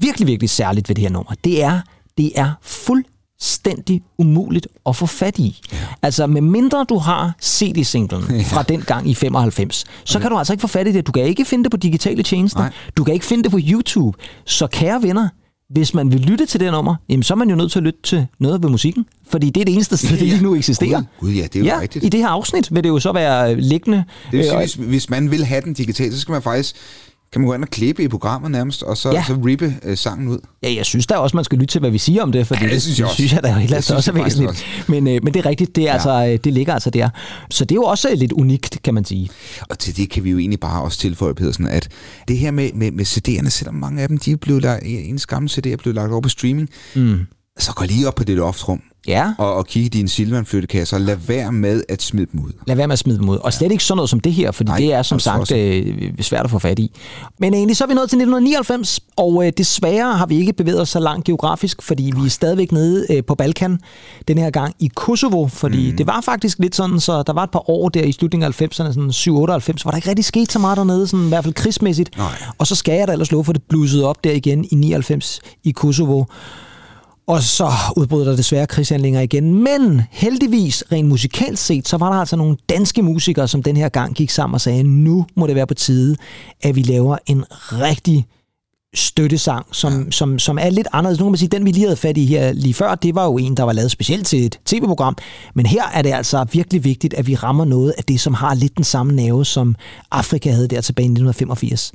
virkelig, 0.00 0.26
virkelig 0.26 0.50
særligt 0.50 0.88
ved 0.88 0.94
det 0.96 1.02
her 1.02 1.10
nummer, 1.10 1.32
det 1.44 1.62
er, 1.62 1.80
det 2.18 2.32
er 2.34 2.52
fuldstændig 2.62 4.02
umuligt 4.18 4.66
at 4.86 4.96
få 4.96 5.06
fat 5.06 5.38
i. 5.38 5.60
Ja. 5.72 5.76
Altså, 6.02 6.26
med 6.26 6.40
mindre 6.40 6.86
du 6.88 6.98
har 6.98 7.32
CD-singlen 7.42 8.22
ja. 8.30 8.42
fra 8.42 8.62
den 8.62 8.80
gang 8.80 9.08
i 9.10 9.14
95, 9.14 9.84
så 10.04 10.18
kan 10.18 10.30
du 10.30 10.36
altså 10.36 10.52
ikke 10.52 10.60
få 10.60 10.66
fat 10.68 10.88
i 10.88 10.92
det. 10.92 11.06
Du 11.06 11.12
kan 11.12 11.22
ikke 11.22 11.44
finde 11.44 11.64
det 11.64 11.70
på 11.70 11.76
digitale 11.76 12.22
tjenester. 12.22 12.60
Nej. 12.60 12.72
Du 12.96 13.04
kan 13.04 13.14
ikke 13.14 13.26
finde 13.26 13.42
det 13.42 13.50
på 13.50 13.58
YouTube. 13.62 14.18
Så 14.44 14.66
kære 14.66 15.02
venner, 15.02 15.28
hvis 15.70 15.94
man 15.94 16.12
vil 16.12 16.20
lytte 16.20 16.46
til 16.46 16.60
det 16.60 16.72
nummer, 16.72 16.94
jamen, 17.08 17.22
så 17.22 17.34
er 17.34 17.36
man 17.36 17.50
jo 17.50 17.56
nødt 17.56 17.72
til 17.72 17.78
at 17.78 17.82
lytte 17.82 17.98
til 18.02 18.26
noget 18.38 18.62
ved 18.62 18.70
musikken. 18.70 19.06
Fordi 19.30 19.50
det 19.50 19.60
er 19.60 19.64
det 19.64 19.74
eneste 19.74 19.96
sted, 19.96 20.10
det 20.10 20.22
lige 20.22 20.42
nu 20.42 20.54
eksisterer. 20.54 20.98
Gud, 20.98 21.06
Gud, 21.20 21.30
ja, 21.30 21.42
det 21.42 21.56
er 21.56 21.60
jo 21.60 21.66
ja, 21.66 21.80
rigtigt. 21.80 22.04
I 22.04 22.08
det 22.08 22.20
her 22.20 22.28
afsnit 22.28 22.74
vil 22.74 22.82
det 22.84 22.88
jo 22.88 22.98
så 22.98 23.12
være 23.12 23.60
liggende. 23.60 23.96
Det 23.96 24.32
vil 24.32 24.38
øh, 24.38 24.44
sige, 24.44 24.54
og- 24.54 24.60
hvis, 24.60 24.74
hvis 24.74 25.10
man 25.10 25.30
vil 25.30 25.44
have 25.44 25.60
den 25.60 25.72
digitalt, 25.74 26.14
så 26.14 26.20
skal 26.20 26.32
man 26.32 26.42
faktisk 26.42 26.76
kan 27.32 27.40
man 27.40 27.48
gå 27.48 27.54
ind 27.54 27.62
og 27.62 27.68
klippe 27.70 28.02
i 28.02 28.08
programmet 28.08 28.50
nærmest, 28.50 28.82
og 28.82 28.96
så, 28.96 29.10
Ja. 29.12 29.24
så 29.26 29.34
rippe 29.46 29.74
øh, 29.84 29.96
sangen 29.96 30.28
ud. 30.28 30.38
Ja, 30.62 30.74
jeg 30.76 30.86
synes 30.86 31.06
da 31.06 31.14
også, 31.14 31.36
man 31.36 31.44
skal 31.44 31.58
lytte 31.58 31.72
til, 31.72 31.78
hvad 31.80 31.90
vi 31.90 31.98
siger 31.98 32.22
om 32.22 32.32
det, 32.32 32.46
fordi 32.46 32.64
Ja, 32.64 32.70
det 32.70 32.82
synes 32.82 32.98
jeg 32.98 33.06
også. 33.06 33.14
synes 33.14 33.32
jeg 33.32 33.42
da 33.42 33.52
helt 33.52 33.70
Det 33.74 33.84
synes 33.84 33.96
også 33.96 34.10
er 34.12 34.22
væsentligt. 34.24 34.66
Men, 34.88 35.06
øh, 35.08 35.20
men 35.24 35.34
det 35.34 35.40
er 35.40 35.46
rigtigt, 35.48 35.76
det, 35.76 35.82
er 35.82 35.86
ja. 35.86 35.92
altså, 35.92 36.26
øh, 36.32 36.38
det 36.44 36.52
ligger 36.52 36.74
altså 36.74 36.90
der. 36.90 37.08
Så 37.50 37.64
det 37.64 37.72
er 37.72 37.76
jo 37.76 37.82
også 37.84 38.08
øh, 38.10 38.18
lidt 38.18 38.32
unikt, 38.32 38.78
kan 38.84 38.94
man 38.94 39.04
sige. 39.04 39.30
Og 39.70 39.78
til 39.78 39.96
det 39.96 40.10
kan 40.10 40.24
vi 40.24 40.30
jo 40.30 40.38
egentlig 40.38 40.60
bare 40.60 40.82
også 40.82 40.98
tilføje, 40.98 41.34
Pedersen, 41.34 41.66
at 41.66 41.88
det 42.28 42.38
her 42.38 42.50
med, 42.50 42.70
med, 42.74 42.90
med 42.90 43.04
CD'erne, 43.06 43.48
selvom 43.48 43.74
mange 43.74 44.02
af 44.02 44.08
dem, 44.08 44.18
de 44.18 44.30
er 44.32 44.36
blevet 44.36 44.62
lagt, 44.62 44.82
ens 44.86 45.26
gamle 45.26 45.48
CD'er 45.52 45.68
er 45.72 45.76
blevet 45.76 45.94
lagt 45.94 46.12
over 46.12 46.20
på 46.20 46.28
streaming, 46.28 46.68
Mm. 46.96 47.18
Så 47.58 47.72
gå 47.74 47.84
lige 47.84 48.08
op 48.08 48.14
på 48.14 48.24
det 48.24 48.36
loftrum. 48.36 48.82
Ja. 49.06 49.32
Og, 49.38 49.54
og 49.54 49.66
kigge 49.66 49.86
i 49.86 49.88
dine 49.88 50.08
Silvan-flyttekasser, 50.08 50.98
lad 50.98 51.16
være 51.16 51.52
med 51.52 51.82
at 51.88 52.02
smide 52.02 52.26
dem 52.32 52.40
ud. 52.40 52.52
Lad 52.66 52.76
være 52.76 52.86
med 52.88 52.92
at 52.92 52.98
smide 52.98 53.18
dem 53.18 53.28
ud. 53.28 53.36
Og 53.36 53.52
slet 53.52 53.72
ikke 53.72 53.84
sådan 53.84 53.96
noget 53.96 54.10
som 54.10 54.20
det 54.20 54.32
her, 54.32 54.50
fordi 54.50 54.68
Nej, 54.68 54.78
det 54.78 54.92
er 54.92 55.02
som 55.02 55.16
altså 55.16 55.24
sagt 55.24 55.40
også. 55.40 55.56
øh, 55.56 56.12
svært 56.20 56.44
at 56.44 56.50
få 56.50 56.58
fat 56.58 56.78
i. 56.78 56.92
Men 57.38 57.54
egentlig 57.54 57.76
så 57.76 57.84
er 57.84 57.88
vi 57.88 57.94
nået 57.94 58.10
til 58.10 58.16
1999, 58.16 59.00
og 59.16 59.46
øh, 59.46 59.52
desværre 59.58 60.16
har 60.16 60.26
vi 60.26 60.38
ikke 60.38 60.52
bevæget 60.52 60.80
os 60.80 60.88
så 60.88 61.00
langt 61.00 61.24
geografisk, 61.24 61.82
fordi 61.82 62.12
vi 62.16 62.26
er 62.26 62.28
stadigvæk 62.30 62.72
nede 62.72 63.06
øh, 63.10 63.24
på 63.24 63.34
Balkan, 63.34 63.78
den 64.28 64.38
her 64.38 64.50
gang 64.50 64.74
i 64.78 64.90
Kosovo, 64.94 65.46
fordi 65.48 65.90
mm. 65.90 65.96
det 65.96 66.06
var 66.06 66.20
faktisk 66.20 66.58
lidt 66.58 66.76
sådan, 66.76 67.00
så 67.00 67.22
der 67.22 67.32
var 67.32 67.42
et 67.42 67.50
par 67.50 67.70
år 67.70 67.88
der 67.88 68.02
i 68.02 68.12
slutningen 68.12 68.46
af 68.46 68.62
90'erne, 68.62 68.70
sådan 68.92 69.10
7-98, 69.10 69.32
hvor 69.32 69.90
der 69.90 69.96
ikke 69.96 70.08
rigtig 70.08 70.24
skete 70.24 70.52
så 70.52 70.58
meget 70.58 70.76
dernede, 70.76 71.06
sådan, 71.06 71.24
i 71.26 71.28
hvert 71.28 71.44
fald 71.44 71.54
krigsmæssigt. 71.54 72.16
Nej. 72.18 72.26
Og 72.58 72.66
så 72.66 72.74
skal 72.74 72.94
jeg 72.94 73.08
da 73.08 73.12
ellers 73.12 73.32
love 73.32 73.44
for, 73.44 73.52
at 73.52 73.56
det 73.56 73.64
blussede 73.68 74.04
op 74.04 74.24
der 74.24 74.32
igen 74.32 74.64
i 74.70 74.74
99 74.74 75.40
i 75.64 75.70
Kosovo. 75.70 76.24
Og 77.30 77.42
så 77.42 77.70
udbrød 77.96 78.26
der 78.26 78.36
desværre 78.36 78.66
krigshandlinger 78.66 79.20
igen. 79.20 79.54
Men 79.54 80.02
heldigvis, 80.10 80.84
rent 80.92 81.08
musikalsk 81.08 81.66
set, 81.66 81.88
så 81.88 81.96
var 81.96 82.12
der 82.12 82.16
altså 82.16 82.36
nogle 82.36 82.56
danske 82.68 83.02
musikere, 83.02 83.48
som 83.48 83.62
den 83.62 83.76
her 83.76 83.88
gang 83.88 84.14
gik 84.14 84.30
sammen 84.30 84.54
og 84.54 84.60
sagde, 84.60 84.82
nu 84.82 85.26
må 85.36 85.46
det 85.46 85.54
være 85.54 85.66
på 85.66 85.74
tide, 85.74 86.16
at 86.62 86.76
vi 86.76 86.82
laver 86.82 87.18
en 87.26 87.44
rigtig 87.72 88.26
støttesang, 88.94 89.66
som, 89.72 89.92
ja. 89.92 90.10
som, 90.10 90.38
som 90.38 90.58
er 90.58 90.70
lidt 90.70 90.88
anderledes. 90.92 91.20
Nu 91.20 91.24
kan 91.24 91.30
man 91.30 91.38
sige, 91.38 91.48
den 91.48 91.64
vi 91.64 91.70
lige 91.70 91.84
havde 91.84 91.96
fat 91.96 92.16
i 92.16 92.24
her 92.26 92.52
lige 92.52 92.74
før, 92.74 92.94
det 92.94 93.14
var 93.14 93.24
jo 93.24 93.38
en, 93.38 93.56
der 93.56 93.62
var 93.62 93.72
lavet 93.72 93.90
specielt 93.90 94.26
til 94.26 94.46
et 94.46 94.60
tv-program. 94.64 95.16
Men 95.54 95.66
her 95.66 95.84
er 95.94 96.02
det 96.02 96.12
altså 96.12 96.46
virkelig 96.52 96.84
vigtigt, 96.84 97.14
at 97.14 97.26
vi 97.26 97.34
rammer 97.34 97.64
noget 97.64 97.94
af 97.98 98.04
det, 98.04 98.20
som 98.20 98.34
har 98.34 98.54
lidt 98.54 98.76
den 98.76 98.84
samme 98.84 99.12
nerve, 99.12 99.44
som 99.44 99.76
Afrika 100.10 100.50
havde 100.50 100.68
der 100.68 100.80
tilbage 100.80 101.04
i 101.04 101.12
1985. 101.12 101.92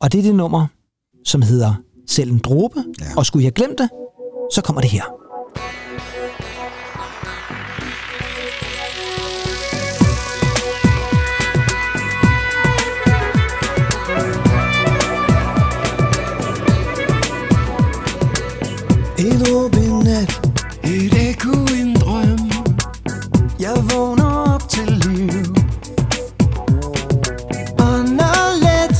Og 0.00 0.12
det 0.12 0.18
er 0.18 0.22
det 0.22 0.34
nummer, 0.34 0.66
som 1.24 1.42
hedder 1.42 1.74
Selv 2.06 2.30
en 2.30 2.38
dråbe. 2.38 2.84
Ja. 3.00 3.06
Og 3.16 3.26
skulle 3.26 3.44
jeg 3.44 3.52
glemt 3.52 3.78
det, 3.78 3.88
så 4.54 4.62
kommer 4.62 4.80
det 4.80 4.90
her. 4.90 5.04
En 19.18 19.54
åben 19.54 20.04
nat, 20.04 20.46
et 20.84 21.14
ekko, 21.28 21.52
en 21.80 21.94
drøm. 21.94 22.50
Jeg 23.60 23.76
vågner 23.90 24.54
op 24.54 24.68
til 24.68 24.88
liv. 24.88 25.54
Ånder 27.78 28.40
let 28.64 28.96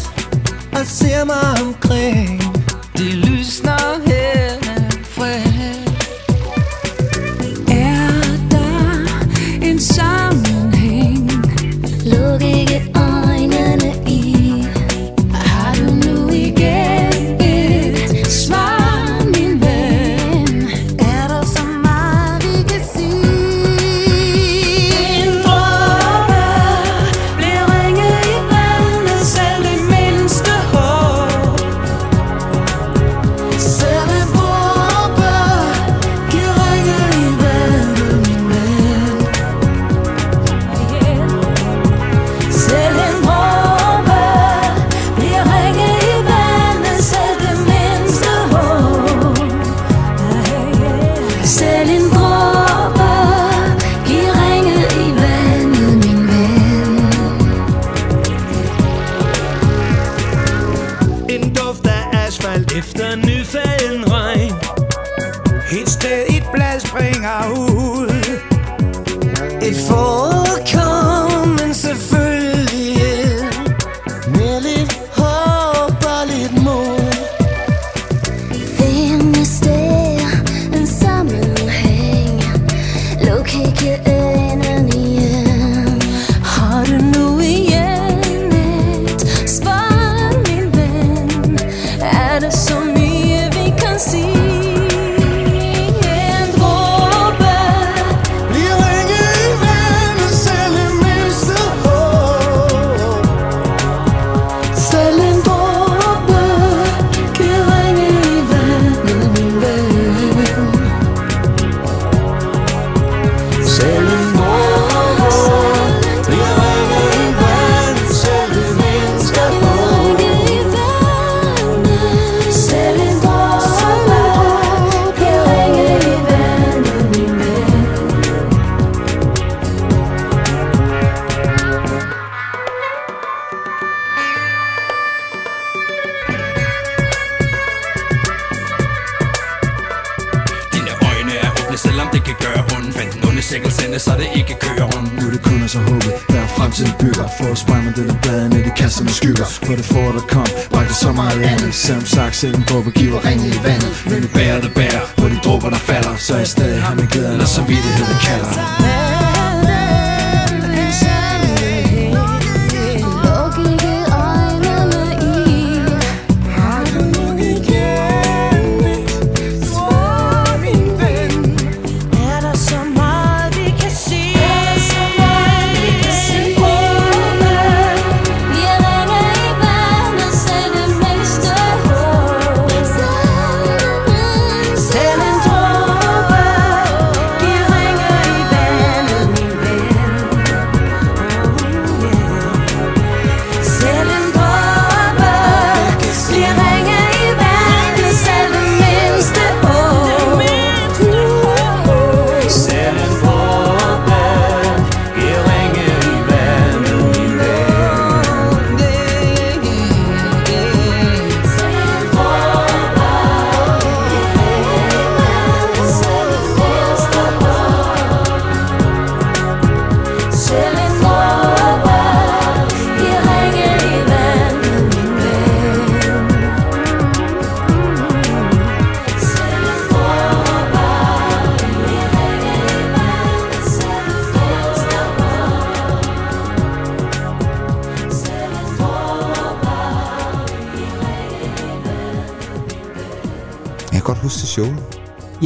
og 0.72 0.86
ser 0.86 1.24
mig 1.24 1.66
omkring. 1.66 2.42
Det 2.96 3.14
lysner 3.14 4.00
her 4.06 4.13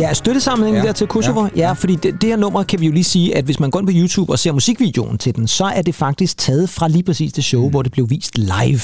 Ja, 0.09 0.15
støttesamlingen 0.15 0.83
Ja, 0.83 0.87
der 0.87 0.93
til 0.93 1.07
Kosovo. 1.07 1.43
Ja, 1.43 1.49
ja 1.57 1.73
fordi 1.73 1.95
det, 1.95 2.23
det 2.23 2.29
her 2.29 2.37
nummer 2.37 2.63
kan 2.63 2.81
vi 2.81 2.87
jo 2.87 2.93
lige 2.93 3.05
sige, 3.05 3.37
at 3.37 3.45
hvis 3.45 3.61
man 3.61 3.71
går 3.71 3.79
ind 3.79 3.87
på 3.87 3.93
YouTube 3.95 4.33
og 4.33 4.39
ser 4.39 4.53
musikvideoen 4.53 5.19
til 5.19 5.37
den, 5.37 5.47
så 5.47 5.65
er 5.65 5.83
det 5.83 5.95
faktisk 5.95 6.39
taget 6.39 6.71
fra 6.71 6.89
lige 6.89 7.03
præcis 7.03 7.33
det 7.33 7.45
show, 7.45 7.65
mm. 7.65 7.71
hvor 7.71 7.83
det 7.83 7.93
blev 7.93 8.11
vist 8.11 8.39
live. 8.39 8.81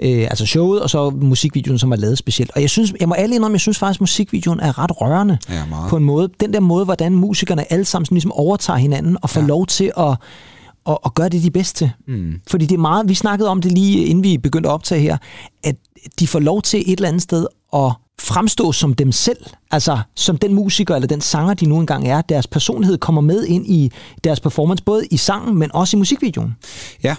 Øh, 0.00 0.22
altså 0.22 0.46
showet, 0.46 0.82
og 0.82 0.90
så 0.90 1.10
musikvideoen, 1.10 1.78
som 1.78 1.92
er 1.92 1.96
lavet 1.96 2.18
specielt. 2.18 2.50
Og 2.54 2.60
jeg 2.60 2.70
synes, 2.70 2.92
jeg 3.00 3.08
må 3.08 3.14
alle 3.14 3.34
indrømme, 3.34 3.54
jeg 3.54 3.60
synes 3.60 3.78
faktisk, 3.78 3.96
at 3.96 4.00
musikvideoen 4.00 4.60
er 4.60 4.78
ret 4.78 5.00
rørende. 5.00 5.38
Ja, 5.48 5.66
meget. 5.66 5.90
På 5.90 5.96
en 5.96 6.04
måde. 6.04 6.28
Den 6.40 6.52
der 6.52 6.60
måde, 6.60 6.84
hvordan 6.84 7.14
musikerne 7.14 7.72
alle 7.72 7.84
sammen 7.84 8.06
sådan 8.06 8.16
ligesom 8.16 8.32
overtager 8.32 8.76
hinanden 8.76 9.16
og 9.22 9.30
får 9.30 9.40
ja. 9.40 9.46
lov 9.46 9.66
til 9.66 9.92
at, 9.96 10.16
at, 10.88 10.98
at 11.04 11.14
gøre 11.14 11.28
det, 11.28 11.42
de 11.42 11.50
bedst 11.50 11.76
til. 11.76 11.90
Mm. 12.08 12.32
Fordi 12.46 12.66
det 12.66 12.74
er 12.74 12.80
meget, 12.80 13.08
vi 13.08 13.14
snakkede 13.14 13.48
om 13.48 13.62
det 13.62 13.72
lige 13.72 14.04
inden 14.04 14.24
vi 14.24 14.38
begyndte 14.38 14.68
at 14.68 14.72
optage 14.72 15.00
her, 15.00 15.16
at 15.64 15.76
de 16.20 16.26
får 16.26 16.38
lov 16.40 16.62
til 16.62 16.80
et 16.86 16.96
eller 16.96 17.08
andet 17.08 17.22
sted 17.22 17.46
at 17.74 17.92
fremstå 18.20 18.72
som 18.72 18.94
dem 18.94 19.12
selv. 19.12 19.46
Altså 19.70 19.98
som 20.14 20.38
den 20.38 20.54
musiker 20.54 20.94
eller 20.94 21.08
den 21.08 21.20
sanger, 21.20 21.54
de 21.54 21.66
nu 21.66 21.80
engang 21.80 22.08
er. 22.08 22.22
Deres 22.22 22.46
personlighed 22.46 22.98
kommer 22.98 23.20
med 23.20 23.44
ind 23.44 23.66
i 23.66 23.92
deres 24.24 24.40
performance, 24.40 24.84
både 24.84 25.06
i 25.06 25.16
sangen, 25.16 25.58
men 25.58 25.70
også 25.74 25.96
i 25.96 25.98
musikvideoen. 25.98 26.56
Ja. 27.02 27.16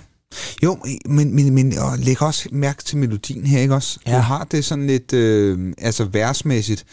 Jo, 0.64 0.78
men, 1.06 1.36
men, 1.36 1.54
men 1.54 1.78
og 1.78 1.98
læg 1.98 2.22
også 2.22 2.50
mærke 2.52 2.84
til 2.84 2.98
melodien 2.98 3.46
her, 3.46 3.60
ikke 3.60 3.76
også? 3.76 4.00
Ja. 4.08 4.16
Du 4.16 4.22
har 4.22 4.43
det 4.43 4.66
sådan 4.66 4.88
lidt, 4.88 5.14
øh, 5.14 5.74
altså 5.78 6.06
versmæssigt, 6.06 6.86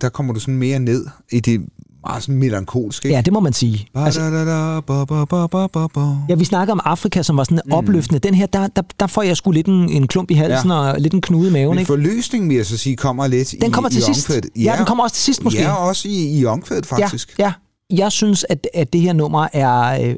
der 0.00 0.08
kommer 0.08 0.32
du 0.32 0.40
sådan 0.40 0.54
mere 0.54 0.78
ned 0.78 1.06
i 1.32 1.40
det 1.40 1.60
meget 2.06 2.22
sådan 2.22 2.34
melankolske, 2.34 3.08
ikke? 3.08 3.16
Ja, 3.16 3.20
det 3.22 3.32
må 3.32 3.40
man 3.40 3.52
sige. 3.52 3.86
Altså, 3.94 4.20
Ja, 6.28 6.34
vi 6.34 6.44
snakker 6.44 6.72
om 6.72 6.80
Afrika, 6.84 7.22
som 7.22 7.36
var 7.36 7.44
sådan 7.44 7.60
mm. 7.66 7.72
opløftende. 7.72 8.18
Den 8.20 8.34
her, 8.34 8.46
der, 8.46 8.66
der, 8.66 8.82
der 9.00 9.06
får 9.06 9.22
jeg 9.22 9.36
sgu 9.36 9.50
lidt 9.50 9.66
en, 9.66 9.88
en 9.88 10.06
klump 10.06 10.30
i 10.30 10.34
halsen 10.34 10.70
ja. 10.70 10.76
og 10.76 11.00
lidt 11.00 11.14
en 11.14 11.20
knude 11.20 11.48
i 11.48 11.52
maven. 11.52 11.68
Men 11.70 11.78
Ikke? 11.78 11.86
forløsningen, 11.86 12.48
vil 12.50 12.56
jeg 12.56 12.66
så 12.66 12.76
sige, 12.76 12.96
kommer 12.96 13.26
lidt 13.26 13.54
Den 13.60 13.70
kommer 13.72 13.90
i, 13.90 13.92
til 13.92 14.00
i 14.00 14.04
sidst. 14.04 14.28
omkvædet. 14.30 14.50
Ja, 14.64 14.74
den 14.78 14.86
kommer 14.86 15.04
også 15.04 15.14
til 15.16 15.24
sidst 15.24 15.44
måske. 15.44 15.60
Ja, 15.60 15.72
også 15.74 16.08
i, 16.08 16.38
i 16.38 16.44
omkvædet 16.44 16.86
faktisk. 16.86 17.34
Ja, 17.38 17.44
ja. 17.44 17.52
Jeg 17.96 18.12
synes, 18.12 18.46
at, 18.48 18.66
at 18.74 18.92
det 18.92 19.00
her 19.00 19.12
nummer 19.12 19.48
er... 19.52 20.04
Øh, 20.08 20.14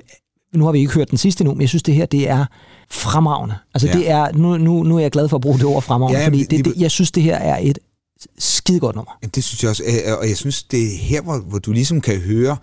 nu 0.55 0.65
har 0.65 0.73
vi 0.73 0.79
ikke 0.79 0.93
hørt 0.93 1.11
den 1.11 1.19
sidste 1.19 1.45
nu, 1.45 1.53
men 1.53 1.61
jeg 1.61 1.69
synes, 1.69 1.83
det 1.83 1.95
her 1.95 2.07
det 2.07 2.31
er 2.31 2.45
fremragende. 2.91 3.55
Altså, 3.75 3.87
Ja. 3.89 3.93
det 3.93 4.11
er, 4.11 4.29
nu, 4.35 4.57
nu, 4.59 4.83
nu 4.83 4.97
er 4.97 5.01
jeg 5.01 5.11
glad 5.11 5.29
for 5.29 5.37
at 5.37 5.41
bruge 5.41 5.59
det 5.59 5.65
ord 5.65 5.83
fremragende, 5.83 6.21
Ja, 6.21 6.27
fordi 6.27 6.45
det- 6.45 6.65
det, 6.65 6.75
jeg 6.77 6.91
synes, 6.91 7.11
det 7.13 7.23
her 7.23 7.37
er 7.37 7.59
et 7.63 7.79
skide 8.39 8.81
godt 8.81 8.97
nummer. 8.97 9.19
Det 9.35 9.45
synes 9.45 9.63
jeg 9.63 9.71
også, 9.71 9.83
øh, 9.87 10.19
og 10.19 10.29
jeg 10.29 10.37
synes, 10.37 10.63
det 10.63 10.95
er 10.95 10.99
her, 10.99 11.23
hvor, 11.23 11.39
hvor 11.39 11.59
du 11.59 11.73
ligesom 11.73 12.01
kan 12.01 12.21
høre 12.21 12.57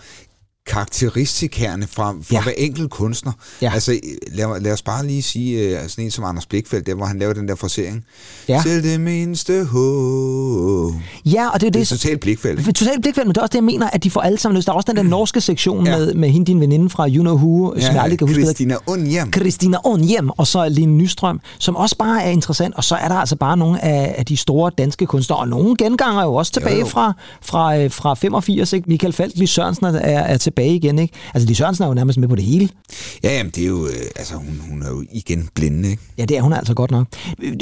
karakteristikerne 0.70 1.88
fra, 1.88 2.12
fra 2.12 2.16
ja. 2.32 2.44
hver 2.44 2.52
enkelt 2.58 2.90
kunstner. 2.90 3.32
Ja. 3.62 3.72
Altså, 3.74 4.00
lad, 4.28 4.62
lad 4.62 4.72
os 4.72 4.82
bare 4.82 5.08
lige 5.08 5.24
sige, 5.24 5.60
øh, 5.60 5.90
sådan 5.90 6.06
en 6.06 6.12
som 6.12 6.24
Anders 6.24 6.46
Blikfeldt, 6.46 6.88
der 6.88 6.96
hvor 6.96 7.06
han 7.06 7.20
laver 7.20 7.34
den 7.34 7.48
der 7.48 7.56
frasering. 7.56 8.06
Ja. 8.48 8.62
Selv 8.64 8.84
det 8.84 9.02
mindste 9.02 9.66
håb. 9.66 10.94
Ja, 11.26 11.50
og 11.50 11.62
det 11.62 11.68
er 11.68 11.72
Det 11.72 11.80
er 11.80 11.80
det, 11.80 11.88
totalt 11.88 12.20
Blikfeldt. 12.20 12.66
Totalt 12.66 13.02
blikfældt, 13.02 13.28
men 13.28 13.36
det 13.36 13.38
er 13.38 13.42
også 13.42 13.52
det, 13.52 13.56
jeg 13.56 13.64
mener, 13.64 13.90
at 13.90 14.04
de 14.04 14.12
får 14.12 14.22
alle 14.22 14.38
sammen 14.38 14.58
lyst. 14.58 14.66
Der 14.66 14.74
er 14.74 14.76
også 14.76 14.88
den 14.88 14.96
der 14.96 15.04
norske 15.04 15.42
sektion 15.42 15.86
ja. 15.86 15.98
med, 15.98 16.14
med 16.14 16.30
hende, 16.30 16.46
din 16.46 16.60
veninde 16.60 16.90
fra 16.90 17.10
You 17.10 17.22
Know 17.22 17.36
Who, 17.36 17.74
ja, 17.76 17.82
som 17.82 17.96
jeg 17.96 18.04
aldrig 18.04 18.20
kan 18.20 18.28
huske. 18.28 18.44
Christina 18.44 18.76
Undhjem. 18.88 19.34
Christina 19.34 19.78
Onhjem, 19.84 20.30
og 20.30 20.48
så 20.48 20.70
Line 20.70 20.94
Nystrøm, 20.94 21.42
som 21.60 21.76
også 21.76 21.96
bare 21.98 22.24
er 22.24 22.30
interessant. 22.30 22.76
Og 22.76 22.84
så 22.84 22.96
er 22.96 23.08
der 23.08 23.16
altså 23.16 23.36
bare 23.36 23.58
nogle 23.58 23.84
af, 23.86 24.16
af 24.18 24.26
de 24.26 24.38
store 24.38 24.72
danske 24.78 25.06
kunstnere, 25.06 25.40
og 25.40 25.48
nogle 25.48 25.76
genganger 25.78 26.24
jo 26.24 26.36
også 26.36 26.52
tilbage 26.52 26.76
Jo, 26.76 26.80
jo. 26.80 26.86
fra, 26.86 27.14
fra, 27.42 27.78
øh, 27.78 27.92
fra 27.92 28.14
85. 28.14 28.74
Ikke? 28.74 28.90
Michael 28.90 29.14
Falk, 29.14 29.50
Sørensen 29.50 29.86
er, 29.86 29.92
er 29.92 30.38
tilbage 30.38 30.59
igen. 30.66 30.99
Ikke? 30.99 31.14
Altså, 31.34 31.47
Lis 31.47 31.57
Sørensen 31.57 31.84
er 31.84 31.88
jo 31.88 31.93
nærmest 31.93 32.20
med 32.20 32.28
på 32.28 32.36
det 32.36 32.43
hele. 32.43 32.70
Ja, 33.24 33.38
jamen, 33.38 33.51
det 33.55 33.64
er 33.64 33.68
jo, 33.68 33.86
øh, 33.88 33.93
altså, 34.16 34.36
hun, 34.36 34.62
hun 34.70 34.82
er 34.84 34.89
jo 34.89 35.03
igen 35.12 35.49
blinde, 35.55 35.89
ikke? 35.89 36.03
Ja, 36.18 36.26
det 36.26 36.38
er 36.38 36.41
hun 36.41 36.53
altså 36.53 36.74
godt 36.74 36.91
nok. 36.91 37.07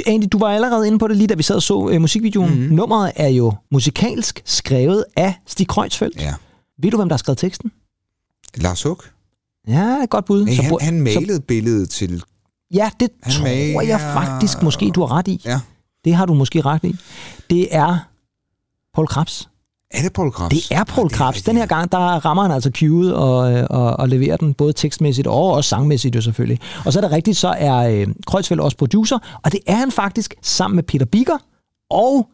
Andy, 0.06 0.24
du 0.32 0.38
var 0.38 0.46
allerede 0.48 0.86
inde 0.86 0.98
på 0.98 1.08
det 1.08 1.16
lige, 1.16 1.26
da 1.28 1.34
vi 1.34 1.42
sad 1.42 1.56
og 1.56 1.62
så 1.62 1.88
øh, 1.92 2.00
musikvideoen. 2.00 2.50
Mm-hmm. 2.54 2.74
Nummeret 2.76 3.12
er 3.16 3.28
jo 3.28 3.52
musikalsk 3.70 4.42
skrevet 4.44 5.04
af 5.16 5.34
Stig 5.46 5.68
Kreutzfeldt. 5.68 6.20
Ja. 6.20 6.34
Ved 6.82 6.90
du, 6.90 6.96
hvem 6.96 7.08
der 7.08 7.14
har 7.14 7.18
skrevet 7.18 7.38
teksten? 7.38 7.72
Lars 8.56 8.82
Huck. 8.82 9.10
Ja, 9.68 10.04
godt 10.10 10.24
bud. 10.24 10.44
Nej, 10.44 10.54
Så 10.54 10.62
han, 10.62 10.76
han 10.80 11.00
malede 11.00 11.40
billedet 11.40 11.90
til... 11.90 12.22
Ja, 12.74 12.90
det 13.00 13.08
Han 13.22 13.32
tror 13.32 13.44
maler- 13.44 13.82
jeg 13.82 14.00
faktisk 14.00 14.62
måske, 14.62 14.90
du 14.94 15.00
har 15.00 15.12
ret 15.16 15.28
i. 15.28 15.40
Ja. 15.44 15.60
Det 16.04 16.14
har 16.14 16.26
du 16.26 16.34
måske 16.34 16.60
ret 16.60 16.84
i. 16.84 16.96
Det 17.50 17.68
er 17.76 17.98
Paul 18.94 19.06
Krabs. 19.06 19.48
Er 19.90 20.02
det 20.02 20.12
Paul 20.12 20.32
Krabs? 20.32 20.54
Det 20.54 20.76
er 20.76 20.84
Paul 20.84 21.10
Krabs. 21.10 21.42
Den 21.42 21.56
her 21.56 21.66
gang, 21.66 21.92
der 21.92 21.98
rammer 21.98 22.42
han 22.42 22.52
altså 22.52 22.70
cueet 22.78 23.14
og, 23.14 23.38
og, 23.70 23.96
og 23.96 24.08
leverer 24.08 24.36
den, 24.36 24.54
både 24.54 24.72
tekstmæssigt 24.72 25.26
og 25.26 25.52
også 25.52 25.68
sangmæssigt 25.68 26.16
jo 26.16 26.20
selvfølgelig. 26.20 26.58
Og 26.86 26.92
så 26.92 26.98
er 26.98 27.00
det 27.00 27.10
rigtigt, 27.12 27.36
så 27.36 27.48
er 27.58 27.74
øh, 27.76 28.06
Kreutzfeldt 28.26 28.62
også 28.62 28.76
producer, 28.76 29.18
og 29.44 29.52
det 29.52 29.60
er 29.66 29.74
han 29.76 29.90
faktisk 29.90 30.34
sammen 30.42 30.74
med 30.76 30.82
Peter 30.84 31.06
Biger 31.06 31.36
og 31.90 32.28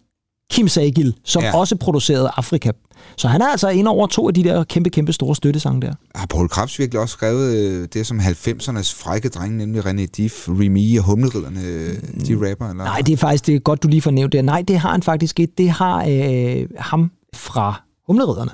Kim 0.52 0.68
Sagil, 0.68 1.14
som 1.24 1.42
Ja. 1.42 1.56
også 1.56 1.76
producerede 1.76 2.30
Afrika. 2.36 2.70
Så 3.16 3.28
han 3.28 3.42
er 3.42 3.46
altså 3.46 3.68
ind 3.68 3.88
over 3.88 4.06
to 4.06 4.28
af 4.28 4.34
de 4.34 4.44
der 4.44 4.64
kæmpe, 4.64 4.90
kæmpe 4.90 5.12
store 5.12 5.36
støttesange 5.36 5.80
der. 5.80 5.92
Har 6.14 6.26
Paul 6.26 6.48
Krabs 6.48 6.78
virkelig 6.78 7.00
også 7.00 7.12
skrevet 7.12 7.54
øh, 7.56 7.88
det 7.92 8.06
som 8.06 8.18
90'ernes 8.20 8.96
frække 9.02 9.28
drenge, 9.28 9.58
nemlig 9.58 9.86
René 9.86 10.06
Diff, 10.16 10.48
Remy 10.48 10.98
og 10.98 11.04
Humleriderne, 11.04 11.60
øh, 11.64 11.94
de 12.26 12.50
rapper? 12.50 12.68
Eller? 12.70 12.84
Nej, 12.84 12.98
det 13.06 13.12
er 13.12 13.16
faktisk 13.16 13.46
det 13.46 13.54
er 13.54 13.58
godt, 13.58 13.82
du 13.82 13.88
lige 13.88 14.02
får 14.02 14.10
nævnt 14.10 14.32
det. 14.32 14.44
Nej, 14.44 14.62
det 14.68 14.78
har 14.78 14.90
han 14.90 15.02
faktisk 15.02 15.40
ikke. 15.40 15.52
Det 15.58 15.70
har 15.70 16.04
øh, 16.08 16.66
ham 16.78 17.10
fra 17.34 17.82
Humleriderne. 18.06 18.50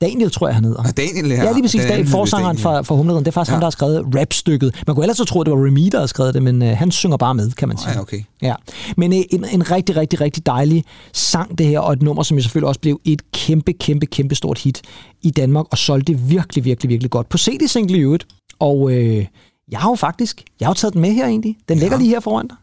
Daniel, 0.00 0.30
tror 0.30 0.48
jeg, 0.48 0.54
han 0.54 0.64
hedder. 0.64 0.78
Og 0.78 0.96
Daniel 0.96 1.32
her. 1.32 1.44
Ja, 1.44 1.52
lige 1.52 1.62
præcis. 1.62 1.84
Hed 1.84 2.06
forsangeren 2.06 2.56
Daniel. 2.56 2.62
fra, 2.62 2.82
fra 2.82 2.94
Humleriderne. 2.94 3.24
Det 3.24 3.30
er 3.30 3.32
faktisk 3.32 3.50
ja. 3.50 3.54
ham, 3.54 3.60
der 3.60 3.66
har 3.66 3.70
skrevet 3.70 4.06
rapstykket. 4.20 4.82
Man 4.86 4.96
kunne 4.96 5.04
ellers 5.04 5.16
så 5.16 5.24
tro, 5.24 5.40
at 5.40 5.46
det 5.46 5.54
var 5.54 5.66
Remy, 5.66 5.88
der 5.92 5.98
havde 5.98 6.08
skrevet 6.08 6.34
det, 6.34 6.42
men 6.42 6.62
øh, 6.62 6.76
han 6.76 6.90
synger 6.90 7.16
bare 7.16 7.34
med, 7.34 7.50
kan 7.50 7.68
man 7.68 7.78
sige. 7.78 7.92
Ja, 7.92 8.00
okay. 8.00 8.22
Ja. 8.42 8.54
Men 8.96 9.12
øh, 9.12 9.18
en, 9.30 9.44
en 9.44 9.70
rigtig, 9.70 9.96
rigtig, 9.96 10.20
rigtig 10.20 10.46
dejlig 10.46 10.84
sang, 11.12 11.58
det 11.58 11.66
her, 11.66 11.80
og 11.80 11.92
et 11.92 12.02
nummer, 12.02 12.22
som 12.22 12.36
jo 12.36 12.42
selvfølgelig 12.42 12.68
også 12.68 12.80
blev 12.80 13.00
et 13.04 13.32
kæmpe, 13.32 13.72
kæmpe, 13.72 14.06
kæmpe 14.06 14.34
stort 14.34 14.58
hit 14.58 14.82
i 15.22 15.30
Danmark, 15.30 15.66
og 15.70 15.78
solgte 15.78 16.18
virkelig, 16.18 16.64
virkelig, 16.64 16.88
virkelig 16.88 17.10
godt. 17.10 17.28
På 17.28 17.38
CD-single 17.38 17.96
i 17.98 18.00
øvrigt. 18.00 18.26
Og 18.58 18.92
øh, 18.92 19.26
jeg 19.70 19.80
har 19.80 19.90
jo 19.90 19.94
faktisk, 19.94 20.42
jeg 20.60 20.66
har 20.66 20.70
jo 20.70 20.74
taget 20.74 20.94
den 20.94 21.00
med 21.00 21.12
her 21.12 21.26
egentlig. 21.26 21.56
Den 21.68 21.78
ligger 21.78 21.98
lige 21.98 22.08
her 22.08 22.20
foran 22.20 22.46
dig. 22.46 22.56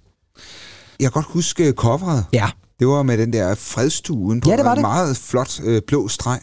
Jeg 0.99 1.05
kan 1.05 1.11
godt 1.11 1.26
huske 1.26 1.72
coveret. 1.72 2.26
Ja. 2.34 2.49
Det 2.80 2.88
var 2.88 3.03
med 3.03 3.17
den 3.17 3.34
der 3.34 3.55
fredstue 3.55 4.17
udenpå. 4.17 4.49
Ja, 4.49 4.57
det 4.57 4.65
var 4.65 4.71
En 4.71 4.77
det. 4.77 4.82
meget 4.82 5.17
flot 5.17 5.59
øh, 5.63 5.82
blå 5.88 6.07
streg. 6.07 6.39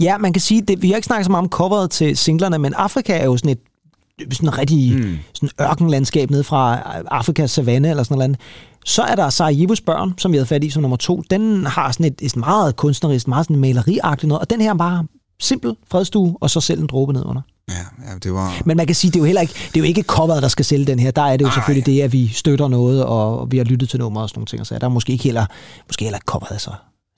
Ja, 0.00 0.18
man 0.18 0.32
kan 0.32 0.40
sige, 0.40 0.62
det, 0.62 0.82
vi 0.82 0.88
har 0.88 0.96
ikke 0.96 1.06
snakket 1.06 1.24
så 1.26 1.30
meget 1.30 1.42
om 1.44 1.50
coveret 1.50 1.90
til 1.90 2.16
singlerne, 2.16 2.58
men 2.58 2.74
Afrika 2.74 3.16
er 3.18 3.24
jo 3.24 3.36
sådan 3.36 3.50
et 3.50 3.58
sådan 4.32 4.58
rigtig 4.58 4.96
mm. 4.96 5.18
sådan 5.34 5.50
ørkenlandskab 5.60 6.30
ned 6.30 6.42
fra 6.42 6.80
Afrikas 7.10 7.50
savanne 7.50 7.90
eller 7.90 8.02
sådan 8.02 8.18
noget. 8.18 8.36
Så 8.84 9.02
er 9.02 9.14
der 9.14 9.30
Sarajevos 9.30 9.80
børn, 9.80 10.14
som 10.18 10.32
vi 10.32 10.36
havde 10.36 10.46
fat 10.46 10.64
i 10.64 10.70
som 10.70 10.82
nummer 10.82 10.96
to. 10.96 11.22
Den 11.30 11.66
har 11.66 11.92
sådan 11.92 12.06
et, 12.06 12.14
et 12.22 12.36
meget 12.36 12.76
kunstnerisk, 12.76 13.28
meget 13.28 13.46
sådan 13.46 13.56
maleriagtigt 13.60 14.28
noget, 14.28 14.40
og 14.40 14.50
den 14.50 14.60
her 14.60 14.70
er 14.70 14.74
bare 14.74 15.04
simpel 15.40 15.76
fredstue, 15.90 16.36
og 16.40 16.50
så 16.50 16.60
selv 16.60 16.80
en 16.80 16.86
dråbe 16.86 17.12
ned 17.12 17.22
under. 17.26 17.42
Ja, 17.68 17.74
ja, 18.12 18.18
det 18.22 18.32
var... 18.32 18.62
Men 18.64 18.76
man 18.76 18.86
kan 18.86 18.94
sige, 18.96 19.10
det 19.10 19.16
er 19.16 19.20
jo 19.20 19.24
heller 19.24 19.40
ikke, 19.40 19.54
det 19.54 19.76
er 19.76 19.80
jo 19.80 19.84
ikke 19.84 20.02
coveret, 20.02 20.42
der 20.42 20.48
skal 20.48 20.64
sælge 20.64 20.84
den 20.86 20.98
her. 20.98 21.10
Der 21.10 21.22
er 21.22 21.36
det 21.36 21.44
jo 21.44 21.50
selvfølgelig 21.50 21.86
det, 21.86 22.02
at 22.02 22.12
vi 22.12 22.28
støtter 22.28 22.68
noget, 22.68 23.04
og, 23.04 23.50
vi 23.52 23.56
har 23.56 23.64
lyttet 23.64 23.88
til 23.88 23.98
nummer 23.98 24.20
og 24.22 24.28
sådan 24.28 24.38
nogle 24.38 24.46
ting. 24.46 24.66
Så 24.66 24.78
der 24.80 24.84
er 24.86 24.88
måske 24.90 25.12
ikke 25.12 25.24
heller, 25.24 25.46
måske 25.88 26.04
heller 26.04 26.18
coveret 26.26 26.60
så 26.60 26.70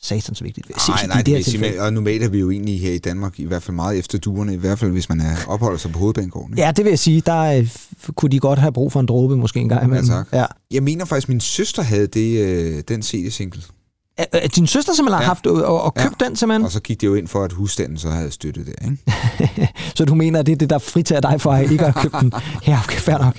satans 0.02 0.42
vigtigt. 0.42 0.68
Nej, 0.88 1.00
i 1.04 1.06
nej, 1.06 1.22
det 1.22 1.46
det 1.46 1.60
men- 1.60 1.80
og 1.80 1.92
normalt 1.92 2.22
er 2.22 2.28
vi 2.28 2.38
jo 2.38 2.50
egentlig 2.50 2.80
her 2.80 2.92
i 2.92 2.98
Danmark 2.98 3.40
i 3.40 3.44
hvert 3.44 3.62
fald 3.62 3.74
meget 3.74 3.98
efter 3.98 4.18
duerne, 4.18 4.52
i 4.54 4.56
hvert 4.56 4.78
fald 4.78 4.90
hvis 4.90 5.08
man 5.08 5.20
er 5.20 5.36
opholder 5.48 5.78
sig 5.78 5.92
på 5.92 5.98
hovedbanegården. 5.98 6.52
ikke? 6.52 6.62
Ja, 6.62 6.72
det 6.72 6.84
vil 6.84 6.90
jeg 6.90 6.98
sige. 6.98 7.20
Der 7.20 7.40
øh, 7.42 7.68
kunne 8.14 8.30
de 8.30 8.38
godt 8.40 8.58
have 8.58 8.72
brug 8.72 8.92
for 8.92 9.00
en 9.00 9.06
dråbe 9.06 9.36
måske 9.36 9.60
en 9.60 9.68
gang 9.68 9.80
Ja, 9.80 9.86
imellem. 9.86 10.06
tak. 10.08 10.26
Ja. 10.32 10.44
Jeg 10.70 10.82
mener 10.82 11.04
faktisk, 11.04 11.28
min 11.28 11.40
søster 11.40 11.82
havde 11.82 12.06
det, 12.06 12.38
øh, 12.46 12.82
den 12.88 13.02
CD-single. 13.02 13.62
Er, 14.18 14.24
er 14.32 14.48
din 14.48 14.66
søster 14.66 14.92
simpelthen 14.94 15.18
har 15.18 15.26
haft 15.26 15.46
og, 15.46 15.64
og, 15.64 15.82
og 15.82 15.94
købt 15.94 16.20
den 16.20 16.36
simpelthen? 16.36 16.64
Og 16.64 16.72
så 16.72 16.80
gik 16.80 17.00
det 17.00 17.06
jo 17.06 17.14
ind 17.14 17.28
for, 17.28 17.44
at 17.44 17.52
husstanden 17.52 17.98
så 17.98 18.08
havde 18.08 18.30
støttet 18.30 18.66
det. 18.66 18.74
Ikke? 18.84 19.68
Så 19.96 20.04
du 20.04 20.14
mener, 20.14 20.40
at 20.40 20.46
det 20.46 20.52
er 20.52 20.56
det, 20.56 20.70
der 20.70 20.78
fritager 20.78 21.20
dig 21.20 21.40
for 21.40 21.52
at 21.52 21.70
ikke 21.70 21.86
at 21.86 21.94
købt 21.94 22.14
den? 22.20 22.32
Ja, 22.66 22.78
okay, 22.84 22.98
fair 22.98 23.18
nok. 23.18 23.36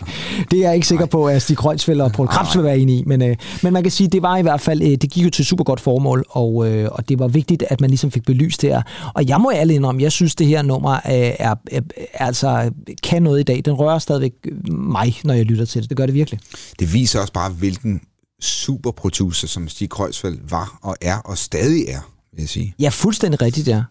Det 0.52 0.60
er 0.60 0.64
jeg 0.64 0.76
ikke 0.76 0.88
sikker 0.88 1.06
på, 1.06 1.28
at 1.28 1.42
Stig 1.42 1.58
Kreutzfeldt 1.58 2.02
og 2.02 2.12
Paul 2.12 2.28
Krabs 2.28 2.56
vil 2.56 2.64
være 2.64 2.78
enige 2.78 3.00
i. 3.00 3.04
Men, 3.06 3.22
øh, 3.22 3.36
men 3.64 3.74
man 3.74 3.84
kan 3.84 3.92
sige, 3.92 4.06
at 4.06 4.12
det 4.12 4.22
var 4.22 4.38
i 4.38 4.42
hvert 4.42 4.62
fald, 4.62 4.82
øh, 4.82 4.90
det 4.90 5.12
gik 5.12 5.26
jo 5.26 5.30
til 5.30 5.46
super 5.46 5.64
godt 5.64 5.80
formål, 5.80 6.26
og, 6.30 6.68
øh, 6.68 6.90
og 6.92 7.10
det 7.10 7.20
var 7.20 7.28
vigtigt, 7.28 7.64
at 7.70 7.82
man 7.82 7.90
ligesom 7.90 8.12
fik 8.12 8.26
belyst 8.26 8.62
det 8.62 8.70
her. 8.70 8.82
Og 9.14 9.28
jeg 9.28 9.42
må 9.42 9.52
ærligt 9.52 9.76
indrømme, 9.76 10.04
jeg 10.04 10.12
synes, 10.12 10.36
det 10.36 10.48
her 10.48 10.62
nummer 10.62 10.94
øh, 10.94 11.00
er, 11.06 11.32
er, 11.40 11.56
er, 11.72 11.82
altså, 12.14 12.72
kan 13.04 13.24
noget 13.24 13.40
i 13.40 13.44
dag. 13.44 13.62
Den 13.66 13.74
rører 13.74 14.00
stadigvæk 14.00 14.34
mig, 14.68 15.20
når 15.24 15.34
jeg 15.34 15.46
lytter 15.46 15.66
til 15.66 15.82
det. 15.82 15.90
Det 15.90 15.98
gør 15.98 16.06
det 16.06 16.16
virkelig. 16.16 16.40
Det 16.80 16.94
viser 16.94 17.20
også 17.20 17.34
bare, 17.34 17.50
hvilken 17.50 18.02
superproducer, 18.40 19.48
som 19.48 19.68
Stig 19.68 19.90
Kreuzfeldt 19.90 20.52
var 20.52 20.80
og 20.82 20.96
er 21.02 21.18
og 21.18 21.38
stadig 21.38 21.86
er, 21.88 22.12
vil 22.34 22.42
jeg 22.42 22.50
sige. 22.50 22.76
Ja, 22.80 22.90
fuldstændig 22.90 23.42
rigtigt, 23.42 23.68
ja. 23.68 23.84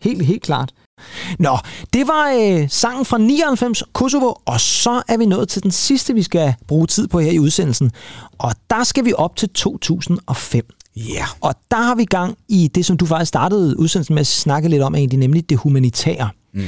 Helt, 0.00 0.26
helt 0.26 0.42
klart. 0.42 0.74
Nå, 1.38 1.58
det 1.92 2.06
var 2.06 2.32
øh, 2.40 2.70
sangen 2.70 3.04
fra 3.04 3.18
99, 3.18 3.82
Kosovo, 3.92 4.32
og 4.44 4.60
så 4.60 5.02
er 5.08 5.16
vi 5.16 5.26
nået 5.26 5.48
til 5.48 5.62
den 5.62 5.70
sidste, 5.70 6.14
vi 6.14 6.22
skal 6.22 6.54
bruge 6.66 6.86
tid 6.86 7.08
på 7.08 7.20
her 7.20 7.30
i 7.30 7.38
udsendelsen. 7.38 7.92
Og 8.38 8.54
der 8.70 8.84
skal 8.84 9.04
vi 9.04 9.12
op 9.16 9.36
til 9.36 9.48
2005. 9.48 10.66
Ja. 10.96 11.02
Yeah. 11.02 11.28
Og 11.40 11.54
der 11.70 11.76
har 11.76 11.94
vi 11.94 12.04
gang 12.04 12.38
i 12.48 12.68
det, 12.74 12.86
som 12.86 12.96
du 12.96 13.06
faktisk 13.06 13.28
startede 13.28 13.78
udsendelsen 13.78 14.14
med 14.14 14.20
at 14.20 14.26
snakke 14.26 14.68
lidt 14.68 14.82
om, 14.82 14.94
egentlig, 14.94 15.18
nemlig 15.18 15.50
det 15.50 15.58
humanitære. 15.58 16.30
Mm. 16.54 16.62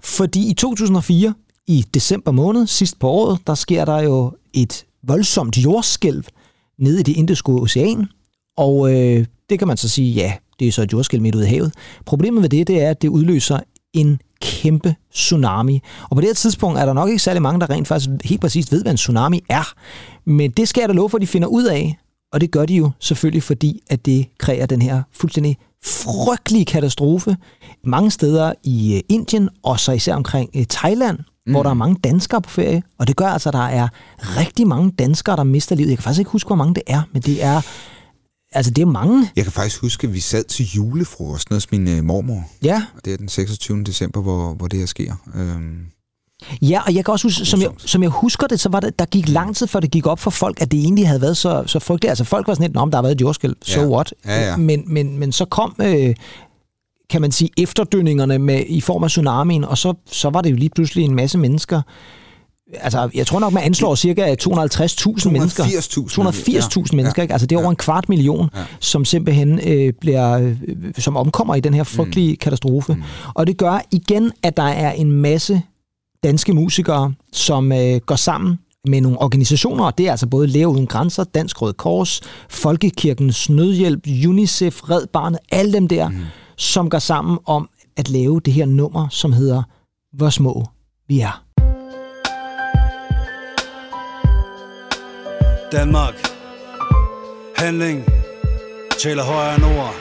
Fordi 0.00 0.50
i 0.50 0.54
2004, 0.54 1.34
i 1.66 1.84
december 1.94 2.32
måned, 2.32 2.66
sidst 2.66 2.98
på 2.98 3.08
året, 3.08 3.38
der 3.46 3.54
sker 3.54 3.84
der 3.84 4.00
jo 4.00 4.32
et 4.52 4.84
voldsomt 5.02 5.58
jordskælv 5.58 6.24
nede 6.78 7.00
i 7.00 7.02
det 7.02 7.16
indiske 7.16 7.52
ocean. 7.52 8.06
Og 8.56 8.94
øh, 8.94 9.26
det 9.50 9.58
kan 9.58 9.68
man 9.68 9.76
så 9.76 9.88
sige, 9.88 10.12
ja, 10.12 10.32
det 10.58 10.68
er 10.68 10.72
så 10.72 10.82
et 10.82 10.92
jordskæl 10.92 11.22
midt 11.22 11.34
ude 11.34 11.44
i 11.44 11.48
havet. 11.48 11.74
Problemet 12.06 12.42
ved 12.42 12.48
det, 12.48 12.66
det 12.66 12.82
er, 12.82 12.90
at 12.90 13.02
det 13.02 13.08
udløser 13.08 13.60
en 13.92 14.20
kæmpe 14.40 14.94
tsunami. 15.12 15.80
Og 16.02 16.16
på 16.16 16.20
det 16.20 16.28
her 16.28 16.34
tidspunkt 16.34 16.78
er 16.78 16.86
der 16.86 16.92
nok 16.92 17.08
ikke 17.08 17.22
særlig 17.22 17.42
mange, 17.42 17.60
der 17.60 17.70
rent 17.70 17.88
faktisk 17.88 18.10
helt 18.24 18.40
præcist 18.40 18.72
ved, 18.72 18.82
hvad 18.82 18.92
en 18.92 18.96
tsunami 18.96 19.42
er. 19.48 19.72
Men 20.30 20.50
det 20.50 20.68
skal 20.68 20.80
jeg 20.80 20.88
da 20.88 20.94
love 20.94 21.10
for, 21.10 21.18
at 21.18 21.22
de 21.22 21.26
finder 21.26 21.48
ud 21.48 21.64
af. 21.64 21.98
Og 22.32 22.40
det 22.40 22.50
gør 22.50 22.66
de 22.66 22.74
jo 22.74 22.90
selvfølgelig, 23.00 23.42
fordi 23.42 23.80
at 23.90 24.06
det 24.06 24.26
kræver 24.38 24.66
den 24.66 24.82
her 24.82 25.02
fuldstændig 25.12 25.56
frygtelige 25.84 26.64
katastrofe 26.64 27.36
mange 27.84 28.10
steder 28.10 28.52
i 28.64 28.94
øh, 28.94 29.00
Indien, 29.08 29.48
og 29.62 29.80
så 29.80 29.92
især 29.92 30.14
omkring 30.14 30.50
øh, 30.56 30.66
Thailand, 30.66 31.18
mm. 31.46 31.52
hvor 31.52 31.62
der 31.62 31.70
er 31.70 31.74
mange 31.74 31.96
danskere 32.04 32.42
på 32.42 32.50
ferie. 32.50 32.82
Og 32.98 33.08
det 33.08 33.16
gør 33.16 33.26
altså, 33.26 33.48
at 33.48 33.52
der 33.52 33.66
er 33.66 33.88
rigtig 34.18 34.66
mange 34.66 34.90
danskere, 34.90 35.36
der 35.36 35.44
mister 35.44 35.76
livet. 35.76 35.88
Jeg 35.88 35.98
kan 35.98 36.02
faktisk 36.02 36.18
ikke 36.18 36.30
huske, 36.30 36.46
hvor 36.48 36.56
mange 36.56 36.74
det 36.74 36.82
er, 36.86 37.02
men 37.12 37.22
det 37.22 37.44
er, 37.44 37.60
altså 38.52 38.70
det 38.70 38.82
er 38.82 38.86
mange. 38.86 39.30
Jeg 39.36 39.44
kan 39.44 39.52
faktisk 39.52 39.80
huske, 39.80 40.06
at 40.06 40.14
vi 40.14 40.20
sad 40.20 40.44
til 40.44 40.66
julefrokosten 40.66 41.54
hos 41.56 41.70
min 41.70 41.88
øh, 41.88 42.04
mormor. 42.04 42.44
Ja. 42.62 42.82
Det 43.04 43.12
er 43.12 43.16
den 43.16 43.28
26. 43.28 43.84
december, 43.84 44.22
hvor, 44.22 44.54
hvor 44.54 44.66
det 44.66 44.78
her 44.78 44.86
sker. 44.86 45.14
Øhm, 45.34 45.78
Ja, 46.62 46.80
og 46.86 46.94
jeg 46.94 47.04
kan 47.04 47.12
også 47.12 47.26
huske, 47.26 47.44
som 47.44 47.60
jeg, 47.60 47.70
som 47.78 48.02
jeg 48.02 48.10
husker 48.10 48.46
det, 48.46 48.60
så 48.60 48.68
var 48.68 48.80
det, 48.80 48.98
der 48.98 49.04
gik 49.04 49.28
lang 49.28 49.56
tid, 49.56 49.66
før 49.66 49.80
det 49.80 49.90
gik 49.90 50.06
op 50.06 50.18
for 50.18 50.30
folk, 50.30 50.60
at 50.60 50.70
det 50.70 50.80
egentlig 50.80 51.06
havde 51.06 51.20
været 51.20 51.36
så, 51.36 51.62
så 51.66 51.78
frygteligt. 51.78 52.08
Altså 52.10 52.24
folk 52.24 52.46
var 52.48 52.54
sådan 52.54 52.68
lidt, 52.70 52.76
om 52.76 52.90
der 52.90 52.98
har 52.98 53.02
været 53.02 53.14
et 53.14 53.20
jordskælv, 53.20 53.56
so 53.62 53.80
Ja. 53.80 53.86
what? 53.88 54.14
Ja, 54.26 54.50
ja. 54.50 54.56
Men, 54.56 54.82
men, 54.86 55.18
men 55.18 55.32
så 55.32 55.44
kom, 55.44 55.74
øh, 55.82 56.14
kan 57.14 57.20
man 57.20 57.32
sige, 57.32 57.50
efterdønningerne 57.58 58.38
med, 58.38 58.64
i 58.68 58.80
form 58.80 59.04
af 59.04 59.10
tsunamien, 59.10 59.64
og 59.64 59.78
så, 59.78 59.94
så 60.06 60.30
var 60.30 60.40
det 60.40 60.50
jo 60.50 60.56
lige 60.56 60.68
pludselig 60.68 61.04
en 61.04 61.14
masse 61.14 61.38
mennesker. 61.38 61.82
Altså, 62.72 63.10
jeg 63.14 63.26
tror 63.26 63.40
nok, 63.40 63.52
man 63.52 63.62
anslår 63.62 63.94
cirka 63.94 64.34
250.000 64.42 65.30
mennesker. 65.30 65.64
280.000. 65.64 66.88
280.000 66.90 66.96
mennesker, 66.96 67.22
ikke? 67.22 67.32
Altså, 67.32 67.46
det 67.46 67.56
er 67.56 67.60
over 67.60 67.70
en 67.70 67.76
kvart 67.76 68.08
million, 68.08 68.50
ja. 68.56 68.60
som 68.80 69.04
simpelthen 69.04 69.60
øh, 69.66 69.92
bliver, 70.00 70.38
øh, 70.38 70.56
som 70.98 71.16
omkommer 71.16 71.54
i 71.54 71.60
den 71.60 71.74
her 71.74 71.84
frygtelige 71.84 72.32
mm. 72.32 72.36
katastrofe. 72.36 72.94
Mm. 72.94 73.02
Og 73.34 73.46
det 73.46 73.56
gør 73.56 73.80
igen, 73.90 74.32
at 74.42 74.56
der 74.56 74.62
er 74.62 74.92
en 74.92 75.12
masse 75.12 75.62
danske 76.24 76.52
musikere, 76.52 77.12
som 77.32 77.72
øh, 77.72 77.96
går 78.06 78.16
sammen 78.16 78.58
med 78.86 79.00
nogle 79.00 79.20
organisationer, 79.20 79.84
og 79.84 79.98
det 79.98 80.06
er 80.06 80.10
altså 80.10 80.26
både 80.26 80.46
Læger 80.46 80.66
Uden 80.66 80.86
Grænser, 80.86 81.24
Dansk 81.24 81.62
Røde 81.62 81.72
Kors, 81.72 82.20
Folkekirkens 82.48 83.50
Nødhjælp, 83.50 84.06
UNICEF, 84.28 84.90
Red 84.90 85.06
Barnet, 85.06 85.38
alle 85.52 85.72
dem 85.72 85.88
der, 85.88 86.08
mm. 86.08 86.16
Som 86.56 86.90
går 86.90 86.98
sammen 86.98 87.38
om 87.46 87.68
at 87.96 88.08
lave 88.08 88.40
det 88.40 88.52
her 88.52 88.66
nummer, 88.66 89.08
som 89.08 89.32
hedder 89.32 89.62
Hvor 90.12 90.30
små 90.30 90.66
vi 91.08 91.20
er. 91.20 91.44
Danmark. 95.72 96.14
Handling. 97.56 98.04
Taler 99.02 99.22
højere 99.22 99.54
end 99.54 99.64
ord. 99.64 99.94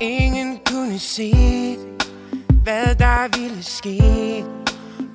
Ingen 0.00 0.58
kunne 0.66 0.98
se, 0.98 1.32
hvad 2.62 2.94
der 2.94 3.38
ville 3.38 3.62
ske 3.62 4.44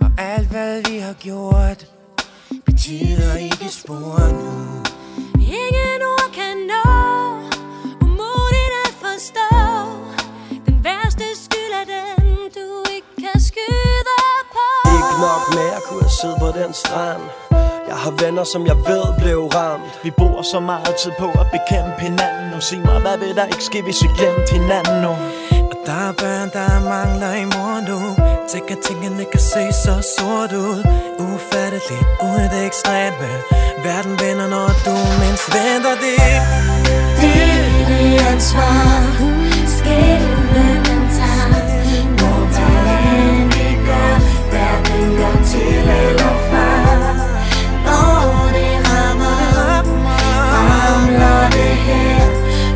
Og 0.01 0.11
alt 0.17 0.47
hvad 0.47 0.91
vi 0.91 0.97
har 0.97 1.13
gjort 1.13 1.87
Betyder 2.65 3.35
ikke 3.35 3.69
spor 3.69 4.19
nu 4.31 4.51
Ingen 5.35 6.01
ord 6.13 6.31
kan 6.33 6.57
nå 6.67 6.80
kunne 15.89 16.09
sidde 16.09 16.35
på 16.39 16.47
den 16.59 16.73
strand. 16.73 17.21
Jeg 17.87 17.97
har 18.03 18.11
venner, 18.11 18.43
som 18.43 18.61
jeg 18.67 18.77
ved 18.91 19.05
blev 19.21 19.39
ramt. 19.45 19.99
Vi 20.03 20.11
bruger 20.11 20.41
så 20.41 20.59
meget 20.59 20.95
tid 20.95 21.11
på 21.19 21.27
at 21.41 21.47
bekæmpe 21.55 21.99
hinanden 22.07 22.51
Nu. 22.53 22.59
Sig 22.61 22.79
mig, 22.79 22.99
hvad 23.01 23.17
vil 23.17 23.35
der 23.35 23.45
ikke 23.45 23.63
ske, 23.63 23.81
hvis 23.81 24.03
vi 24.03 24.09
glemte 24.17 24.51
hinanden 24.57 25.01
nu? 25.05 25.13
Og 25.71 25.77
der 25.85 25.99
er 26.09 26.13
børn, 26.23 26.49
der 26.57 26.69
mangler 26.93 27.33
i 27.43 27.45
mor 27.53 27.75
nu. 27.89 27.99
Tænk 28.51 28.71
at 28.71 28.77
tingene 28.87 29.25
kan 29.31 29.39
se 29.39 29.63
så 29.83 29.95
sort 30.17 30.51
ud. 30.51 30.79
Ufatteligt, 31.19 32.05
uden 32.27 32.49
det 32.53 32.65
ekstreme. 32.65 33.27
Verden 33.83 34.15
vender, 34.23 34.47
når 34.55 34.67
du 34.85 34.95
mindst 35.21 35.47
venter 35.55 35.95
det 36.03 36.17
Det 37.21 37.37
er 37.57 37.85
det 37.89 38.25
ansvar. 38.31 38.81
Skæbnen. 39.77 40.41
tager 40.81 41.00
Hverken 45.21 45.43
til 45.45 45.77
eller 45.77 46.33
fra 46.49 46.69
Når 47.85 48.51
det 48.55 48.73
rammer 48.87 49.41
Ramler 50.53 51.49
det 51.49 51.75
her 51.87 52.19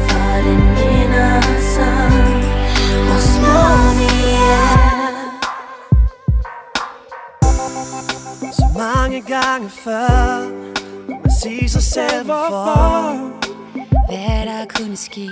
For 0.08 0.34
det 0.46 0.60
minder 0.78 1.38
os 1.38 1.78
Hvor 3.06 3.22
små 3.34 3.60
vi 4.00 4.12
er 4.34 5.10
Så 8.52 8.66
mange 8.78 9.22
gange 9.22 9.70
før 9.70 10.50
Man 11.24 11.32
siger 11.42 11.70
sig 11.70 11.84
selv 11.84 12.26
hvorfor? 12.26 13.16
Hvad 14.08 14.46
der 14.46 14.66
kunne 14.78 14.96
ske 14.96 15.30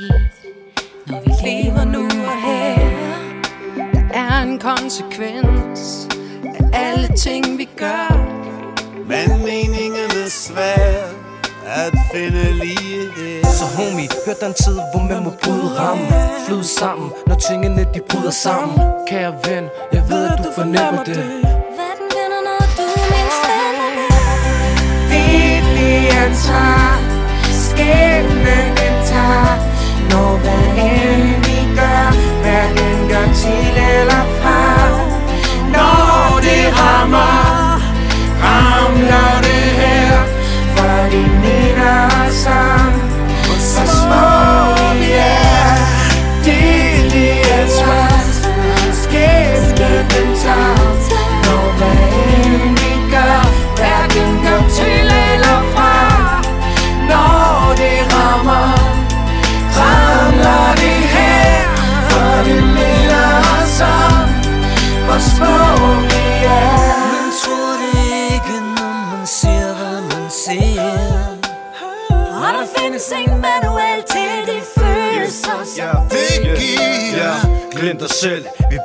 Når 1.07 1.22
vi 1.26 1.32
lever 1.49 1.84
nu 1.86 2.03
og 2.05 2.41
her. 2.45 2.89
Der 4.14 4.20
er 4.20 4.41
en 4.41 4.59
konsekvens 4.59 6.07
alle 6.74 7.07
ting 7.17 7.57
vi 7.57 7.69
gør. 7.78 8.07
Men 9.07 9.30
meningen 9.45 10.09
er 10.26 10.30
svær 10.30 11.24
at 11.65 11.93
finde 12.13 12.53
lige 12.53 13.11
her. 13.17 13.45
Så 13.51 13.65
homie, 13.78 14.09
hør 14.26 14.34
den 14.34 14.53
tid, 14.53 14.74
hvor 14.91 15.03
man 15.13 15.24
må 15.24 15.32
bryde 15.43 15.80
rammen. 15.80 16.07
Flyde 16.47 16.63
sammen, 16.63 17.11
når 17.28 17.36
tingene 17.36 17.86
de 17.93 17.99
bryder 18.09 18.32
sammen. 18.32 18.80
Kære 19.07 19.34
ven, 19.45 19.63
jeg 19.93 20.03
ved 20.09 20.26
at 20.28 20.38
du 20.38 20.51
fornemmer 20.55 21.03
det. 21.03 21.17
Verden 21.80 22.07
vender, 22.17 22.41
når 22.49 22.61
du 22.78 22.86
mindst 23.13 23.41
venter 23.49 23.89
det. 23.97 24.09
Det 25.11 25.57
er 25.57 25.61
det 25.76 26.17
ansvar 26.26 26.99
Skæbnen 27.65 28.67
den 28.80 28.95
tager 29.09 29.55
Når 30.11 30.38
hvad 30.38 30.63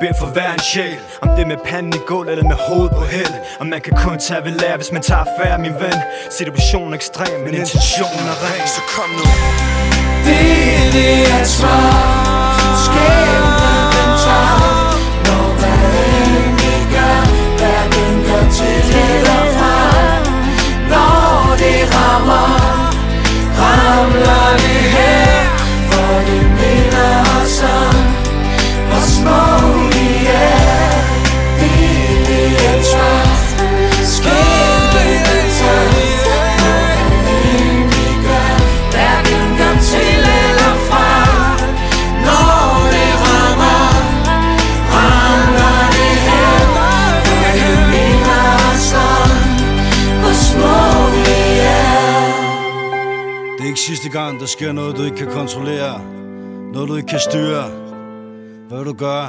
beder 0.08 0.20
for 0.20 0.26
hver 0.26 0.52
en 0.52 0.60
sjæl. 0.60 0.98
Om 1.22 1.28
det 1.28 1.40
er 1.42 1.46
med 1.46 1.56
panden 1.64 1.92
i 1.92 2.02
gulv 2.06 2.28
eller 2.28 2.44
med 2.44 2.56
hovedet 2.68 2.92
på 2.96 3.04
held 3.04 3.34
Og 3.60 3.66
man 3.66 3.80
kan 3.80 3.92
kun 4.04 4.18
tage 4.18 4.44
ved 4.44 4.52
lære, 4.52 4.76
hvis 4.76 4.92
man 4.92 5.02
tager 5.02 5.24
affære, 5.24 5.58
min 5.58 5.74
ven. 5.82 5.98
Situationen 6.30 6.92
er 6.92 6.96
ekstrem, 6.96 7.40
men 7.44 7.54
intentionen 7.54 8.24
er 8.32 8.38
ren. 8.46 8.66
Så 8.76 8.82
kom 8.94 9.10
nu. 9.18 9.24
Det 10.26 10.48
er 10.80 10.86
det 10.96 11.16
ansvar 11.38 11.86
Skæbnen 12.84 13.84
den 13.94 14.10
tager. 14.24 14.60
Når 15.26 15.46
hvad 15.60 15.86
end 16.20 16.50
vi 16.60 16.74
gør 16.94 17.20
Hverken 17.58 18.12
gør 18.28 18.44
til 18.56 18.84
eller 19.10 19.42
fra. 19.56 19.76
Når 20.92 21.56
det 21.62 21.80
rammer 21.94 22.48
Ramler 23.60 24.48
det 24.62 24.82
her. 24.96 25.26
For 25.90 26.12
det 26.28 26.44
minder 26.60 27.12
os 27.36 27.56
om 27.78 27.94
Hvor 28.88 29.02
små 29.16 29.57
sidste 53.88 54.08
gang, 54.08 54.40
der 54.40 54.46
sker 54.46 54.72
noget, 54.72 54.96
du 54.96 55.02
ikke 55.02 55.16
kan 55.16 55.26
kontrollere. 55.26 56.00
Noget, 56.72 56.88
du 56.88 56.96
ikke 56.96 57.08
kan 57.08 57.20
styre. 57.30 57.64
Hvad 58.68 58.84
du 58.84 58.92
gøre? 58.92 59.28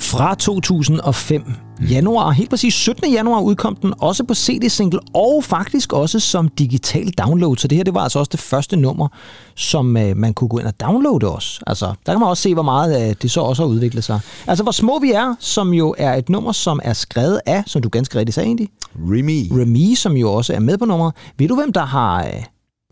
Fra 0.00 0.34
2005, 0.34 1.44
januar, 1.90 2.30
helt 2.30 2.50
præcis 2.50 2.74
17. 2.74 3.12
januar 3.12 3.40
udkom 3.40 3.76
den, 3.76 3.94
også 3.98 4.24
på 4.24 4.34
CD-single 4.34 5.00
og 5.14 5.44
faktisk 5.44 5.92
også 5.92 6.20
som 6.20 6.48
digital 6.48 7.10
download. 7.10 7.56
Så 7.56 7.68
det 7.68 7.76
her 7.76 7.84
det 7.84 7.94
var 7.94 8.00
altså 8.00 8.18
også 8.18 8.30
det 8.32 8.40
første 8.40 8.76
nummer, 8.76 9.08
som 9.54 9.96
øh, 9.96 10.16
man 10.16 10.34
kunne 10.34 10.48
gå 10.48 10.58
ind 10.58 10.66
og 10.66 10.80
downloade 10.80 11.30
også. 11.30 11.60
Altså, 11.66 11.86
der 11.86 12.12
kan 12.12 12.20
man 12.20 12.28
også 12.28 12.42
se, 12.42 12.54
hvor 12.54 12.62
meget 12.62 13.08
øh, 13.08 13.16
det 13.22 13.30
så 13.30 13.40
også 13.40 13.62
har 13.62 13.68
udviklet 13.68 14.04
sig. 14.04 14.20
Altså, 14.46 14.62
hvor 14.62 14.72
små 14.72 14.98
vi 14.98 15.12
er, 15.12 15.34
som 15.38 15.74
jo 15.74 15.94
er 15.98 16.14
et 16.14 16.28
nummer, 16.28 16.52
som 16.52 16.80
er 16.84 16.92
skrevet 16.92 17.40
af, 17.46 17.62
som 17.66 17.82
du 17.82 17.88
ganske 17.88 18.18
rigtigt 18.18 18.34
sagde 18.34 18.46
egentlig, 18.46 18.68
Remy. 18.96 19.60
Remy, 19.60 19.94
som 19.94 20.16
jo 20.16 20.32
også 20.32 20.54
er 20.54 20.60
med 20.60 20.78
på 20.78 20.84
nummeret. 20.84 21.14
Ved 21.38 21.48
du, 21.48 21.54
hvem 21.54 21.72
der 21.72 21.84
har 21.84 22.24
øh, 22.24 22.44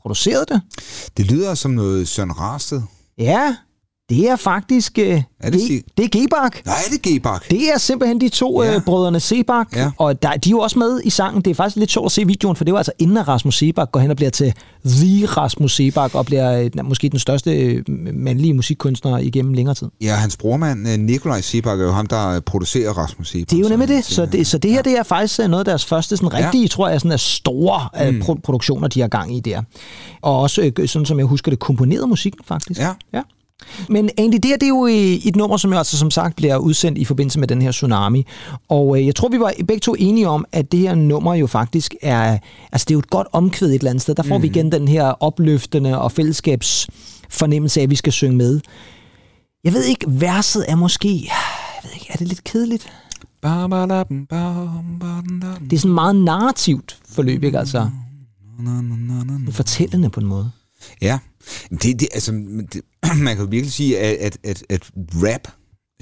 produceret 0.02 0.48
det? 0.48 0.60
Det 1.16 1.26
lyder 1.26 1.54
som 1.54 1.70
noget 1.70 2.08
Søren 2.08 2.38
Rarsted. 2.38 2.82
Ja, 3.18 3.56
det 4.10 4.28
er 4.30 4.36
faktisk... 4.36 4.98
Øh, 4.98 5.22
Er 5.40 5.50
det 5.50 5.58
G- 5.60 5.82
det 5.96 6.04
er 6.04 6.08
Gebak. 6.20 6.66
Nej, 6.66 6.74
det 6.90 7.06
er 7.06 7.12
Gebak. 7.14 7.50
Det 7.50 7.68
er 7.74 7.78
simpelthen 7.78 8.20
de 8.20 8.28
to 8.28 8.62
ja. 8.62 8.74
øh, 8.74 8.80
brødrene 8.84 9.20
Sebak, 9.20 9.76
ja. 9.76 9.90
og 9.98 10.22
der, 10.22 10.30
de 10.36 10.48
er 10.48 10.50
jo 10.50 10.58
også 10.58 10.78
med 10.78 11.00
i 11.04 11.10
sangen. 11.10 11.42
Det 11.42 11.50
er 11.50 11.54
faktisk 11.54 11.76
lidt 11.76 11.90
sjovt 11.90 12.06
at 12.06 12.12
se 12.12 12.26
videoen, 12.26 12.56
for 12.56 12.64
det 12.64 12.72
var 12.72 12.78
altså 12.78 12.92
inden 12.98 13.16
at 13.16 13.28
Rasmus 13.28 13.58
Sebak 13.58 13.92
går 13.92 14.00
hen 14.00 14.10
og 14.10 14.16
bliver 14.16 14.30
til 14.30 14.54
The 14.86 15.26
Rasmus 15.26 15.76
Sebak, 15.76 16.14
og 16.14 16.26
bliver 16.26 16.60
øh, 16.76 16.84
måske 16.84 17.08
den 17.08 17.18
største 17.18 17.56
øh, 17.56 17.84
mandlige 18.14 18.54
musikkunstner 18.54 19.18
igennem 19.18 19.52
længere 19.54 19.74
tid. 19.74 19.88
Ja, 20.00 20.14
hans 20.14 20.36
brormand, 20.36 20.88
øh, 20.88 20.98
Nikolaj 20.98 21.40
Sebak, 21.40 21.80
er 21.80 21.84
jo 21.84 21.92
ham, 21.92 22.06
der 22.06 22.40
producerer 22.40 22.92
Rasmus 22.92 23.28
Sebak. 23.30 23.50
Det 23.50 23.56
er 23.56 23.60
jo 23.60 23.68
nemlig 23.68 23.88
det. 23.88 24.04
Så 24.04 24.26
det, 24.26 24.46
så 24.46 24.58
det 24.58 24.70
her 24.70 24.82
det 24.82 24.98
er 24.98 25.02
faktisk 25.02 25.40
øh, 25.40 25.48
noget 25.48 25.60
af 25.60 25.64
deres 25.64 25.84
første 25.84 26.16
sådan 26.16 26.34
rigtige, 26.34 26.62
ja. 26.62 26.68
tror 26.68 26.88
jeg, 26.88 27.00
sådan 27.00 27.12
af 27.12 27.20
store 27.20 27.88
mm. 28.10 28.14
Mm. 28.16 28.22
pro- 28.22 28.40
produktioner, 28.44 28.88
de 28.88 29.00
har 29.00 29.08
gang 29.08 29.36
i 29.36 29.40
der. 29.40 29.62
Og 30.22 30.40
også, 30.40 30.72
øh, 30.78 30.88
sådan 30.88 31.06
som 31.06 31.18
jeg 31.18 31.26
husker 31.26 31.50
det, 31.50 31.58
komponeret 31.58 32.08
musikken 32.08 32.40
faktisk. 32.44 32.80
Ja. 32.80 32.90
ja. 33.12 33.20
Men 33.88 34.10
Andy, 34.18 34.34
det 34.34 34.44
her 34.44 34.56
det 34.56 34.62
er 34.62 34.68
jo 34.68 34.86
øh, 34.86 34.92
et 34.92 35.36
nummer, 35.36 35.56
som 35.56 35.72
jo 35.72 35.78
altså 35.78 35.98
som 35.98 36.10
sagt 36.10 36.36
bliver 36.36 36.56
udsendt 36.56 36.98
i 36.98 37.04
forbindelse 37.04 37.38
med 37.38 37.48
den 37.48 37.62
her 37.62 37.70
tsunami. 37.70 38.26
Og 38.68 38.98
øh, 38.98 39.06
jeg 39.06 39.14
tror, 39.14 39.28
vi 39.28 39.40
var 39.40 39.52
begge 39.58 39.80
to 39.80 39.94
enige 39.98 40.28
om, 40.28 40.44
at 40.52 40.72
det 40.72 40.80
her 40.80 40.94
nummer 40.94 41.34
jo 41.34 41.46
faktisk 41.46 41.94
er... 42.02 42.38
Altså, 42.72 42.84
det 42.84 42.90
er 42.90 42.94
jo 42.94 42.98
et 42.98 43.10
godt 43.10 43.26
omkvæd 43.32 43.68
et 43.68 43.74
eller 43.74 43.90
andet 43.90 44.02
sted. 44.02 44.14
Der 44.14 44.22
får 44.22 44.36
mm. 44.36 44.42
vi 44.42 44.48
igen 44.48 44.72
den 44.72 44.88
her 44.88 45.04
opløftende 45.04 46.00
og 46.00 46.12
fællesskabsfornemmelse 46.12 47.80
af, 47.80 47.84
at 47.84 47.90
vi 47.90 47.96
skal 47.96 48.12
synge 48.12 48.36
med. 48.36 48.60
Jeg 49.64 49.72
ved 49.72 49.84
ikke, 49.84 50.06
verset 50.08 50.64
er 50.68 50.76
måske... 50.76 51.08
Jeg 51.08 51.82
ved 51.82 51.90
ikke, 51.94 52.06
er 52.08 52.16
det 52.16 52.28
lidt 52.28 52.44
kedeligt? 52.44 52.92
Det 55.70 55.76
er 55.76 55.80
sådan 55.80 55.94
meget 55.94 56.16
narrativt 56.16 56.98
forløb, 57.08 57.44
ikke 57.44 57.58
altså? 57.58 57.90
Fortællende 59.50 60.10
på 60.10 60.20
en 60.20 60.26
måde. 60.26 60.50
Ja, 61.02 61.18
det, 61.70 62.00
det, 62.00 62.08
altså, 62.14 62.32
det, 62.72 62.80
man 63.24 63.36
kan 63.36 63.44
jo 63.44 63.48
virkelig 63.50 63.72
sige, 63.72 63.98
at, 63.98 64.16
at, 64.20 64.38
at, 64.44 64.62
at 64.70 64.90
rap 64.96 65.48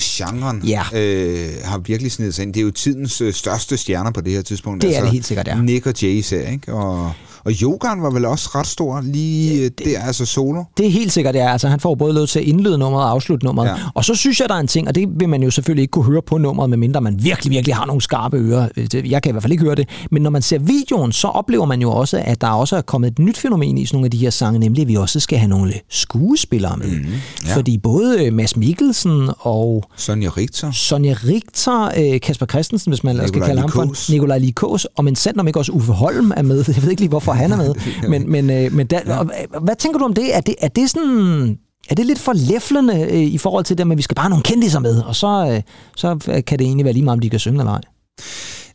genren 0.03 0.63
Ja. 0.67 0.83
øh, 0.95 1.51
har 1.65 1.79
virkelig 1.79 2.13
snedet 2.13 2.35
sig 2.35 2.43
ind. 2.43 2.55
Det 2.55 2.61
er 2.61 2.65
jo 2.65 2.71
tidens 2.71 3.21
øh, 3.21 3.33
største 3.35 3.77
stjerner 3.77 4.11
på 4.11 4.21
det 4.21 4.33
her 4.33 4.43
tidspunkt. 4.43 4.83
Det 4.83 4.97
er 4.97 5.01
det 5.03 5.11
helt 5.11 5.27
sikkert, 5.27 5.47
ja. 5.49 5.61
Nick 5.63 5.87
og 5.87 5.95
Jay 6.03 6.09
især, 6.09 6.49
ikke? 6.51 6.73
Og, 6.73 7.13
og 7.45 7.53
Yogan 7.63 8.03
var 8.03 8.11
vel 8.11 8.25
også 8.25 8.51
ret 8.55 8.67
stor 8.67 9.01
lige 9.01 9.65
det, 9.65 9.79
der, 9.85 10.01
altså 10.01 10.25
solo. 10.27 10.63
Det 10.77 10.87
er 10.87 10.91
helt 10.91 11.13
sikkert, 11.13 11.35
ja. 11.35 11.53
Altså, 11.53 11.69
han 11.69 11.81
får 11.81 11.95
både 11.95 12.15
lov 12.15 12.27
til 12.27 12.39
at 12.39 12.45
indlede 12.45 12.79
nummeret 12.79 13.05
og 13.05 13.11
afslutte 13.11 13.47
nummeret. 13.47 13.69
Ja. 13.69 13.75
Og 13.95 14.05
så 14.05 14.15
synes 14.15 14.41
jeg, 14.41 14.49
der 14.49 14.55
er 14.55 14.59
en 14.61 14.67
ting, 14.67 14.89
og 14.89 14.95
det 14.95 15.09
vil 15.17 15.29
man 15.29 15.43
jo 15.43 15.51
selvfølgelig 15.51 15.83
ikke 15.83 15.93
kunne 15.93 16.05
høre 16.05 16.23
på 16.23 16.39
nummeret, 16.39 16.71
medmindre 16.71 17.01
man 17.01 17.25
virkelig, 17.25 17.51
virkelig 17.51 17.75
har 17.75 17.87
nogle 17.87 18.03
skarpe 18.03 18.37
ører. 18.37 18.69
Det- 18.77 19.11
Jeg 19.11 19.23
kan 19.23 19.31
i 19.31 19.33
hvert 19.33 19.43
fald 19.43 19.53
ikke 19.53 19.65
høre 19.65 19.75
det. 19.75 19.89
Men 20.11 20.23
når 20.23 20.31
man 20.31 20.43
ser 20.43 20.59
videoen, 20.59 21.13
så 21.13 21.29
oplever 21.29 21.65
man 21.67 21.81
jo 21.83 21.91
også, 21.93 22.23
at 22.25 22.41
der 22.41 22.49
også 22.49 22.77
er 22.77 22.81
kommet 22.81 23.11
et 23.11 23.19
nyt 23.19 23.39
fænomen 23.39 23.79
i 23.79 23.87
sådan 23.87 23.97
nogle 23.97 24.05
af 24.05 24.11
de 24.11 24.19
her 24.19 24.31
sange, 24.31 24.59
nemlig 24.59 24.83
at 24.83 24.89
vi 24.89 24.95
også 24.97 25.21
skal 25.21 25.39
have 25.39 25.49
nogle 25.49 25.73
skuespillere 25.89 26.77
med. 26.77 26.87
Mm, 26.87 27.05
ja. 27.47 27.57
Fordi 27.57 27.79
både 27.79 28.25
øh, 28.27 28.33
Mads 28.33 28.57
Mikkelsen 28.57 29.29
og 29.39 29.85
Sonja 29.97 30.29
Richter, 30.37 30.73
Sonja 30.73 31.15
Richter, 31.29 31.91
øh, 32.15 32.21
Kasper 32.21 32.47
Christensen, 32.47 32.91
hvis 32.91 33.05
man 33.05 33.11
ellers 33.17 33.29
skal 33.29 33.39
Nikolaj 33.39 33.49
kalde 33.49 33.61
ham 33.61 33.71
for 33.71 33.83
Likos. 33.83 34.11
Nikolaj 34.11 34.39
Likos, 34.39 34.85
og 34.85 35.05
men 35.05 35.17
sandt 35.17 35.41
om 35.41 35.47
ikke 35.47 35.59
også 35.59 35.73
Uffe 35.73 35.93
Holm 35.93 36.33
er 36.37 36.43
med. 36.43 36.65
Jeg 36.77 36.83
ved 36.83 36.91
ikke 36.91 37.03
lige, 37.03 37.09
hvorfor 37.09 37.30
han 37.33 37.53
er 37.53 37.57
med. 37.65 37.75
Men, 38.09 38.31
men, 38.31 38.51
øh, 38.51 38.73
men 38.73 38.87
der, 38.87 39.17
og, 39.19 39.31
øh, 39.55 39.63
hvad 39.63 39.77
tænker 39.77 39.99
du 39.99 40.05
om 40.05 40.15
det? 40.15 40.37
Er 40.37 40.41
det, 40.41 40.55
er 40.59 40.69
det 40.69 40.91
sådan... 40.91 41.59
Er 41.91 41.95
det 41.95 42.07
lidt 42.07 42.19
for 42.19 42.33
læflende 42.33 43.09
øh, 43.11 43.21
i 43.21 43.39
forhold 43.39 43.65
til 43.65 43.79
det, 43.79 43.91
at 43.91 43.97
vi 43.97 44.03
skal 44.03 44.15
bare 44.15 44.23
have 44.23 44.31
nogle 44.31 44.43
kendiser 44.43 44.79
med, 44.79 45.03
og 45.03 45.17
så, 45.17 45.53
øh, 45.53 45.63
så 45.97 46.43
kan 46.47 46.59
det 46.59 46.65
egentlig 46.65 46.85
være 46.85 46.95
lige 46.95 47.05
meget, 47.05 47.17
om 47.17 47.21
de 47.21 47.31
kan 47.31 47.39
synge 47.39 47.59
eller 47.59 47.73
ej? 47.73 47.81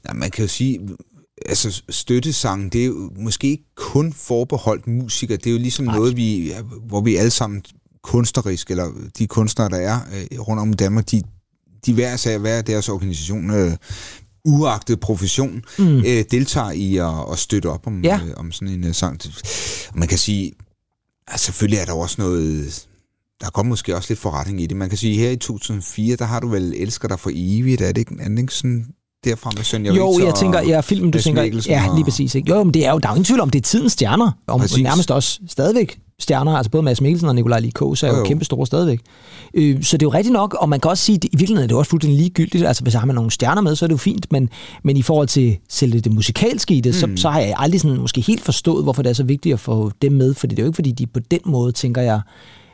Ja, 0.08 0.14
man 0.14 0.32
kan 0.32 0.43
jo 0.43 0.47
sige, 0.47 0.80
altså 1.45 1.84
støttesangen, 1.89 2.70
det 2.70 2.82
er 2.82 2.86
jo 2.86 3.12
måske 3.20 3.47
ikke 3.47 3.76
kun 3.76 4.14
forbeholdt 4.14 4.88
musikere, 4.88 5.38
det 5.38 5.47
er 5.47 5.51
jo 5.51 5.58
ligesom 5.58 5.88
Ej. 5.88 5.95
noget, 5.95 6.18
vi, 6.18 6.47
ja, 6.47 6.62
hvor 6.88 7.01
vi 7.01 7.16
alle 7.16 7.32
sammen 7.32 7.64
kunstnerisk, 8.03 8.72
eller 8.72 8.91
de 9.18 9.28
kunstnere, 9.28 9.70
der 9.70 9.78
er 9.78 9.99
øh, 10.32 10.39
rundt 10.39 10.62
om 10.62 10.74
Danmark, 10.74 11.12
de, 11.12 11.22
de 11.86 11.93
hver 11.93 12.16
sag, 12.16 12.38
hver 12.38 12.62
deres 12.62 12.89
organisation, 12.89 13.49
øh, 13.49 13.72
uagtet 14.46 15.00
profession, 15.00 15.64
Mm. 15.80 15.98
øh, 15.98 16.24
deltager 16.32 16.72
i 16.72 16.98
at, 16.98 17.32
at 17.32 17.39
støtte 17.39 17.68
op 17.70 17.88
om, 17.88 18.02
Ja. 18.04 18.20
øh, 18.26 18.34
om 18.38 18.52
sådan 18.52 18.68
en 18.74 18.84
øh, 18.84 18.93
sang. 18.93 19.20
Man 19.96 20.08
kan 20.08 20.18
sige, 20.18 20.52
at 21.28 21.39
selvfølgelig 21.39 21.80
er 21.80 21.86
der 21.86 21.93
også 21.93 22.16
noget, 22.20 22.86
der 23.41 23.50
kommer 23.50 23.70
måske 23.70 23.96
også 23.96 24.12
lidt 24.12 24.20
forretning 24.20 24.62
i 24.62 24.66
det. 24.68 24.78
Man 24.78 24.89
kan 24.89 24.98
sige, 24.98 25.18
her 25.18 25.30
i 25.30 25.36
2004, 25.38 26.16
der 26.16 26.26
har 26.26 26.39
du 26.39 26.48
vel 26.48 26.74
Elsker 26.78 27.08
dig 27.08 27.20
for 27.20 27.32
evigt, 27.34 27.82
er 27.82 27.88
det 27.88 27.98
ikke, 27.98 28.16
det 28.16 28.39
ikke 28.39 28.54
sådan 28.54 28.86
derfra 29.24 29.52
med 29.56 29.64
Sonja 29.64 29.91
Jo, 29.93 30.20
jeg 30.26 30.36
tænker, 30.36 30.62
ja, 30.62 30.80
filmen, 30.82 31.12
du 31.12 31.16
Mads 31.16 31.24
tænker, 31.24 31.41
Mikkelsen 31.43 31.72
ja, 31.72 31.93
lige 31.96 32.04
præcis. 32.04 32.36
Ikke? 32.36 32.52
Jo, 32.52 32.64
men 32.64 32.74
det 32.74 32.86
er 32.86 32.91
jo, 32.91 32.98
der 33.00 33.08
er 33.08 33.12
jo 33.12 33.16
ingen 33.16 33.26
tvivl 33.26 33.39
om, 33.39 33.50
det 33.50 33.60
er 33.60 33.64
tidens 33.64 33.93
stjerner, 33.93 34.32
og 34.48 34.60
Præcis. 34.60 34.74
præcis. 34.74 34.84
nærmest 34.84 35.12
også 35.12 35.39
stadigvæk 35.48 36.00
stjerner, 36.20 36.51
altså 36.51 36.72
både 36.72 36.84
Mads 36.84 37.01
Mikkelsen 37.01 37.30
og 37.30 37.36
Nikolaj 37.36 37.59
Likos 37.59 38.03
er 38.03 38.07
jo, 38.07 38.18
Jo, 38.18 38.24
kæmpe 38.24 38.45
store 38.45 38.68
stadigvæk. 38.68 38.99
Øh, 39.53 39.84
så 39.84 39.97
det 39.97 40.03
er 40.03 40.07
jo 40.07 40.13
rigtigt 40.13 40.34
nok, 40.34 40.53
og 40.53 40.70
man 40.70 40.80
kan 40.80 40.91
også 40.91 41.03
sige, 41.03 41.16
at 41.16 41.24
i 41.24 41.30
virkeligheden 41.32 41.63
er 41.63 41.68
det 41.68 41.78
også 41.78 41.89
fuldstændig 41.89 42.20
ligegyldigt, 42.20 42.66
altså 42.66 42.84
hvis 42.84 42.93
har 42.93 43.05
med 43.05 43.16
nogle 43.16 43.32
stjerner 43.32 43.61
med, 43.61 43.76
så 43.76 43.86
er 43.86 43.88
det 43.88 43.93
jo 43.93 43.97
fint, 43.97 44.32
men, 44.32 44.49
men 44.84 44.97
i 44.97 45.01
forhold 45.01 45.28
til 45.28 45.57
selve 45.70 45.99
det 45.99 46.11
musikalske 46.11 46.74
i 46.74 46.82
det, 46.82 46.89
mm. 46.89 47.18
så, 47.18 47.22
så 47.22 47.30
har 47.30 47.39
jeg 47.39 47.53
aldrig 47.57 47.82
sådan 47.82 47.97
måske 47.97 48.22
helt 48.22 48.41
forstået, 48.41 48.84
hvorfor 48.84 49.01
det 49.01 49.09
er 49.09 49.13
så 49.13 49.24
vigtigt 49.24 49.53
at 49.53 49.59
få 49.59 49.91
dem 50.01 50.11
med, 50.11 50.34
fordi 50.34 50.55
det 50.55 50.61
er 50.61 50.63
jo 50.63 50.70
ikke, 50.70 50.76
fordi 50.76 50.91
de 50.91 51.07
på 51.07 51.20
den 51.20 51.39
måde, 51.45 51.72
tænker 51.72 52.01
jeg, 52.01 52.22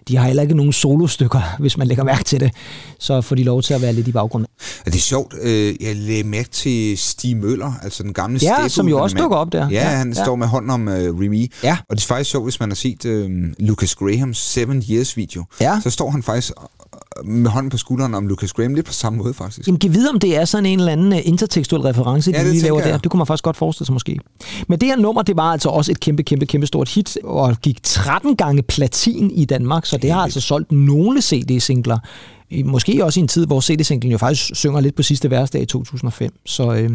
de 0.08 0.18
har 0.18 0.26
heller 0.28 0.44
ikke 0.44 0.56
nogen 0.56 0.74
solostykker, 0.74 1.42
hvis 1.60 1.78
man 1.78 1.88
lægger 1.88 2.04
mærke 2.04 2.24
til 2.24 2.40
det. 2.40 2.52
Så 3.00 3.22
får 3.22 3.36
de 3.36 3.44
lov 3.44 3.62
til 3.62 3.74
at 3.74 3.82
være 3.82 3.94
lidt 3.94 4.08
i 4.08 4.12
baggrunden. 4.12 4.48
Og 4.80 4.86
det 4.86 4.96
er 4.96 5.00
sjovt, 5.02 5.34
øh, 5.42 5.76
jeg 5.82 5.96
lagde 5.96 6.24
mærke 6.24 6.50
til 6.50 6.98
Stig 6.98 7.38
Møller, 7.38 7.74
altså 7.84 8.04
den 8.04 8.14
gamle 8.14 8.40
Ja, 8.42 8.68
som 8.68 8.88
jo 8.88 8.98
også 9.04 9.18
dukker 9.18 9.38
op 9.38 9.52
der. 9.52 9.70
Ja, 9.70 9.90
Ja, 9.92 9.98
han 9.98 10.14
ja. 10.14 10.24
står 10.24 10.36
med 10.36 10.48
hånden 10.48 10.70
om 10.72 10.88
øh, 10.88 11.20
Remy. 11.20 11.52
Ja. 11.64 11.78
Og 11.90 11.96
det 11.98 12.04
er 12.04 12.08
faktisk 12.08 12.32
sjovt, 12.32 12.46
hvis 12.46 12.60
man 12.60 12.70
har 12.70 12.76
set 12.76 13.06
øh, 13.06 13.30
Lucas 13.60 13.96
Grahams 13.96 14.38
Seven 14.38 14.84
Years 14.90 15.18
video. 15.18 15.44
Ja. 15.62 15.80
Så 15.84 15.90
står 15.90 16.10
han 16.10 16.24
faktisk 16.24 16.52
med 17.24 17.52
hånden 17.52 17.70
på 17.70 17.78
skulderen 17.78 18.16
om 18.16 18.28
Lucas 18.28 18.54
Graham, 18.54 18.74
lidt 18.74 18.86
på 18.86 18.94
samme 18.94 19.20
måde 19.20 19.34
faktisk. 19.34 19.68
Jamen, 19.68 19.80
giv 19.80 19.94
videre, 19.94 20.10
om 20.10 20.20
det 20.20 20.38
er 20.38 20.46
sådan 20.46 20.66
en 20.66 20.80
eller 20.80 20.92
anden 20.92 21.14
øh, 21.14 21.20
intertekstuel 21.24 21.82
reference, 21.82 22.32
de 22.32 22.38
Ja, 22.38 22.44
det 22.44 22.52
lige 22.52 22.64
laver 22.64 22.82
der. 22.82 22.98
Det 22.98 23.12
kunne 23.12 23.18
man 23.18 23.28
faktisk 23.28 23.44
godt 23.44 23.58
forestille 23.58 23.86
sig 23.86 23.94
måske. 23.94 24.20
Men 24.68 24.80
det 24.80 24.90
her 24.90 24.96
nummer, 24.96 25.22
det 25.22 25.38
var 25.38 25.52
altså 25.52 25.70
også 25.70 25.92
et 25.92 26.00
kæmpe, 26.00 26.24
kæmpe, 26.24 26.46
kæmpe 26.46 26.68
stort 26.68 26.90
hit, 26.90 27.18
og 27.24 27.56
gik 27.62 27.84
13 27.84 28.36
gange 28.36 28.62
platin 28.62 29.32
i 29.32 29.46
Danmark, 29.46 29.86
så 29.86 29.98
det 29.98 30.12
har 30.12 30.22
altså 30.22 30.42
solgt 30.42 30.72
nogle 30.72 31.22
CD-singler. 31.22 31.98
Måske 32.66 33.06
også 33.06 33.20
i 33.20 33.22
en 33.22 33.28
tid, 33.28 33.46
hvor 33.46 33.62
CD-singlen 33.62 34.12
jo 34.12 34.18
faktisk 34.18 34.56
synger 34.56 34.80
lidt 34.80 34.96
på 34.96 35.04
sidste 35.04 35.32
værsdag 35.32 35.62
i 35.62 35.66
2005. 35.66 36.32
Så, 36.46 36.74
øh, 36.74 36.92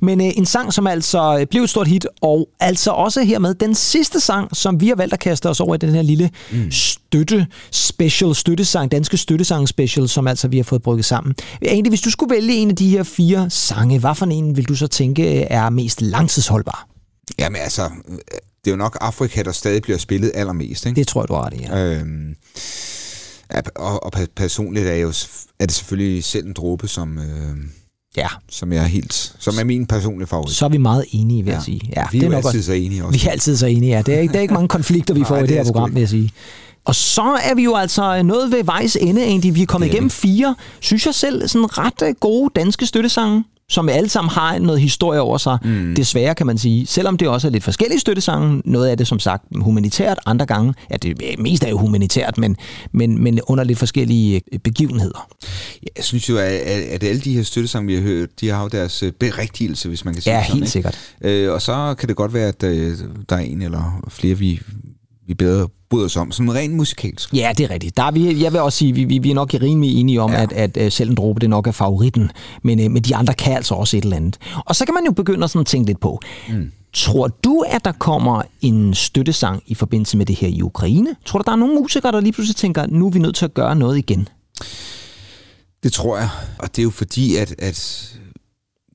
men 0.00 0.20
øh, 0.20 0.32
en 0.36 0.46
sang, 0.46 0.72
som 0.72 0.86
altså 0.86 1.38
øh, 1.40 1.46
blev 1.46 1.62
et 1.62 1.70
stort 1.70 1.88
hit, 1.88 2.06
og 2.20 2.48
altså 2.60 2.90
også 2.90 3.22
hermed 3.22 3.54
den 3.54 3.74
sidste 3.74 4.20
sang, 4.20 4.56
som 4.56 4.80
vi 4.80 4.88
har 4.88 4.94
valgt 4.94 5.14
at 5.14 5.20
kaste 5.20 5.48
os 5.48 5.60
over 5.60 5.74
i 5.74 5.78
den 5.78 5.94
her 5.94 6.02
lille 6.02 6.30
mm. 6.52 6.70
støtte 6.70 7.46
special, 7.70 8.34
støttesang, 8.34 8.92
danske 8.92 9.16
støttesang 9.16 9.68
special, 9.68 10.08
som 10.08 10.26
altså 10.26 10.48
vi 10.48 10.56
har 10.56 10.64
fået 10.64 10.82
brygget 10.82 11.04
sammen. 11.04 11.34
Egentlig, 11.62 11.90
hvis 11.90 12.00
du 12.00 12.10
skulle 12.10 12.34
vælge 12.34 12.54
en 12.54 12.70
af 12.70 12.76
de 12.76 12.90
her 12.90 13.02
fire 13.02 13.50
sange, 13.50 13.98
hvad 13.98 14.14
for 14.14 14.26
en 14.26 14.56
vil 14.56 14.64
du 14.64 14.74
så 14.74 14.86
tænke 14.86 15.40
øh, 15.40 15.46
er 15.50 15.70
mest 15.70 16.02
langtidsholdbar? 16.02 16.88
Jamen 17.38 17.60
altså, 17.60 17.82
øh, 18.08 18.18
det 18.64 18.70
er 18.70 18.70
jo 18.70 18.76
nok 18.76 18.98
Afrika, 19.00 19.42
der 19.42 19.52
stadig 19.52 19.82
bliver 19.82 19.98
spillet 19.98 20.32
allermest. 20.34 20.86
Ikke? 20.86 20.96
Det 20.96 21.08
tror 21.08 21.22
jeg, 21.22 21.28
du 21.28 21.34
har 21.34 21.46
ret 21.46 21.54
i, 21.54 21.62
ja. 21.62 21.84
Øhm, 21.84 22.34
ja, 23.54 23.60
og, 23.76 24.04
og 24.04 24.16
pe- 24.16 24.32
personligt 24.36 24.86
er, 24.86 24.94
jo, 24.94 25.08
er 25.58 25.66
det 25.66 25.72
selvfølgelig 25.74 26.24
selv 26.24 26.46
en 26.46 26.52
dråbe, 26.52 26.88
som, 26.88 27.18
øh, 27.18 27.56
ja. 28.16 28.28
som, 28.50 28.72
jeg 28.72 28.82
er 28.82 28.86
helt, 28.86 29.34
som 29.38 29.54
er 29.60 29.64
min 29.64 29.86
personlige 29.86 30.26
favorit. 30.28 30.54
Så 30.56 30.64
er 30.64 30.68
vi 30.68 30.76
meget 30.78 31.04
enige, 31.10 31.44
vil 31.44 31.52
jeg 31.52 31.62
sige. 31.62 31.80
Ja, 31.96 32.04
vi 32.12 32.18
er 32.18 32.20
det 32.20 32.26
jo 32.26 32.32
nok 32.32 32.44
altid 32.44 32.62
så 32.62 32.72
enige 32.72 33.04
også. 33.04 33.18
Vi 33.18 33.26
er 33.26 33.30
altid 33.30 33.56
så 33.56 33.66
enige, 33.66 33.92
ja. 33.96 34.02
Det 34.02 34.14
er 34.14 34.20
ikke, 34.20 34.32
der 34.32 34.38
er 34.38 34.42
ikke 34.42 34.54
mange 34.54 34.68
konflikter, 34.68 35.14
vi 35.14 35.20
Nej, 35.20 35.28
får 35.28 35.36
i 35.36 35.40
det 35.40 35.48
det 35.48 35.58
er 35.58 35.64
her 35.64 35.72
program, 35.72 35.94
vil 35.94 36.00
jeg 36.00 36.08
sige. 36.08 36.32
Og 36.84 36.94
så 36.94 37.38
er 37.44 37.54
vi 37.54 37.62
jo 37.64 37.74
altså 37.74 38.22
nået 38.22 38.50
ved 38.52 38.64
vejs 38.64 38.96
ende, 39.00 39.22
egentlig. 39.24 39.54
Vi 39.54 39.62
er 39.62 39.66
kommet 39.66 39.88
igennem 39.88 40.10
fire, 40.10 40.54
synes 40.80 41.06
jeg 41.06 41.14
selv, 41.14 41.48
sådan 41.48 41.78
ret 41.78 42.02
øh, 42.08 42.14
gode 42.20 42.50
danske 42.56 42.86
støttesange. 42.86 43.44
Som 43.68 43.88
alle 43.88 44.08
sammen 44.08 44.30
har 44.30 44.58
noget 44.58 44.80
historie 44.80 45.20
over 45.20 45.38
sig. 45.38 45.58
Mm. 45.64 45.94
Desværre 45.94 46.34
kan 46.34 46.46
man 46.46 46.58
sige. 46.58 46.86
Selvom 46.86 47.16
det 47.16 47.28
også 47.28 47.48
er 47.48 47.52
lidt 47.52 47.64
forskellige 47.64 48.00
støttesange. 48.00 48.62
Noget 48.64 48.88
af 48.88 48.96
det 48.96 49.06
som 49.06 49.18
sagt 49.18 49.44
humanitært, 49.56 50.18
andre 50.26 50.46
gange, 50.46 50.74
ja 50.90 50.96
det 50.96 51.38
mest 51.38 51.64
er 51.64 51.68
jo 51.68 51.78
humanitært, 51.78 52.38
men, 52.38 52.56
men, 52.92 53.22
men 53.22 53.40
under 53.46 53.64
lidt 53.64 53.78
forskellige 53.78 54.42
øh, 54.52 54.58
begivenheder. 54.58 55.28
Jeg 55.96 56.04
synes 56.04 56.28
jo, 56.28 56.36
at, 56.38 56.44
at 56.44 57.04
alle 57.04 57.20
de 57.20 57.34
her 57.34 57.42
støttesange, 57.42 57.86
vi 57.86 57.94
har 57.94 58.02
hørt, 58.02 58.28
de 58.40 58.48
har 58.48 58.62
jo 58.62 58.68
deres 58.68 59.02
øh, 59.02 59.12
berigtigelse, 59.12 59.88
hvis 59.88 60.04
man 60.04 60.14
kan 60.14 60.22
sige 60.22 60.34
Ja, 60.34 60.38
det 60.38 60.46
sådan, 60.46 60.54
helt 60.62 60.64
ikke? 60.64 60.72
sikkert. 60.72 60.98
Øh, 61.20 61.52
og 61.52 61.62
så 61.62 61.94
kan 61.98 62.08
det 62.08 62.16
godt 62.16 62.34
være, 62.34 62.48
at 62.48 62.62
øh, 62.62 62.98
der 63.28 63.36
er 63.36 63.40
en 63.40 63.62
eller 63.62 64.04
flere, 64.08 64.34
vi, 64.38 64.60
vi 65.26 65.34
bedre 65.34 65.68
bryder 65.90 66.04
os 66.04 66.16
om. 66.16 66.32
Sådan 66.32 66.54
rent 66.54 66.74
musikalsk. 66.74 67.34
Ja, 67.34 67.52
det 67.58 67.64
er 67.64 67.70
rigtigt. 67.70 67.96
Der 67.96 68.02
er 68.02 68.10
vi, 68.10 68.42
jeg 68.42 68.52
vil 68.52 68.60
også 68.60 68.78
sige, 68.78 68.92
vi, 68.92 69.04
vi, 69.04 69.18
vi 69.18 69.30
er 69.30 69.34
nok 69.34 69.54
rimelig 69.54 70.00
enige 70.00 70.20
om, 70.20 70.32
ja. 70.32 70.42
at, 70.42 70.52
at 70.52 70.76
uh, 70.76 70.92
selv 70.92 71.10
en 71.10 71.16
dråbe, 71.16 71.40
det 71.40 71.50
nok 71.50 71.66
er 71.66 71.72
favoritten. 71.72 72.30
Men, 72.62 72.80
uh, 72.80 72.90
men 72.90 73.02
de 73.02 73.16
andre 73.16 73.34
kan 73.34 73.56
altså 73.56 73.74
også 73.74 73.96
et 73.96 74.04
eller 74.04 74.16
andet. 74.16 74.38
Og 74.56 74.76
så 74.76 74.84
kan 74.84 74.94
man 74.94 75.04
jo 75.04 75.12
begynde 75.12 75.44
at 75.44 75.50
sådan 75.50 75.64
tænke 75.64 75.86
lidt 75.86 76.00
på. 76.00 76.20
Mm. 76.48 76.72
Tror 76.92 77.28
du, 77.28 77.64
at 77.68 77.84
der 77.84 77.92
kommer 77.92 78.42
en 78.60 78.94
støttesang 78.94 79.62
i 79.66 79.74
forbindelse 79.74 80.16
med 80.16 80.26
det 80.26 80.36
her 80.36 80.48
i 80.48 80.62
Ukraine? 80.62 81.16
Tror 81.24 81.38
du, 81.38 81.42
der 81.46 81.52
er 81.52 81.56
nogle 81.56 81.74
musikere, 81.74 82.12
der 82.12 82.20
lige 82.20 82.32
pludselig 82.32 82.56
tænker, 82.56 82.86
nu 82.86 83.06
er 83.06 83.10
vi 83.10 83.18
nødt 83.18 83.36
til 83.36 83.44
at 83.44 83.54
gøre 83.54 83.76
noget 83.76 83.98
igen? 83.98 84.28
Det 85.82 85.92
tror 85.92 86.18
jeg. 86.18 86.28
Og 86.58 86.68
det 86.68 86.78
er 86.78 86.82
jo 86.82 86.90
fordi, 86.90 87.36
at, 87.36 87.54
at 87.58 88.12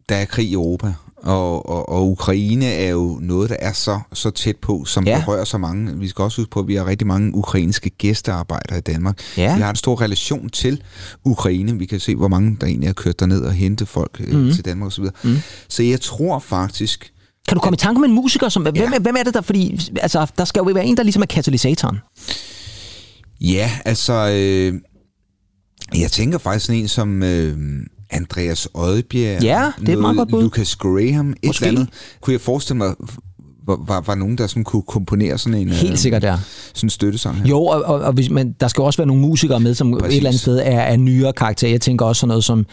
der 0.09 0.15
er 0.15 0.25
krig 0.25 0.49
i 0.49 0.53
Europa. 0.53 0.93
Og, 1.23 1.69
og, 1.69 1.89
og 1.89 2.07
Ukraine 2.11 2.65
er 2.65 2.89
jo 2.89 3.19
noget, 3.21 3.49
der 3.49 3.55
er 3.59 3.73
så, 3.73 3.99
så 4.13 4.29
tæt 4.31 4.55
på, 4.57 4.85
som 4.85 5.07
Ja. 5.07 5.19
berører 5.19 5.43
så 5.43 5.57
mange. 5.57 5.99
Vi 5.99 6.07
skal 6.07 6.23
også 6.23 6.41
huske 6.41 6.51
på, 6.51 6.59
at 6.59 6.67
vi 6.67 6.75
har 6.75 6.85
rigtig 6.87 7.07
mange 7.07 7.35
ukrainske 7.35 7.89
gæstearbejdere 7.89 8.77
i 8.77 8.81
Danmark. 8.81 9.19
Ja. 9.37 9.55
Vi 9.55 9.61
har 9.61 9.69
en 9.69 9.75
stor 9.75 10.01
relation 10.01 10.49
til 10.49 10.81
Ukraine. 11.25 11.77
Vi 11.77 11.85
kan 11.85 11.99
se, 11.99 12.15
hvor 12.15 12.27
mange 12.27 12.57
der 12.61 12.67
egentlig 12.67 12.89
har 12.89 12.93
kørt 12.93 13.19
derned 13.19 13.41
og 13.41 13.53
hentet 13.53 13.87
folk 13.87 14.19
mm. 14.33 14.51
til 14.53 14.65
Danmark 14.65 14.87
osv. 14.87 15.03
Mm. 15.23 15.35
Så 15.69 15.83
jeg 15.83 16.01
tror 16.01 16.39
faktisk, 16.39 17.11
Kan 17.47 17.55
du 17.55 17.61
komme 17.61 17.75
i 17.75 17.77
tanke 17.77 17.99
om 17.99 18.03
en 18.03 18.11
musiker? 18.15 18.49
Som, 18.49 18.61
hvem, 18.63 18.75
ja. 18.75 18.99
hvem 18.99 19.15
er 19.19 19.23
det 19.23 19.33
der? 19.33 19.41
Fordi 19.41 19.79
altså, 20.01 20.27
der 20.37 20.45
skal 20.45 20.59
jo 20.59 20.73
være 20.73 20.85
en, 20.85 20.97
der 20.97 21.03
ligesom 21.03 21.21
er 21.21 21.25
katalysatoren. 21.25 21.97
Ja, 23.41 23.71
altså, 23.85 24.13
øh, 24.13 24.73
jeg 26.01 26.11
tænker 26.11 26.37
faktisk 26.37 26.69
en 26.71 26.87
som 26.87 27.23
øh, 27.23 27.57
Andreas 28.11 28.67
Odbjerg. 28.73 29.43
Ja, 29.43 29.71
det 29.79 29.89
er 29.89 29.93
et 29.93 29.99
meget 29.99 30.17
godt 30.17 30.29
bud. 30.29 30.43
Lucas 30.43 30.75
Graham, 30.75 31.29
et 31.29 31.37
Måske. 31.47 31.65
eller 31.65 31.79
andet. 31.79 31.93
Kunne 32.21 32.33
jeg 32.33 32.41
forestille 32.41 32.77
mig, 32.77 32.95
var, 33.67 33.79
var, 33.87 34.01
var 34.01 34.15
nogen, 34.15 34.37
der 34.37 34.47
sådan 34.47 34.63
kunne 34.63 34.81
komponere 34.81 35.37
sådan 35.37 35.59
en 35.59 35.69
Helt 35.69 35.99
sikkert, 35.99 36.23
ja. 36.23 36.37
sådan 36.73 36.85
en 36.85 36.89
støttesang 36.89 37.35
her? 37.35 37.49
Jo, 37.49 37.63
og, 37.63 37.81
og, 37.83 37.99
og 37.99 38.13
hvis 38.13 38.29
man, 38.29 38.55
der 38.59 38.67
skal 38.67 38.81
også 38.81 38.97
være 38.97 39.07
nogle 39.07 39.21
musikere 39.21 39.59
med, 39.59 39.73
som 39.73 39.91
Præcis. 39.91 40.13
et 40.13 40.17
eller 40.17 40.29
andet 40.29 40.41
sted 40.41 40.59
er, 40.63 40.79
er 40.79 40.97
nyere 40.97 41.33
karakter. 41.33 41.67
Jeg 41.67 41.81
tænker 41.81 42.05
også 42.05 42.19
sådan 42.19 42.27
noget 42.27 42.43
som 42.43 42.65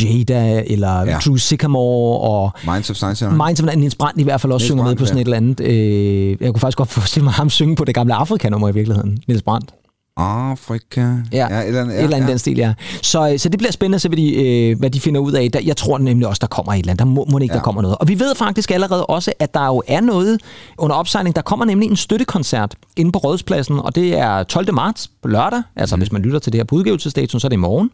Jada, 0.00 0.62
eller 0.66 1.00
ja. 1.00 1.18
Drew 1.18 1.36
Sycamore, 1.36 2.20
og 2.20 2.50
Minds 2.64 2.90
of 2.90 2.96
Science. 2.96 3.30
Minds 3.30 3.60
of 3.60 3.76
Niels 3.76 3.94
Brandt 3.94 4.20
i 4.20 4.22
hvert 4.22 4.40
fald 4.40 4.52
også 4.52 4.64
Niels 4.64 4.68
synger 4.68 4.82
med 4.84 4.88
Brandt, 4.88 4.98
på 4.98 5.06
sådan 5.06 5.16
ja. 5.16 5.20
et 5.20 5.24
eller 5.24 5.36
andet. 5.36 5.60
Øh, 5.60 6.36
jeg 6.40 6.52
kunne 6.52 6.60
faktisk 6.60 6.78
godt 6.78 6.88
forestille 6.98 7.24
mig 7.24 7.32
ham 7.32 7.50
synge 7.50 7.76
på 7.76 7.84
det 7.84 7.94
gamle 7.94 8.14
Afrika-nummer 8.14 8.68
i 8.68 8.74
virkeligheden. 8.74 9.18
Niels 9.28 9.42
Brandt. 9.42 9.70
Afrika. 10.16 11.00
Ja, 11.32 11.46
ja, 11.50 11.60
et 11.60 11.66
eller 11.66 11.80
andet, 11.80 11.96
et 11.96 12.04
eller 12.04 12.16
andet 12.16 12.28
ja. 12.28 12.30
den 12.30 12.38
stil, 12.38 12.56
ja. 12.56 12.74
Så, 13.02 13.30
øh, 13.32 13.38
så 13.38 13.48
det 13.48 13.58
bliver 13.58 13.72
spændende 13.72 13.96
at 13.96 14.02
se, 14.02 14.08
hvad 14.08 14.16
de, 14.16 14.34
øh, 14.34 14.78
hvad 14.78 14.90
de 14.90 15.00
finder 15.00 15.20
ud 15.20 15.32
af. 15.32 15.50
Der, 15.52 15.60
jeg 15.60 15.76
tror 15.76 15.98
nemlig 15.98 16.28
også, 16.28 16.40
der 16.40 16.46
kommer 16.46 16.72
et 16.72 16.78
eller 16.78 16.90
andet. 16.90 16.98
Der 16.98 17.04
må, 17.04 17.26
må 17.30 17.38
ikke, 17.38 17.52
ja. 17.52 17.58
der 17.58 17.64
kommer 17.64 17.82
noget. 17.82 17.96
Og 18.00 18.08
vi 18.08 18.18
ved 18.18 18.34
faktisk 18.34 18.70
allerede 18.70 19.06
også, 19.06 19.32
at 19.38 19.54
der 19.54 19.66
jo 19.66 19.82
er 19.86 20.00
noget 20.00 20.40
under 20.78 20.96
opsejling. 20.96 21.36
Der 21.36 21.42
kommer 21.42 21.64
nemlig 21.64 21.90
en 21.90 21.96
støttekoncert 21.96 22.74
inde 22.96 23.12
på 23.12 23.18
Rådhuspladsen, 23.18 23.78
og 23.78 23.94
det 23.94 24.18
er 24.18 24.42
12. 24.42 24.74
marts 24.74 25.10
på 25.22 25.28
lørdag. 25.28 25.62
Altså, 25.76 25.96
mm. 25.96 26.00
hvis 26.00 26.12
man 26.12 26.22
lytter 26.22 26.38
til 26.38 26.52
det 26.52 26.58
her 26.58 26.64
på 26.64 26.74
udgivelsesdatoen, 26.74 27.40
så 27.40 27.46
er 27.46 27.48
det 27.48 27.56
i 27.56 27.60
morgen. 27.60 27.90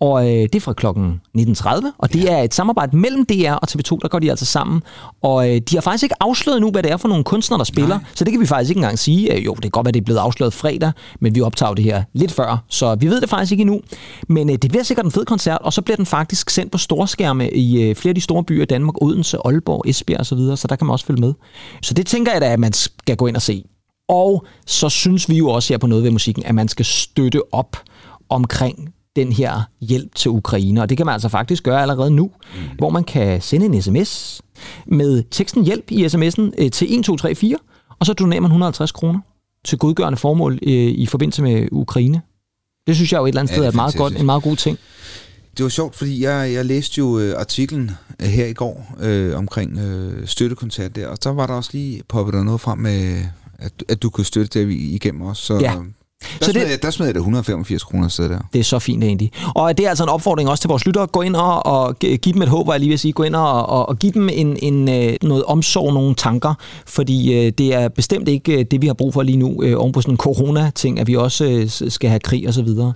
Og 0.00 0.26
øh, 0.26 0.42
det 0.42 0.54
er 0.54 0.60
fra 0.60 0.72
klokken 0.72 1.20
19.30, 1.38 1.86
og 1.98 2.12
det 2.12 2.32
er 2.32 2.38
et 2.38 2.54
samarbejde 2.54 2.96
mellem 2.96 3.26
DR 3.26 3.52
og 3.52 3.68
TV2, 3.70 3.98
der 4.02 4.08
går 4.08 4.18
de 4.18 4.30
altså 4.30 4.44
sammen. 4.44 4.82
Og 5.22 5.50
øh, 5.50 5.60
de 5.70 5.76
har 5.76 5.80
faktisk 5.80 6.02
ikke 6.02 6.16
afsløret 6.20 6.60
nu, 6.60 6.70
hvad 6.70 6.82
det 6.82 6.92
er 6.92 6.96
for 6.96 7.08
nogle 7.08 7.24
kunstnere, 7.24 7.58
der 7.58 7.64
spiller. 7.64 7.98
Nej. 7.98 8.04
Så 8.14 8.24
det 8.24 8.32
kan 8.32 8.40
vi 8.40 8.46
faktisk 8.46 8.70
ikke 8.70 8.78
engang 8.78 8.98
sige. 8.98 9.34
Øh, 9.34 9.44
jo, 9.44 9.54
det 9.54 9.62
kan 9.62 9.70
godt 9.70 9.84
være, 9.84 9.92
det 9.92 10.00
er 10.00 10.04
blevet 10.04 10.18
afsløret 10.18 10.52
fredag, 10.52 10.92
men 11.20 11.34
vi 11.34 11.40
optager 11.40 11.63
jo 11.68 11.74
det 11.74 11.84
her 11.84 12.02
lidt 12.12 12.32
før, 12.32 12.64
så 12.68 12.94
vi 12.94 13.06
ved 13.06 13.20
det 13.20 13.28
faktisk 13.28 13.52
ikke 13.52 13.62
endnu. 13.62 13.80
Men 14.28 14.50
øh, 14.50 14.56
det 14.62 14.70
bliver 14.70 14.82
sikkert 14.84 15.06
en 15.06 15.12
fed 15.12 15.24
koncert, 15.24 15.58
og 15.60 15.72
så 15.72 15.82
bliver 15.82 15.96
den 15.96 16.06
faktisk 16.06 16.50
sendt 16.50 16.72
på 16.72 16.78
storskærme 16.78 17.50
i 17.50 17.82
øh, 17.82 17.96
flere 17.96 18.10
af 18.10 18.14
de 18.14 18.20
store 18.20 18.44
byer 18.44 18.62
i 18.62 18.66
Danmark, 18.66 19.02
Odense, 19.02 19.38
Aalborg, 19.44 19.82
Esbjerg 19.86 20.20
osv., 20.20 20.24
så, 20.24 20.34
videre, 20.34 20.56
så 20.56 20.68
der 20.68 20.76
kan 20.76 20.86
man 20.86 20.92
også 20.92 21.06
følge 21.06 21.20
med. 21.20 21.34
Så 21.82 21.94
det 21.94 22.06
tænker 22.06 22.32
jeg 22.32 22.40
da, 22.40 22.52
at 22.52 22.60
man 22.60 22.72
skal 22.72 23.16
gå 23.16 23.26
ind 23.26 23.36
og 23.36 23.42
se. 23.42 23.64
Og 24.08 24.46
så 24.66 24.88
synes 24.88 25.28
vi 25.28 25.36
jo 25.36 25.48
også 25.48 25.72
her 25.72 25.78
på 25.78 25.86
noget 25.86 26.04
ved 26.04 26.10
musikken, 26.10 26.44
at 26.46 26.54
man 26.54 26.68
skal 26.68 26.84
støtte 26.84 27.40
op 27.52 27.76
omkring 28.28 28.94
den 29.16 29.32
her 29.32 29.62
hjælp 29.80 30.14
til 30.14 30.30
Ukraine. 30.30 30.82
Og 30.82 30.88
det 30.88 30.96
kan 30.96 31.06
man 31.06 31.12
altså 31.12 31.28
faktisk 31.28 31.62
gøre 31.62 31.82
allerede 31.82 32.10
nu, 32.10 32.24
mm. 32.24 32.60
hvor 32.78 32.90
man 32.90 33.04
kan 33.04 33.40
sende 33.40 33.66
en 33.66 33.82
sms 33.82 34.42
med 34.86 35.22
teksten 35.30 35.64
hjælp 35.64 35.90
i 35.90 36.06
sms'en 36.06 36.42
øh, 36.42 36.70
til 36.70 36.86
1234, 36.98 37.58
og 37.98 38.06
så 38.06 38.12
donerer 38.12 38.40
man 38.40 38.48
150 38.48 38.92
kroner 38.92 39.20
til 39.64 39.78
godgørende 39.78 40.16
formål 40.18 40.58
øh, 40.62 40.72
i 40.72 41.06
forbindelse 41.06 41.42
med 41.42 41.68
Ukraine. 41.72 42.22
Det 42.86 42.96
synes 42.96 43.12
jeg 43.12 43.18
jo 43.18 43.24
et 43.24 43.28
eller 43.28 43.40
andet 43.40 43.50
Ja, 43.50 43.54
sted 43.54 43.62
er 43.62 43.66
er 43.66 43.70
et 43.70 43.74
meget 43.76 43.96
godt, 43.96 44.16
en 44.16 44.26
meget 44.26 44.42
god 44.42 44.56
ting. 44.56 44.78
Det 45.56 45.62
var 45.62 45.68
sjovt, 45.68 45.96
fordi 45.96 46.22
jeg, 46.22 46.52
jeg 46.52 46.64
læste 46.64 46.98
jo 46.98 47.18
øh, 47.18 47.34
artiklen 47.40 47.90
øh, 48.22 48.26
her 48.28 48.46
i 48.46 48.52
går 48.52 48.94
øh, 49.00 49.36
omkring 49.36 49.78
øh, 49.78 50.26
støttekoncert 50.26 50.96
der, 50.96 51.08
og 51.08 51.18
så 51.20 51.32
var 51.32 51.46
der 51.46 51.54
også 51.54 51.70
lige 51.72 52.02
poppet 52.08 52.34
der 52.34 52.42
noget 52.42 52.60
frem 52.60 52.78
med, 52.78 53.22
at, 53.58 53.72
at 53.88 54.02
du 54.02 54.10
kunne 54.10 54.24
støtte 54.24 54.60
det 54.60 54.72
igennem 54.72 55.22
os. 55.22 55.38
Så, 55.38 55.58
Ja. 55.58 55.74
Der, 56.22 56.44
Så 56.46 56.52
smed 56.52 56.62
det- 56.64 56.70
jeg, 56.70 56.82
der 56.82 56.90
smed 56.90 57.06
jeg 57.06 57.14
da 57.14 57.18
185 57.18 57.82
kroner 57.84 58.08
sted 58.08 58.28
der. 58.28 58.38
Det 58.52 58.58
er 58.58 58.64
så 58.64 58.78
fint 58.78 59.04
egentlig. 59.04 59.30
Og 59.54 59.78
det 59.78 59.84
er 59.86 59.88
altså 59.88 60.04
en 60.04 60.10
opfordring 60.10 60.48
også 60.48 60.60
til 60.62 60.68
vores 60.68 60.86
lyttere. 60.86 61.06
Gå 61.06 61.22
ind 61.22 61.36
og, 61.36 61.66
og 61.66 61.98
gi- 61.98 62.16
give 62.16 62.32
dem 62.32 62.42
et 62.42 62.48
håb, 62.48 62.66
var 62.66 62.72
jeg 62.72 62.80
lige 62.80 62.88
vil 62.90 62.98
sige. 62.98 63.12
Gå 63.12 63.22
ind 63.22 63.34
og, 63.36 63.66
og, 63.66 63.88
og 63.88 63.98
give 63.98 64.12
dem 64.12 64.28
en, 64.32 64.56
en, 64.62 64.88
øh, 64.88 65.14
noget 65.22 65.44
omsorg, 65.44 65.94
nogle 65.94 66.14
tanker. 66.14 66.54
Fordi 66.86 67.34
øh, 67.46 67.52
det 67.58 67.74
er 67.74 67.88
bestemt 67.88 68.28
ikke 68.28 68.58
øh, 68.58 68.64
det, 68.70 68.82
vi 68.82 68.86
har 68.86 68.94
brug 68.94 69.12
for 69.14 69.22
lige 69.22 69.36
nu. 69.38 69.62
Øh, 69.62 69.80
oven 69.80 69.92
på 69.92 70.00
sådan 70.00 70.14
en 70.14 70.18
corona-ting, 70.18 71.00
at 71.00 71.06
vi 71.06 71.16
også 71.16 71.44
øh, 71.44 71.90
skal 71.90 72.10
have 72.10 72.20
krig 72.20 72.48
og 72.48 72.54
så 72.54 72.62
videre. 72.62 72.92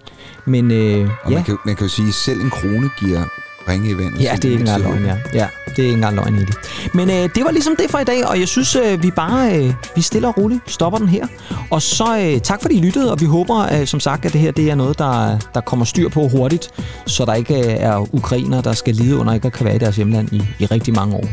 Men 0.47 0.71
øh, 0.71 1.09
Og 1.25 1.31
ja. 1.31 1.35
man, 1.37 1.45
kan, 1.45 1.57
man 1.67 1.77
kan 1.77 1.87
jo 1.87 1.93
sige, 1.93 2.09
at 2.09 2.15
selv 2.15 2.41
en 2.41 2.51
krone 2.51 2.91
giver 3.01 3.25
ringe 3.69 3.91
i 3.91 3.99
vandet. 3.99 4.23
Ja, 4.23 4.37
det 4.37 4.45
er 4.45 4.51
ikke 4.51 4.61
engang 4.61 4.83
løgn, 4.83 5.05
ja. 5.05 5.17
ja. 5.35 5.47
det 5.67 5.79
er 5.79 5.83
ikke 5.83 5.95
engang 5.95 6.17
løgn 6.17 6.35
egentlig. 6.35 6.55
Men 6.95 7.11
øh, 7.11 7.29
det 7.35 7.45
var 7.45 7.51
ligesom 7.51 7.77
det 7.77 7.91
for 7.91 7.99
i 7.99 8.05
dag, 8.05 8.27
og 8.27 8.41
jeg 8.41 8.49
synes, 8.49 8.77
øh, 8.77 9.03
vi 9.03 9.11
bare, 9.11 9.59
øh, 9.59 9.75
vi 9.97 10.03
stille 10.03 10.29
og 10.29 10.39
roligt 10.39 10.61
stopper 10.67 10.99
den 10.99 11.09
her. 11.09 11.27
Og 11.71 11.83
så 11.83 12.19
øh, 12.19 12.41
tak 12.41 12.63
fordi 12.63 12.75
I 12.75 12.81
lyttede, 12.81 13.13
og 13.13 13.21
vi 13.21 13.27
håber 13.27 13.81
øh, 13.81 13.87
som 13.87 14.01
sagt, 14.01 14.25
at 14.25 14.33
det 14.33 14.41
her 14.41 14.51
det 14.51 14.71
er 14.71 14.75
noget, 14.75 14.99
der, 14.99 15.39
der 15.55 15.61
kommer 15.61 15.85
styr 15.85 16.09
på 16.09 16.29
hurtigt, 16.29 16.71
så 17.07 17.25
der 17.25 17.35
ikke 17.35 17.59
øh, 17.59 17.77
er 17.79 18.15
ukrainer, 18.15 18.61
der 18.61 18.73
skal 18.73 18.95
lide 18.95 19.17
under 19.17 19.35
ikke 19.35 19.47
at 19.47 19.53
kan 19.53 19.67
være 19.67 19.75
i 19.77 19.79
deres 19.79 19.97
hjemland 19.97 20.33
i, 20.33 20.43
i 20.59 20.67
rigtig 20.67 20.95
mange 20.95 21.17
år. 21.17 21.25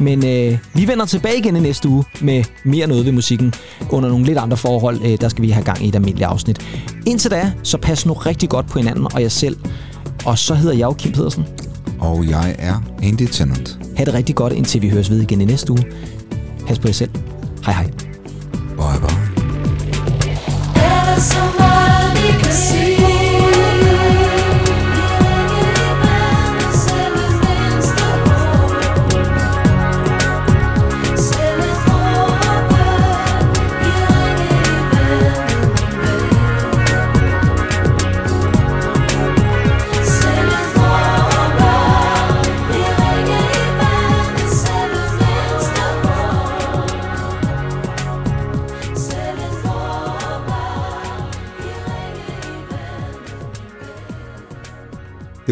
Men 0.00 0.26
øh, 0.26 0.58
vi 0.74 0.88
vender 0.88 1.04
tilbage 1.04 1.38
igen 1.38 1.56
i 1.56 1.60
næste 1.60 1.88
uge 1.88 2.04
med 2.20 2.44
mere 2.64 2.86
noget 2.86 3.04
ved 3.04 3.12
musikken. 3.12 3.54
Under 3.90 4.08
nogle 4.08 4.24
lidt 4.24 4.38
andre 4.38 4.56
forhold, 4.56 5.00
øh, 5.04 5.20
der 5.20 5.28
skal 5.28 5.42
vi 5.42 5.50
have 5.50 5.64
gang 5.64 5.84
i 5.84 5.88
et 5.88 5.94
almindeligt 5.94 6.28
afsnit. 6.28 6.58
Indtil 7.06 7.30
da, 7.30 7.52
så 7.62 7.78
pas 7.78 8.06
nu 8.06 8.12
rigtig 8.12 8.48
godt 8.48 8.66
på 8.66 8.78
hinanden 8.78 9.06
og 9.14 9.22
jer 9.22 9.28
selv. 9.28 9.56
Og 10.24 10.38
så 10.38 10.54
hedder 10.54 10.76
jeg 10.76 10.84
jo 10.84 10.92
Kim 10.92 11.12
Pedersen. 11.12 11.46
Og 12.02 12.28
jeg 12.28 12.56
er 12.58 12.82
Andy 13.02 13.26
Tennant. 13.26 13.78
Ha' 13.96 14.04
det 14.04 14.14
rigtig 14.14 14.34
godt, 14.34 14.52
indtil 14.52 14.82
vi 14.82 14.88
høres 14.88 15.10
ved 15.10 15.20
igen 15.20 15.40
i 15.40 15.44
næste 15.44 15.72
uge. 15.72 15.84
Pas 16.66 16.78
på 16.78 16.88
jer 16.88 16.94
selv. 16.94 17.10
Hej 17.64 17.74
hej. 17.74 17.90
Bye 18.76 19.00
bye. 19.00 19.12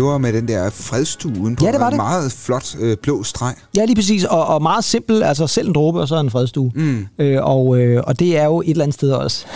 Det 0.01 0.09
var 0.09 0.19
med 0.19 0.33
den 0.33 0.49
der 0.49 0.71
fredstue 0.71 1.33
udenpå. 1.41 1.65
Ja, 1.65 1.73
det 1.73 1.81
var 1.81 1.87
En 1.87 1.93
det. 1.93 1.97
meget 1.97 2.33
flot 2.33 2.77
øh, 2.79 2.97
blå 3.03 3.23
streg. 3.23 3.55
Ja, 3.77 3.85
lige 3.85 3.97
præcis. 3.97 4.25
Og, 4.25 4.47
og 4.47 4.63
meget 4.63 4.85
simpel. 4.85 5.23
Altså 5.23 5.47
selv 5.47 5.69
en 5.69 5.75
dråbe, 5.75 6.01
og 6.01 6.09
så 6.09 6.21
en 6.21 6.31
fredstue. 6.31 6.73
Mm. 6.75 7.07
Øh, 7.19 7.39
og, 7.43 7.79
øh, 7.81 8.03
og 8.07 8.19
det 8.19 8.39
er 8.39 8.45
jo 8.45 8.61
et 8.61 8.71
eller 8.71 8.85
andet 8.85 8.95
sted 8.95 9.13
også. 9.13 9.47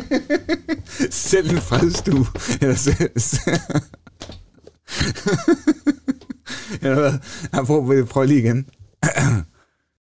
Selv 1.10 1.50
en 1.50 1.60
fredstue. 1.60 2.26
Eller 6.82 6.94
hvad? 6.94 7.12
Prøver, 7.66 8.04
prøv 8.04 8.24
lige 8.24 8.40
igen. 8.40 8.66